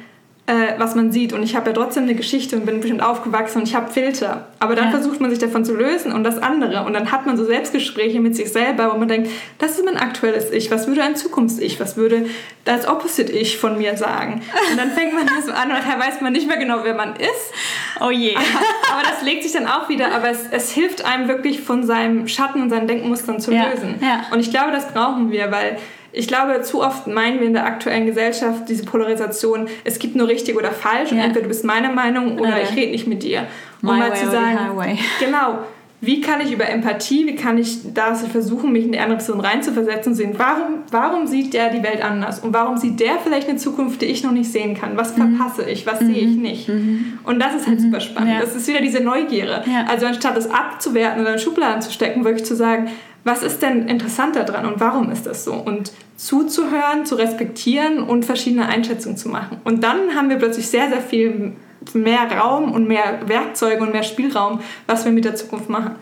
äh, 0.47 0.79
was 0.79 0.95
man 0.95 1.11
sieht. 1.11 1.33
Und 1.33 1.43
ich 1.43 1.57
habe 1.57 1.71
ja 1.71 1.73
trotzdem 1.73 2.05
eine 2.05 2.15
Geschichte 2.15 2.57
und 2.57 2.67
bin 2.67 2.81
bestimmt 2.81 3.03
aufgewachsen 3.03 3.59
und 3.59 3.69
ich 3.69 3.75
habe 3.75 3.93
Filter. 3.93 4.47
Aber 4.61 4.77
dann 4.77 4.87
ja. 4.87 4.91
versucht 4.93 5.21
man 5.21 5.31
sich 5.31 5.41
davon 5.41 5.65
zu 5.65 5.75
lösen 5.75 6.13
und 6.13 6.23
das 6.23 6.39
andere. 6.39 6.85
Und 6.85 6.95
dann 6.95 7.11
hat 7.11 7.27
man 7.27 7.37
so 7.37 7.45
Selbstgespräche 7.45 8.21
mit 8.21 8.37
sich 8.37 8.53
selber, 8.53 8.93
wo 8.93 8.99
man 8.99 9.09
denkt, 9.09 9.29
das 9.59 9.73
ist 9.73 9.85
mein 9.85 9.97
aktuelles 9.97 10.53
Ich. 10.53 10.71
Was 10.71 10.87
würde 10.87 11.03
ein 11.03 11.17
Zukunfts-Ich? 11.17 11.81
Was 11.81 11.97
würde 11.97 12.27
das 12.65 12.87
Opposite-Ich 12.87 13.59
von 13.59 13.77
mir 13.77 13.97
sagen? 13.97 14.43
Und 14.71 14.77
dann 14.77 14.93
fängt 14.93 15.15
man 15.15 15.27
das 15.37 15.49
an 15.49 15.71
und 15.71 15.79
dann 15.79 15.99
weiß 15.99 16.21
man 16.21 16.33
nicht 16.33 16.47
mehr 16.47 16.59
genau, 16.59 16.79
wer 16.85 16.95
man 16.95 17.17
ist. 17.17 17.53
Oh 18.01 18.11
je. 18.11 18.37
Aber, 18.93 19.03
das 19.03 19.23
legt 19.23 19.43
sich 19.43 19.53
dann 19.53 19.67
auch 19.67 19.89
wieder. 19.89 20.15
Aber 20.15 20.31
es, 20.31 20.47
es 20.53 20.71
hilft 20.71 21.05
einem 21.05 21.27
wirklich 21.27 21.63
von 21.63 21.85
seinem 21.85 22.29
Schatten 22.29 22.63
und 22.63 22.71
seinen 22.71 22.87
Denkmustern 22.87 23.41
zu 23.41 23.53
ja. 23.53 23.69
lösen. 23.69 23.97
Ja. 24.01 24.27
Und 24.31 24.39
ich 24.39 24.51
glaube, 24.51 24.71
das 24.71 24.93
brauchen 24.93 25.33
wir, 25.33 25.51
weil 25.51 25.79
ich 26.17 26.27
glaube, 26.27 26.63
zu 26.63 26.83
oft 26.83 27.07
meinen 27.07 27.41
wir 27.41 27.47
in 27.47 27.53
der 27.53 27.67
aktuellen 27.67 28.07
Gesellschaft 28.07 28.69
diese 28.69 28.85
Polarisation, 28.85 29.69
es 29.85 29.99
gibt 29.99 30.17
nur 30.17 30.29
richtig 30.29 30.57
oder 30.57 30.71
falsch 30.71 31.11
ja. 31.11 31.19
und 31.19 31.23
entweder 31.23 31.43
du 31.43 31.49
bist 31.49 31.65
meiner 31.65 31.93
Meinung 31.93 32.39
oder 32.39 32.57
ja. 32.57 32.63
ich 32.63 32.75
rede 32.75 32.91
nicht 32.91 33.07
mit 33.07 33.23
dir. 33.23 33.47
Um 33.83 33.91
My 33.91 33.99
mal 33.99 34.17
zu 34.17 34.31
sagen, 34.31 34.59
genau, 35.21 35.59
wie 36.01 36.23
kann 36.23 36.41
ich 36.41 36.53
über 36.53 36.69
Empathie, 36.69 37.27
wie 37.27 37.37
kann 37.37 37.59
ich 37.59 37.93
da 37.93 38.15
versuchen, 38.15 38.73
mich 38.73 38.85
in 38.85 38.93
die 38.93 38.99
andere 38.99 39.19
Person 39.19 39.41
reinzuversetzen 39.41 40.13
und 40.13 40.17
sehen, 40.17 40.35
warum, 40.39 40.85
warum 40.91 41.27
sieht 41.27 41.53
der 41.53 41.69
die 41.71 41.83
Welt 41.83 42.03
anders 42.03 42.41
und 42.41 42.55
warum 42.55 42.79
sieht 42.79 42.99
der 42.99 43.19
vielleicht 43.23 43.51
eine 43.51 43.59
Zukunft, 43.59 44.01
die 44.01 44.07
ich 44.07 44.23
noch 44.25 44.33
nicht 44.33 44.51
sehen 44.51 44.75
kann? 44.75 44.97
Was 44.97 45.17
mhm. 45.17 45.37
verpasse 45.37 45.69
ich? 45.69 45.87
Was 45.87 46.01
mhm. 46.01 46.07
sehe 46.07 46.23
ich 46.23 46.37
nicht? 46.37 46.69
Mhm. 46.69 47.19
Und 47.25 47.41
das 47.41 47.55
ist 47.57 47.67
halt 47.67 47.81
super 47.81 48.01
spannend. 48.01 48.33
Ja. 48.33 48.41
Das 48.41 48.55
ist 48.55 48.67
wieder 48.69 48.81
diese 48.81 49.03
Neugierde. 49.03 49.65
Ja. 49.67 49.85
Also 49.89 50.07
anstatt 50.07 50.37
es 50.39 50.51
abzuwerten 50.51 51.21
oder 51.21 51.35
in 51.35 51.39
Schubladen 51.39 51.83
zu 51.83 51.91
stecken, 51.91 52.25
wirklich 52.25 52.47
zu 52.47 52.57
sagen, 52.57 52.89
was 53.27 53.43
ist 53.43 53.61
denn 53.61 53.89
interessant 53.89 54.37
daran 54.37 54.67
und 54.67 54.79
warum 54.79 55.11
ist 55.11 55.27
das 55.27 55.45
so? 55.45 55.55
Und 55.55 55.91
zuzuhören, 56.17 57.05
zu 57.05 57.17
respektieren 57.17 57.99
und 57.99 58.25
verschiedene 58.25 58.69
Einschätzungen 58.69 59.17
zu 59.17 59.29
machen. 59.29 59.59
Und 59.65 59.83
dann 59.83 60.15
haben 60.15 60.31
wir 60.31 60.37
plötzlich 60.37 60.69
sehr, 60.69 60.89
sehr 60.89 61.01
viel 61.01 61.57
mehr 61.93 62.31
Raum 62.31 62.71
und 62.71 62.87
mehr 62.87 63.21
Werkzeuge 63.27 63.83
und 63.83 63.93
mehr 63.93 64.05
Spielraum, 64.05 64.61
was 64.87 65.05
wir 65.05 65.11
mit 65.11 65.25
der 65.25 65.35
Zukunft 65.35 65.69
machen. 65.69 65.97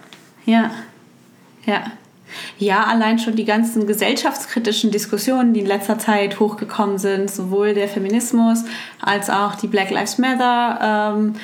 Ja, 0.44 0.70
ja. 1.64 1.84
Ja, 2.58 2.84
allein 2.84 3.18
schon 3.18 3.36
die 3.36 3.44
ganzen 3.44 3.86
gesellschaftskritischen 3.86 4.90
Diskussionen, 4.90 5.54
die 5.54 5.60
in 5.60 5.66
letzter 5.66 5.98
Zeit 5.98 6.40
hochgekommen 6.40 6.98
sind, 6.98 7.30
sowohl 7.30 7.72
der 7.72 7.88
Feminismus 7.88 8.64
als 9.00 9.30
auch 9.30 9.54
die 9.54 9.68
Black 9.68 9.90
Lives 9.90 10.18
Matter 10.18 11.14
ähm, 11.16 11.34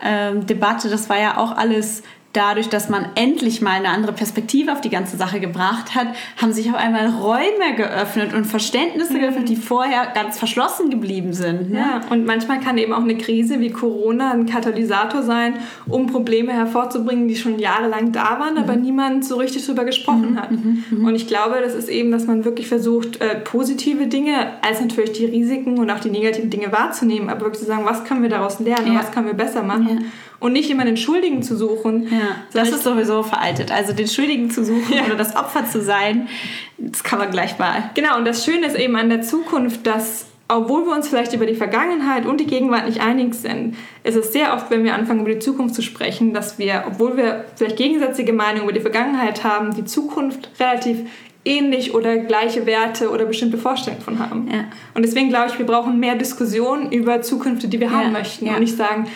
ähm, 0.00 0.46
Debatte, 0.46 0.90
das 0.90 1.08
war 1.08 1.18
ja 1.18 1.38
auch 1.38 1.56
alles 1.56 2.02
dadurch, 2.34 2.68
dass 2.68 2.88
man 2.88 3.06
endlich 3.14 3.62
mal 3.62 3.70
eine 3.70 3.88
andere 3.88 4.12
Perspektive 4.12 4.72
auf 4.72 4.80
die 4.80 4.90
ganze 4.90 5.16
Sache 5.16 5.40
gebracht 5.40 5.94
hat, 5.94 6.08
haben 6.36 6.52
sich 6.52 6.68
auf 6.68 6.74
einmal 6.74 7.06
Räume 7.06 7.76
geöffnet 7.76 8.34
und 8.34 8.44
Verständnisse 8.44 9.14
mhm. 9.14 9.20
geöffnet, 9.20 9.48
die 9.48 9.56
vorher 9.56 10.08
ganz 10.14 10.38
verschlossen 10.38 10.90
geblieben 10.90 11.32
sind. 11.32 11.70
Ne? 11.70 11.78
Ja, 11.78 12.00
und 12.10 12.26
manchmal 12.26 12.60
kann 12.60 12.76
eben 12.76 12.92
auch 12.92 13.02
eine 13.02 13.16
Krise 13.16 13.60
wie 13.60 13.70
Corona 13.70 14.32
ein 14.32 14.46
Katalysator 14.46 15.22
sein, 15.22 15.54
um 15.86 16.06
Probleme 16.06 16.52
hervorzubringen, 16.52 17.28
die 17.28 17.36
schon 17.36 17.58
jahrelang 17.58 18.10
da 18.10 18.40
waren, 18.40 18.54
mhm. 18.54 18.60
aber 18.60 18.76
niemand 18.76 19.24
so 19.24 19.36
richtig 19.36 19.64
drüber 19.64 19.84
gesprochen 19.84 20.32
mhm. 20.32 20.40
hat. 20.40 20.50
Mhm. 20.50 20.84
mhm. 20.90 21.04
Und 21.06 21.14
ich 21.14 21.28
glaube, 21.28 21.60
das 21.62 21.74
ist 21.74 21.88
eben, 21.88 22.10
dass 22.10 22.26
man 22.26 22.44
wirklich 22.44 22.66
versucht, 22.66 23.20
äh, 23.20 23.36
positive 23.36 24.08
Dinge 24.08 24.34
als 24.62 24.80
natürlich 24.80 25.12
die 25.12 25.26
Risiken 25.26 25.78
und 25.78 25.88
auch 25.88 26.00
die 26.00 26.10
negativen 26.10 26.50
Dinge 26.50 26.72
wahrzunehmen, 26.72 27.30
aber 27.30 27.42
wirklich 27.42 27.60
zu 27.60 27.66
sagen, 27.66 27.84
was 27.84 28.04
können 28.04 28.22
wir 28.22 28.30
daraus 28.30 28.58
lernen, 28.58 28.92
ja. 28.92 28.98
was 28.98 29.12
können 29.12 29.26
wir 29.26 29.34
besser 29.34 29.62
machen. 29.62 29.88
Ja 29.88 30.06
und 30.44 30.52
nicht 30.52 30.68
immer 30.68 30.84
den 30.84 30.98
Schuldigen 30.98 31.42
zu 31.42 31.56
suchen. 31.56 32.06
Ja, 32.10 32.36
das 32.52 32.68
ist 32.68 32.84
sowieso 32.84 33.22
veraltet. 33.22 33.72
Also 33.72 33.94
den 33.94 34.06
Schuldigen 34.06 34.50
zu 34.50 34.62
suchen 34.62 34.92
ja. 34.94 35.06
oder 35.06 35.14
das 35.14 35.34
Opfer 35.36 35.64
zu 35.64 35.80
sein, 35.80 36.28
das 36.76 37.02
kann 37.02 37.18
man 37.18 37.30
gleich 37.30 37.58
mal. 37.58 37.90
Genau, 37.94 38.18
und 38.18 38.26
das 38.26 38.44
Schöne 38.44 38.66
ist 38.66 38.76
eben 38.76 38.94
an 38.94 39.08
der 39.08 39.22
Zukunft, 39.22 39.86
dass 39.86 40.26
obwohl 40.46 40.84
wir 40.84 40.94
uns 40.94 41.08
vielleicht 41.08 41.32
über 41.32 41.46
die 41.46 41.54
Vergangenheit 41.54 42.26
und 42.26 42.38
die 42.40 42.46
Gegenwart 42.46 42.84
nicht 42.86 43.00
einig 43.00 43.34
sind, 43.34 43.74
ist 44.02 44.16
es 44.16 44.34
sehr 44.34 44.52
oft, 44.52 44.70
wenn 44.70 44.84
wir 44.84 44.94
anfangen, 44.94 45.20
über 45.20 45.30
die 45.30 45.38
Zukunft 45.38 45.74
zu 45.74 45.80
sprechen, 45.80 46.34
dass 46.34 46.58
wir, 46.58 46.84
obwohl 46.86 47.16
wir 47.16 47.46
vielleicht 47.56 47.78
gegensätzliche 47.78 48.34
Meinungen 48.34 48.64
über 48.64 48.74
die 48.74 48.80
Vergangenheit 48.80 49.44
haben, 49.44 49.74
die 49.74 49.86
Zukunft 49.86 50.50
relativ 50.60 50.98
ähnlich 51.46 51.94
oder 51.94 52.18
gleiche 52.18 52.66
Werte 52.66 53.10
oder 53.10 53.24
bestimmte 53.24 53.56
Vorstellungen 53.56 54.02
von 54.02 54.18
haben. 54.18 54.48
Ja. 54.52 54.64
Und 54.92 55.06
deswegen 55.06 55.30
glaube 55.30 55.48
ich, 55.48 55.58
wir 55.58 55.64
brauchen 55.64 55.98
mehr 55.98 56.16
Diskussion 56.16 56.92
über 56.92 57.22
Zukünfte, 57.22 57.68
die 57.68 57.80
wir 57.80 57.86
ja. 57.86 57.94
haben 57.94 58.12
möchten. 58.12 58.44
Ja. 58.44 58.54
Und 58.54 58.60
nicht 58.60 58.76
sagen, 58.76 59.06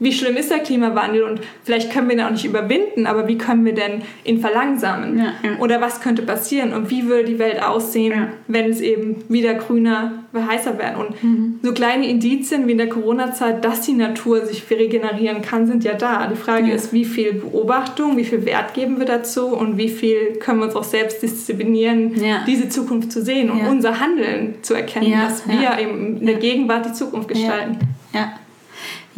wie 0.00 0.12
schlimm 0.12 0.36
ist 0.36 0.50
der 0.50 0.60
Klimawandel 0.60 1.24
und 1.24 1.40
vielleicht 1.64 1.92
können 1.92 2.08
wir 2.08 2.14
ihn 2.14 2.22
auch 2.22 2.30
nicht 2.30 2.44
überwinden, 2.44 3.06
aber 3.06 3.26
wie 3.26 3.36
können 3.36 3.64
wir 3.64 3.74
denn 3.74 4.02
ihn 4.24 4.40
verlangsamen? 4.40 5.18
Ja, 5.18 5.32
ja. 5.42 5.58
Oder 5.58 5.80
was 5.80 6.00
könnte 6.00 6.22
passieren 6.22 6.72
und 6.72 6.90
wie 6.90 7.06
würde 7.06 7.24
die 7.24 7.38
Welt 7.38 7.62
aussehen, 7.62 8.12
ja. 8.12 8.28
wenn 8.46 8.70
es 8.70 8.80
eben 8.80 9.24
wieder 9.28 9.54
grüner, 9.54 10.24
heißer 10.32 10.78
wird? 10.78 10.96
Und 10.96 11.22
mhm. 11.22 11.60
so 11.62 11.72
kleine 11.72 12.08
Indizien 12.08 12.68
wie 12.68 12.72
in 12.72 12.78
der 12.78 12.88
Corona-Zeit, 12.88 13.64
dass 13.64 13.80
die 13.80 13.94
Natur 13.94 14.46
sich 14.46 14.64
regenerieren 14.70 15.42
kann, 15.42 15.66
sind 15.66 15.82
ja 15.82 15.94
da. 15.94 16.28
Die 16.28 16.36
Frage 16.36 16.70
ist, 16.70 16.92
wie 16.92 17.04
viel 17.04 17.32
Beobachtung, 17.32 18.16
wie 18.16 18.24
viel 18.24 18.44
Wert 18.44 18.74
geben 18.74 18.98
wir 18.98 19.06
dazu 19.06 19.48
und 19.48 19.78
wie 19.78 19.88
viel 19.88 20.34
können 20.38 20.60
wir 20.60 20.66
uns 20.66 20.76
auch 20.76 20.84
selbst 20.84 21.22
disziplinieren, 21.22 22.12
diese 22.46 22.68
Zukunft 22.68 23.10
zu 23.10 23.22
sehen 23.22 23.50
und 23.50 23.66
unser 23.66 23.98
Handeln 23.98 24.54
zu 24.62 24.74
erkennen, 24.74 25.12
dass 25.12 25.48
wir 25.48 25.78
eben 25.80 26.18
in 26.18 26.26
der 26.26 26.36
Gegenwart 26.36 26.86
die 26.86 26.92
Zukunft 26.92 27.28
gestalten. 27.28 27.78
ja. 28.14 28.32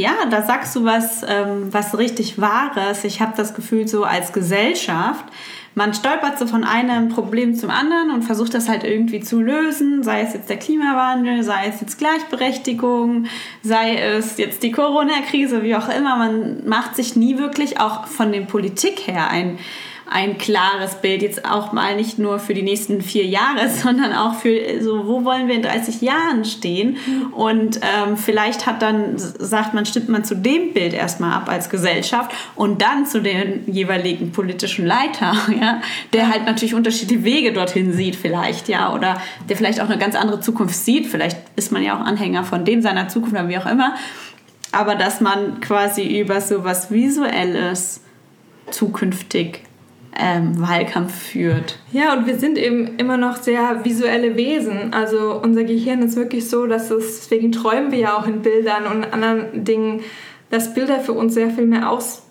Ja, 0.00 0.24
da 0.30 0.40
sagst 0.40 0.74
du 0.74 0.86
was, 0.86 1.22
ähm, 1.28 1.68
was 1.72 1.98
richtig 1.98 2.40
Wahres. 2.40 3.04
Ich 3.04 3.20
habe 3.20 3.34
das 3.36 3.52
Gefühl, 3.52 3.86
so 3.86 4.04
als 4.04 4.32
Gesellschaft, 4.32 5.26
man 5.74 5.92
stolpert 5.92 6.38
so 6.38 6.46
von 6.46 6.64
einem 6.64 7.10
Problem 7.10 7.54
zum 7.54 7.68
anderen 7.68 8.10
und 8.10 8.22
versucht 8.22 8.54
das 8.54 8.66
halt 8.66 8.82
irgendwie 8.82 9.20
zu 9.20 9.42
lösen, 9.42 10.02
sei 10.02 10.22
es 10.22 10.32
jetzt 10.32 10.48
der 10.48 10.56
Klimawandel, 10.56 11.42
sei 11.42 11.66
es 11.66 11.82
jetzt 11.82 11.98
Gleichberechtigung, 11.98 13.26
sei 13.62 13.96
es 13.96 14.38
jetzt 14.38 14.62
die 14.62 14.72
Corona-Krise, 14.72 15.62
wie 15.62 15.76
auch 15.76 15.90
immer. 15.90 16.16
Man 16.16 16.66
macht 16.66 16.96
sich 16.96 17.14
nie 17.14 17.36
wirklich 17.36 17.78
auch 17.78 18.06
von 18.06 18.32
der 18.32 18.40
Politik 18.40 19.06
her 19.06 19.28
ein 19.28 19.58
ein 20.12 20.38
klares 20.38 20.96
Bild, 20.96 21.22
jetzt 21.22 21.44
auch 21.44 21.72
mal 21.72 21.94
nicht 21.94 22.18
nur 22.18 22.40
für 22.40 22.52
die 22.52 22.62
nächsten 22.62 23.00
vier 23.00 23.24
Jahre, 23.26 23.68
sondern 23.82 24.12
auch 24.12 24.34
für 24.34 24.82
so, 24.82 25.06
wo 25.06 25.24
wollen 25.24 25.46
wir 25.46 25.54
in 25.54 25.62
30 25.62 26.00
Jahren 26.00 26.44
stehen? 26.44 26.96
Und 27.30 27.76
ähm, 27.76 28.16
vielleicht 28.16 28.66
hat 28.66 28.82
dann, 28.82 29.14
sagt 29.16 29.72
man, 29.72 29.86
stimmt 29.86 30.08
man 30.08 30.24
zu 30.24 30.34
dem 30.34 30.72
Bild 30.72 30.94
erstmal 30.94 31.32
ab 31.32 31.48
als 31.48 31.70
Gesellschaft 31.70 32.32
und 32.56 32.82
dann 32.82 33.06
zu 33.06 33.22
den 33.22 33.62
jeweiligen 33.72 34.32
politischen 34.32 34.84
Leiter, 34.84 35.32
ja, 35.60 35.80
der 36.12 36.28
halt 36.28 36.44
natürlich 36.44 36.74
unterschiedliche 36.74 37.22
Wege 37.22 37.52
dorthin 37.52 37.92
sieht 37.92 38.16
vielleicht, 38.16 38.68
ja, 38.68 38.92
oder 38.92 39.20
der 39.48 39.56
vielleicht 39.56 39.80
auch 39.80 39.88
eine 39.88 39.98
ganz 39.98 40.16
andere 40.16 40.40
Zukunft 40.40 40.74
sieht. 40.74 41.06
Vielleicht 41.06 41.38
ist 41.54 41.70
man 41.70 41.84
ja 41.84 41.96
auch 41.96 42.04
Anhänger 42.04 42.42
von 42.42 42.64
dem 42.64 42.82
seiner 42.82 43.08
Zukunft 43.08 43.34
oder 43.36 43.48
wie 43.48 43.58
auch 43.58 43.66
immer. 43.66 43.94
Aber 44.72 44.96
dass 44.96 45.20
man 45.20 45.60
quasi 45.60 46.20
über 46.20 46.40
so 46.40 46.64
was 46.64 46.90
Visuelles 46.90 48.00
zukünftig 48.70 49.62
ähm, 50.18 50.60
Wahlkampf 50.60 51.14
führt. 51.14 51.78
Ja, 51.92 52.14
und 52.14 52.26
wir 52.26 52.36
sind 52.38 52.58
eben 52.58 52.96
immer 52.98 53.16
noch 53.16 53.36
sehr 53.36 53.84
visuelle 53.84 54.36
Wesen. 54.36 54.92
Also 54.92 55.40
unser 55.42 55.64
Gehirn 55.64 56.02
ist 56.02 56.16
wirklich 56.16 56.48
so, 56.48 56.66
dass 56.66 56.90
es, 56.90 57.20
deswegen 57.20 57.52
träumen 57.52 57.92
wir 57.92 57.98
ja 57.98 58.16
auch 58.16 58.26
in 58.26 58.42
Bildern 58.42 58.86
und 58.86 59.12
anderen 59.12 59.64
Dingen, 59.64 60.00
dass 60.50 60.74
Bilder 60.74 61.00
für 61.00 61.12
uns 61.12 61.34
sehr 61.34 61.50
viel 61.50 61.66
mehr 61.66 61.90
aus, 61.90 62.22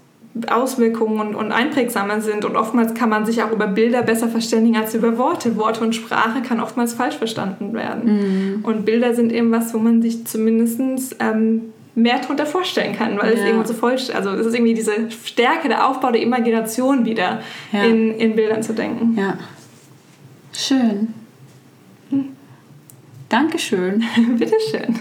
Auswirkungen 0.50 1.20
und, 1.20 1.36
und 1.36 1.52
einprägsamer 1.52 2.20
sind. 2.22 2.44
Und 2.44 2.58
oftmals 2.58 2.94
kann 2.94 3.10
man 3.10 3.26
sich 3.26 3.42
auch 3.44 3.52
über 3.52 3.68
Bilder 3.68 4.02
besser 4.02 4.28
verständigen 4.28 4.76
als 4.76 4.94
über 4.94 5.18
Worte. 5.18 5.56
Worte 5.56 5.82
und 5.84 5.96
Sprache 5.96 6.42
kann 6.42 6.60
oftmals 6.60 6.94
falsch 6.94 7.15
verstanden 7.15 7.74
werden. 7.74 8.58
Mhm. 8.58 8.65
Und 8.65 8.86
Bilder 8.86 9.13
sind 9.13 9.32
eben 9.32 9.52
was, 9.52 9.74
wo 9.74 9.80
man 9.80 10.02
sich 10.02 10.26
zumindest 10.28 11.15
ähm, 11.20 11.74
mehr 12.02 12.20
darunter 12.20 12.46
vorstellen 12.46 12.96
kann, 12.96 13.18
weil 13.18 13.34
ja. 13.34 13.40
es 13.40 13.46
irgendwo 13.46 13.68
so 13.68 13.74
voll, 13.74 13.92
also 13.92 14.32
es 14.32 14.46
ist 14.46 14.54
irgendwie 14.54 14.74
diese 14.74 15.10
Stärke, 15.12 15.68
der 15.68 15.88
Aufbau 15.88 16.12
der 16.12 16.22
Imagination 16.22 17.06
wieder 17.06 17.42
ja. 17.72 17.84
in, 17.84 18.16
in 18.20 18.36
Bildern 18.36 18.64
zu 18.64 18.74
denken. 18.74 19.18
Ja. 19.18 19.38
Schön. 20.54 21.14
Hm. 22.10 22.36
Dankeschön. 23.30 24.04
Bitteschön. 24.38 25.00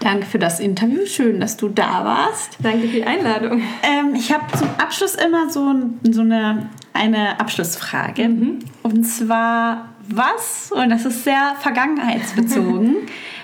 Danke 0.00 0.26
für 0.26 0.38
das 0.38 0.58
Interview. 0.58 1.06
Schön, 1.06 1.38
dass 1.38 1.56
du 1.56 1.68
da 1.68 2.04
warst. 2.04 2.58
Danke 2.60 2.88
für 2.88 2.96
die 2.96 3.04
Einladung. 3.04 3.62
Ähm, 3.82 4.14
ich 4.16 4.32
habe 4.32 4.44
zum 4.58 4.68
Abschluss 4.78 5.14
immer 5.14 5.48
so, 5.48 5.74
so 6.02 6.22
eine, 6.22 6.70
eine 6.92 7.38
Abschlussfrage. 7.38 8.28
Mhm. 8.28 8.58
Und 8.82 9.04
zwar, 9.04 9.90
was, 10.08 10.72
und 10.72 10.90
das 10.90 11.04
ist 11.04 11.22
sehr 11.22 11.54
vergangenheitsbezogen, 11.60 12.96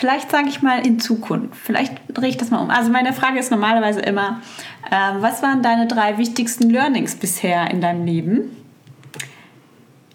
vielleicht 0.00 0.30
sage 0.30 0.48
ich 0.48 0.62
mal 0.62 0.84
in 0.84 0.98
Zukunft. 0.98 1.54
Vielleicht 1.62 1.94
drehe 2.08 2.30
ich 2.30 2.38
das 2.38 2.50
mal 2.50 2.58
um. 2.58 2.70
Also 2.70 2.90
meine 2.90 3.12
Frage 3.12 3.38
ist 3.38 3.50
normalerweise 3.50 4.00
immer, 4.00 4.40
äh, 4.90 4.96
was 5.20 5.42
waren 5.42 5.62
deine 5.62 5.86
drei 5.86 6.16
wichtigsten 6.16 6.70
Learnings 6.70 7.16
bisher 7.16 7.70
in 7.70 7.82
deinem 7.82 8.06
Leben? 8.06 8.56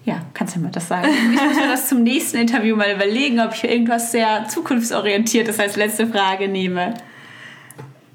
Ja, 0.04 0.22
kannst 0.34 0.56
du 0.56 0.60
mir 0.60 0.70
das 0.70 0.88
sagen? 0.88 1.08
Ich 1.34 1.40
muss 1.40 1.56
mir 1.56 1.68
das 1.68 1.88
zum 1.88 2.02
nächsten 2.02 2.36
Interview 2.38 2.74
mal 2.74 2.92
überlegen, 2.92 3.38
ob 3.40 3.54
ich 3.54 3.62
irgendwas 3.62 4.10
sehr 4.10 4.48
zukunftsorientiertes 4.48 5.60
als 5.60 5.76
letzte 5.76 6.08
Frage 6.08 6.48
nehme. 6.48 6.94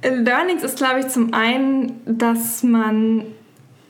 Learnings 0.03 0.63
ist, 0.63 0.77
glaube 0.77 0.99
ich, 0.99 1.07
zum 1.07 1.34
einen, 1.34 2.01
dass 2.05 2.63
man 2.63 3.23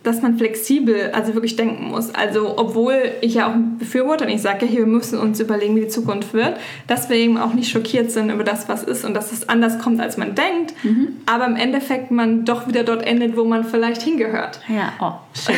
dass 0.03 0.21
man 0.21 0.37
flexibel, 0.37 1.11
also 1.13 1.35
wirklich 1.35 1.55
denken 1.55 1.85
muss. 1.89 2.13
Also 2.13 2.57
obwohl 2.57 2.95
ich 3.21 3.35
ja 3.35 3.47
auch 3.47 3.55
befürworte 3.77 4.25
und 4.25 4.31
ich 4.31 4.41
sage 4.41 4.65
ja 4.65 4.71
hier, 4.71 4.79
wir 4.79 4.87
müssen 4.87 5.19
uns 5.19 5.39
überlegen, 5.39 5.75
wie 5.75 5.81
die 5.81 5.87
Zukunft 5.89 6.33
wird, 6.33 6.57
dass 6.87 7.09
wir 7.09 7.17
eben 7.17 7.37
auch 7.37 7.53
nicht 7.53 7.71
schockiert 7.71 8.11
sind 8.11 8.31
über 8.31 8.43
das, 8.43 8.67
was 8.67 8.83
ist 8.83 9.05
und 9.05 9.13
dass 9.13 9.31
es 9.31 9.47
anders 9.47 9.79
kommt, 9.79 10.01
als 10.01 10.17
man 10.17 10.33
denkt, 10.33 10.73
mhm. 10.83 11.17
aber 11.27 11.45
im 11.45 11.55
Endeffekt 11.55 12.09
man 12.09 12.45
doch 12.45 12.67
wieder 12.67 12.83
dort 12.83 13.05
endet, 13.05 13.37
wo 13.37 13.43
man 13.43 13.63
vielleicht 13.63 14.01
hingehört. 14.01 14.59
Ja, 14.67 14.93
oh, 14.99 15.13
schön. 15.39 15.55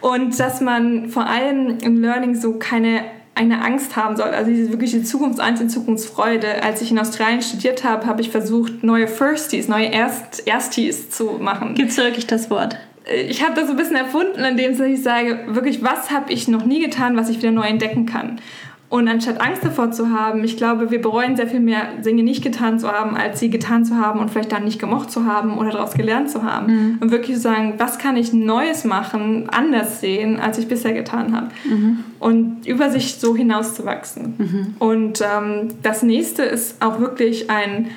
und 0.00 0.38
dass 0.40 0.62
man 0.62 1.10
vor 1.10 1.26
allem 1.26 1.78
im 1.82 2.00
Learning 2.00 2.34
so 2.34 2.54
keine 2.54 3.02
eine 3.36 3.62
Angst 3.64 3.96
haben 3.96 4.16
soll. 4.16 4.28
Also 4.28 4.50
diese 4.50 4.70
wirkliche 4.70 5.02
Zukunftsangst 5.02 5.62
und 5.62 5.70
Zukunftsfreude. 5.70 6.62
Als 6.62 6.82
ich 6.82 6.90
in 6.90 6.98
Australien 6.98 7.40
studiert 7.40 7.84
habe, 7.84 8.06
habe 8.06 8.20
ich 8.20 8.28
versucht, 8.28 8.82
neue 8.82 9.08
Firsties, 9.08 9.66
neue 9.66 9.86
Erst 9.86 10.46
Ersties 10.46 11.10
zu 11.10 11.38
machen. 11.40 11.74
Gibt 11.74 11.90
es 11.90 11.96
wirklich 11.96 12.26
das 12.26 12.50
Wort? 12.50 12.76
Ich 13.10 13.42
habe 13.42 13.54
das 13.54 13.66
so 13.66 13.72
ein 13.72 13.76
bisschen 13.76 13.96
erfunden, 13.96 14.44
indem 14.44 14.72
ich 14.72 15.02
sage, 15.02 15.40
wirklich, 15.48 15.82
was 15.82 16.10
habe 16.10 16.32
ich 16.32 16.48
noch 16.48 16.64
nie 16.64 16.80
getan, 16.80 17.16
was 17.16 17.28
ich 17.28 17.38
wieder 17.38 17.50
neu 17.50 17.66
entdecken 17.66 18.06
kann. 18.06 18.40
Und 18.90 19.06
anstatt 19.06 19.40
Angst 19.40 19.64
davor 19.64 19.92
zu 19.92 20.10
haben, 20.10 20.42
ich 20.42 20.56
glaube, 20.56 20.90
wir 20.90 21.00
bereuen 21.00 21.36
sehr 21.36 21.46
viel 21.46 21.60
mehr, 21.60 21.98
Dinge 22.04 22.24
nicht 22.24 22.42
getan 22.42 22.80
zu 22.80 22.90
haben, 22.90 23.16
als 23.16 23.38
sie 23.38 23.48
getan 23.48 23.84
zu 23.84 23.96
haben 23.96 24.18
und 24.18 24.32
vielleicht 24.32 24.50
dann 24.50 24.64
nicht 24.64 24.80
gemocht 24.80 25.12
zu 25.12 25.26
haben 25.26 25.58
oder 25.58 25.70
daraus 25.70 25.94
gelernt 25.94 26.28
zu 26.28 26.42
haben. 26.42 26.66
Mhm. 26.66 26.98
Und 27.00 27.12
wirklich 27.12 27.36
zu 27.36 27.42
sagen, 27.42 27.74
was 27.78 28.00
kann 28.00 28.16
ich 28.16 28.32
Neues 28.32 28.84
machen, 28.84 29.48
anders 29.48 30.00
sehen, 30.00 30.40
als 30.40 30.58
ich 30.58 30.66
bisher 30.66 30.92
getan 30.92 31.36
habe. 31.36 31.50
Mhm. 31.68 32.04
Und 32.18 32.66
über 32.66 32.90
sich 32.90 33.14
so 33.14 33.36
hinauszuwachsen. 33.36 34.34
Mhm. 34.36 34.74
Und 34.80 35.20
ähm, 35.20 35.68
das 35.84 36.02
nächste 36.02 36.42
ist 36.42 36.82
auch 36.82 36.98
wirklich 36.98 37.48
ein 37.48 37.90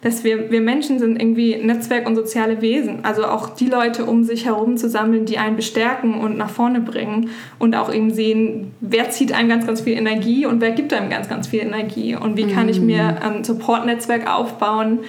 dass 0.00 0.22
wir, 0.22 0.50
wir 0.50 0.60
Menschen 0.60 1.00
sind 1.00 1.20
irgendwie 1.20 1.56
Netzwerk 1.56 2.06
und 2.06 2.14
soziale 2.14 2.60
Wesen. 2.62 3.04
Also 3.04 3.24
auch 3.24 3.50
die 3.56 3.66
Leute 3.66 4.04
um 4.04 4.22
sich 4.22 4.46
herum 4.46 4.76
zu 4.76 4.88
sammeln, 4.88 5.24
die 5.24 5.38
einen 5.38 5.56
bestärken 5.56 6.14
und 6.20 6.36
nach 6.36 6.50
vorne 6.50 6.80
bringen 6.80 7.30
und 7.58 7.74
auch 7.74 7.92
eben 7.92 8.12
sehen, 8.12 8.72
wer 8.80 9.10
zieht 9.10 9.32
einem 9.32 9.48
ganz, 9.48 9.66
ganz 9.66 9.80
viel 9.80 9.94
Energie 9.94 10.46
und 10.46 10.60
wer 10.60 10.70
gibt 10.70 10.92
einem 10.92 11.10
ganz, 11.10 11.28
ganz 11.28 11.48
viel 11.48 11.60
Energie 11.60 12.14
und 12.14 12.36
wie 12.36 12.46
kann 12.46 12.68
ich 12.68 12.80
mir 12.80 13.02
mhm. 13.02 13.18
ein 13.22 13.44
Support-Netzwerk 13.44 14.32
aufbauen, 14.32 15.00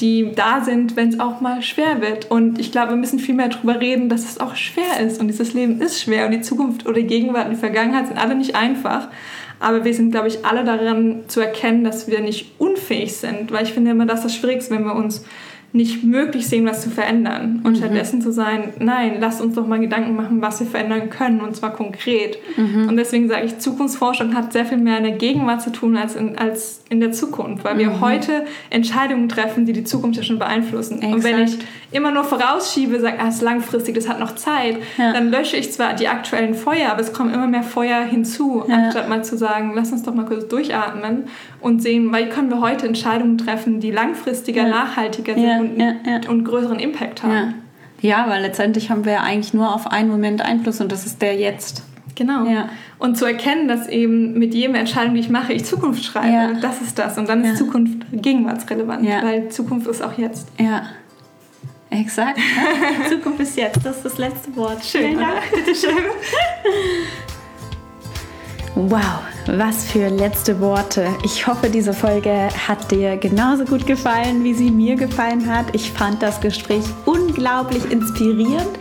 die 0.00 0.32
da 0.34 0.62
sind, 0.62 0.96
wenn 0.96 1.08
es 1.08 1.20
auch 1.20 1.40
mal 1.40 1.60
schwer 1.60 2.00
wird. 2.00 2.30
Und 2.30 2.58
ich 2.58 2.72
glaube, 2.72 2.90
wir 2.90 2.96
müssen 2.96 3.18
viel 3.18 3.34
mehr 3.34 3.48
darüber 3.48 3.80
reden, 3.80 4.08
dass 4.08 4.24
es 4.24 4.40
auch 4.40 4.54
schwer 4.54 5.00
ist 5.04 5.20
und 5.20 5.28
dieses 5.28 5.54
Leben 5.54 5.80
ist 5.80 6.00
schwer 6.00 6.26
und 6.26 6.32
die 6.32 6.40
Zukunft 6.40 6.86
oder 6.86 7.00
die 7.00 7.06
Gegenwart 7.06 7.46
und 7.46 7.54
die 7.54 7.60
Vergangenheit 7.60 8.06
sind 8.06 8.16
alle 8.16 8.34
nicht 8.34 8.54
einfach. 8.54 9.08
Aber 9.60 9.84
wir 9.84 9.94
sind, 9.94 10.10
glaube 10.10 10.28
ich, 10.28 10.44
alle 10.44 10.64
daran 10.64 11.24
zu 11.28 11.40
erkennen, 11.40 11.84
dass 11.84 12.08
wir 12.08 12.20
nicht 12.20 12.52
unfähig 12.58 13.16
sind, 13.16 13.50
weil 13.50 13.64
ich 13.64 13.72
finde 13.72 13.90
immer, 13.90 14.06
das 14.06 14.20
ist 14.20 14.24
das 14.24 14.34
Schwierigste, 14.36 14.74
wenn 14.74 14.84
wir 14.84 14.94
uns 14.94 15.24
nicht 15.72 16.02
möglich 16.02 16.48
sehen, 16.48 16.64
was 16.64 16.80
zu 16.80 16.88
verändern. 16.88 17.60
Und 17.62 17.72
mhm. 17.72 17.76
stattdessen 17.76 18.22
zu 18.22 18.32
sein, 18.32 18.72
nein, 18.78 19.18
lasst 19.20 19.42
uns 19.42 19.54
doch 19.54 19.66
mal 19.66 19.78
Gedanken 19.78 20.16
machen, 20.16 20.40
was 20.40 20.60
wir 20.60 20.66
verändern 20.66 21.10
können, 21.10 21.42
und 21.42 21.54
zwar 21.56 21.74
konkret. 21.74 22.38
Mhm. 22.56 22.88
Und 22.88 22.96
deswegen 22.96 23.28
sage 23.28 23.44
ich, 23.44 23.58
Zukunftsforschung 23.58 24.34
hat 24.34 24.52
sehr 24.52 24.64
viel 24.64 24.78
mehr 24.78 24.96
in 24.96 25.04
der 25.04 25.12
Gegenwart 25.12 25.60
zu 25.60 25.70
tun 25.70 25.96
als 25.98 26.16
in, 26.16 26.38
als 26.38 26.82
in 26.88 27.00
der 27.00 27.12
Zukunft, 27.12 27.64
weil 27.64 27.76
wir 27.76 27.90
mhm. 27.90 28.00
heute 28.00 28.44
Entscheidungen 28.70 29.28
treffen, 29.28 29.66
die 29.66 29.74
die 29.74 29.84
Zukunft 29.84 30.16
ja 30.16 30.22
schon 30.22 30.38
beeinflussen. 30.38 31.02
Exakt. 31.02 31.14
Und 31.14 31.24
wenn 31.24 31.42
ich 31.42 31.58
immer 31.90 32.10
nur 32.12 32.24
vorausschiebe, 32.24 32.98
sage, 32.98 33.18
ah, 33.20 33.28
es 33.28 33.36
ist 33.36 33.42
langfristig, 33.42 33.94
das 33.94 34.08
hat 34.08 34.20
noch 34.20 34.36
Zeit, 34.36 34.78
ja. 34.96 35.12
dann 35.12 35.30
lösche 35.30 35.58
ich 35.58 35.70
zwar 35.70 35.92
die 35.92 36.08
aktuellen 36.08 36.54
Feuer, 36.54 36.90
aber 36.90 37.00
es 37.02 37.12
kommen 37.12 37.32
immer 37.32 37.46
mehr 37.46 37.62
Feuer 37.62 38.04
hinzu, 38.04 38.64
ja. 38.66 38.74
anstatt 38.74 39.08
mal 39.10 39.22
zu 39.22 39.36
sagen, 39.36 39.72
lass 39.74 39.92
uns 39.92 40.02
doch 40.02 40.14
mal 40.14 40.24
kurz 40.24 40.48
durchatmen 40.48 41.24
und 41.60 41.82
sehen, 41.82 42.10
weil 42.10 42.30
können 42.30 42.48
wir 42.50 42.60
heute 42.62 42.86
Entscheidungen 42.86 43.36
treffen, 43.36 43.80
die 43.80 43.90
langfristiger, 43.90 44.62
ja. 44.62 44.68
nachhaltiger 44.68 45.34
sind 45.34 45.57
und, 45.60 46.28
und 46.28 46.44
größeren 46.44 46.78
Impact 46.78 47.22
haben. 47.22 47.54
Ja. 48.00 48.28
weil 48.28 48.42
letztendlich 48.42 48.90
haben 48.90 49.04
wir 49.04 49.12
ja 49.12 49.20
eigentlich 49.22 49.54
nur 49.54 49.74
auf 49.74 49.86
einen 49.86 50.08
Moment 50.08 50.42
Einfluss 50.42 50.80
und 50.80 50.92
das 50.92 51.06
ist 51.06 51.20
der 51.20 51.36
jetzt. 51.36 51.82
Genau. 52.14 52.46
Ja. 52.46 52.68
Und 52.98 53.16
zu 53.16 53.24
erkennen, 53.24 53.68
dass 53.68 53.88
eben 53.88 54.36
mit 54.36 54.52
jedem 54.52 54.74
Entscheidung, 54.74 55.14
die 55.14 55.20
ich 55.20 55.30
mache, 55.30 55.52
ich 55.52 55.64
Zukunft 55.64 56.04
schreibe. 56.04 56.32
Ja. 56.32 56.52
Das 56.54 56.82
ist 56.82 56.98
das. 56.98 57.16
Und 57.16 57.28
dann 57.28 57.44
ist 57.44 57.58
Zukunft 57.58 57.98
gegenwartsrelevant, 58.10 59.04
ja. 59.04 59.22
weil 59.22 59.48
Zukunft 59.50 59.86
ist 59.86 60.02
auch 60.02 60.18
jetzt. 60.18 60.48
Ja. 60.58 60.82
Exakt. 61.90 62.38
Zukunft 63.08 63.40
ist 63.40 63.56
jetzt. 63.56 63.84
Das 63.84 63.98
ist 63.98 64.04
das 64.04 64.18
letzte 64.18 64.54
Wort. 64.56 64.84
Schön. 64.84 65.02
Vielen 65.02 65.20
Dank. 65.20 65.42
Bitte 65.54 65.74
schön. 65.74 65.96
Wow, 68.80 69.24
was 69.48 69.86
für 69.86 70.08
letzte 70.08 70.60
Worte. 70.60 71.08
Ich 71.24 71.48
hoffe, 71.48 71.68
diese 71.68 71.92
Folge 71.92 72.48
hat 72.68 72.92
dir 72.92 73.16
genauso 73.16 73.64
gut 73.64 73.84
gefallen, 73.88 74.44
wie 74.44 74.54
sie 74.54 74.70
mir 74.70 74.94
gefallen 74.94 75.52
hat. 75.52 75.66
Ich 75.74 75.90
fand 75.90 76.22
das 76.22 76.40
Gespräch 76.40 76.84
unglaublich 77.04 77.90
inspirierend 77.90 78.78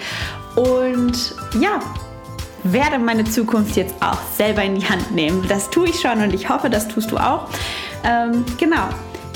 und 0.55 1.33
ja, 1.59 1.79
werde 2.61 2.99
meine 2.99 3.23
Zukunft 3.23 3.75
jetzt 3.75 3.95
auch 3.99 4.21
selber 4.35 4.61
in 4.61 4.75
die 4.75 4.87
Hand 4.87 5.15
nehmen. 5.15 5.43
Das 5.49 5.71
tue 5.71 5.89
ich 5.89 5.99
schon 5.99 6.21
und 6.21 6.31
ich 6.31 6.47
hoffe, 6.47 6.69
das 6.69 6.87
tust 6.87 7.09
du 7.09 7.17
auch. 7.17 7.47
Ähm, 8.03 8.45
genau. 8.59 8.89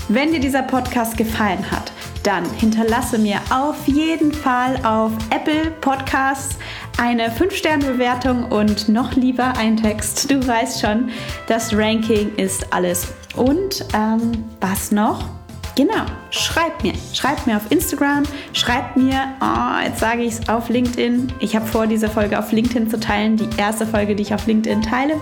Wenn 0.10 0.32
dir 0.32 0.40
dieser 0.40 0.62
Podcast 0.62 1.18
gefallen 1.18 1.72
hat, 1.72 1.92
dann 2.22 2.48
hinterlasse 2.54 3.18
mir 3.18 3.40
auf 3.50 3.88
jeden 3.88 4.32
Fall 4.32 4.80
auf 4.86 5.12
Apple 5.32 5.72
Podcasts 5.82 6.56
eine 7.02 7.32
5-Sterne-Bewertung 7.32 8.44
und 8.52 8.88
noch 8.88 9.16
lieber 9.16 9.58
ein 9.58 9.76
Text. 9.76 10.30
Du 10.30 10.48
weißt 10.48 10.82
schon, 10.82 11.10
das 11.48 11.76
Ranking 11.76 12.36
ist 12.36 12.72
alles. 12.72 13.12
Und 13.36 13.84
ähm, 13.96 14.46
was 14.60 14.92
noch? 14.92 15.28
Genau, 15.76 16.06
schreibt 16.30 16.84
mir. 16.84 16.94
Schreibt 17.12 17.48
mir 17.48 17.58
auf 17.58 17.72
Instagram, 17.72 18.22
schreibt 18.54 18.98
mir, 18.98 19.34
oh, 19.42 19.84
jetzt 19.84 20.00
sage 20.00 20.22
ich 20.22 20.34
es 20.34 20.48
auf 20.48 20.70
LinkedIn. 20.70 21.34
Ich 21.40 21.56
habe 21.56 21.66
vor, 21.66 21.88
diese 21.88 22.08
Folge 22.08 22.38
auf 22.38 22.52
LinkedIn 22.52 22.88
zu 22.88 23.00
teilen. 23.00 23.36
Die 23.36 23.50
erste 23.58 23.88
Folge, 23.88 24.16
die 24.16 24.22
ich 24.22 24.36
auf 24.36 24.46
LinkedIn 24.46 24.84
teile. 24.84 25.16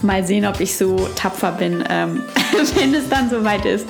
Mal 0.00 0.24
sehen, 0.24 0.46
ob 0.46 0.58
ich 0.60 0.74
so 0.74 1.06
tapfer 1.16 1.52
bin, 1.52 1.84
ähm, 1.90 2.22
wenn 2.76 2.94
es 2.94 3.10
dann 3.10 3.28
soweit 3.28 3.66
ist. 3.66 3.86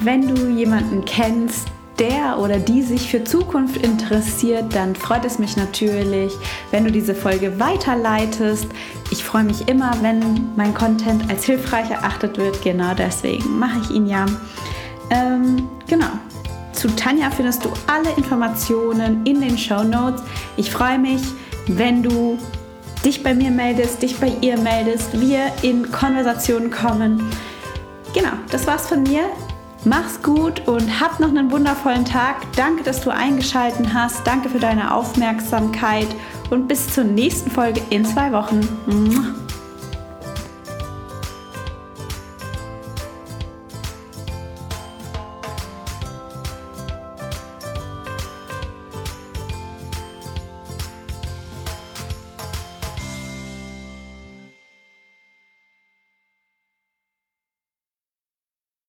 Wenn 0.00 0.34
du 0.34 0.50
jemanden 0.50 1.06
kennst, 1.06 1.68
der 1.98 2.38
oder 2.38 2.58
die 2.58 2.82
sich 2.82 3.10
für 3.10 3.24
Zukunft 3.24 3.76
interessiert, 3.78 4.74
dann 4.74 4.94
freut 4.94 5.24
es 5.24 5.38
mich 5.38 5.56
natürlich, 5.56 6.32
wenn 6.70 6.84
du 6.84 6.92
diese 6.92 7.14
Folge 7.14 7.58
weiterleitest. 7.58 8.66
Ich 9.10 9.24
freue 9.24 9.44
mich 9.44 9.68
immer, 9.68 9.92
wenn 10.02 10.50
mein 10.56 10.74
Content 10.74 11.28
als 11.30 11.44
hilfreich 11.44 11.90
erachtet 11.90 12.38
wird. 12.38 12.62
Genau 12.62 12.94
deswegen 12.94 13.58
mache 13.58 13.80
ich 13.82 13.90
ihn 13.90 14.06
ja. 14.06 14.26
Ähm, 15.10 15.68
genau. 15.86 16.08
Zu 16.72 16.88
Tanja 16.94 17.30
findest 17.30 17.64
du 17.64 17.70
alle 17.86 18.10
Informationen 18.16 19.24
in 19.24 19.40
den 19.40 19.56
Show 19.56 19.82
Notes. 19.82 20.22
Ich 20.58 20.70
freue 20.70 20.98
mich, 20.98 21.22
wenn 21.66 22.02
du 22.02 22.38
dich 23.04 23.22
bei 23.22 23.34
mir 23.34 23.50
meldest, 23.50 24.02
dich 24.02 24.18
bei 24.18 24.32
ihr 24.40 24.58
meldest, 24.58 25.18
wir 25.18 25.52
in 25.62 25.90
Konversationen 25.90 26.70
kommen. 26.70 27.22
Genau, 28.12 28.32
das 28.50 28.66
war's 28.66 28.88
von 28.88 29.02
mir. 29.02 29.22
Mach's 29.86 30.20
gut 30.20 30.66
und 30.66 31.00
hab 31.00 31.20
noch 31.20 31.28
einen 31.28 31.52
wundervollen 31.52 32.04
Tag. 32.04 32.38
Danke, 32.56 32.82
dass 32.82 33.02
du 33.02 33.10
eingeschaltet 33.10 33.94
hast. 33.94 34.26
Danke 34.26 34.48
für 34.48 34.58
deine 34.58 34.92
Aufmerksamkeit 34.92 36.08
und 36.50 36.66
bis 36.66 36.92
zur 36.92 37.04
nächsten 37.04 37.52
Folge 37.52 37.80
in 37.90 38.04
zwei 38.04 38.32
Wochen. 38.32 39.45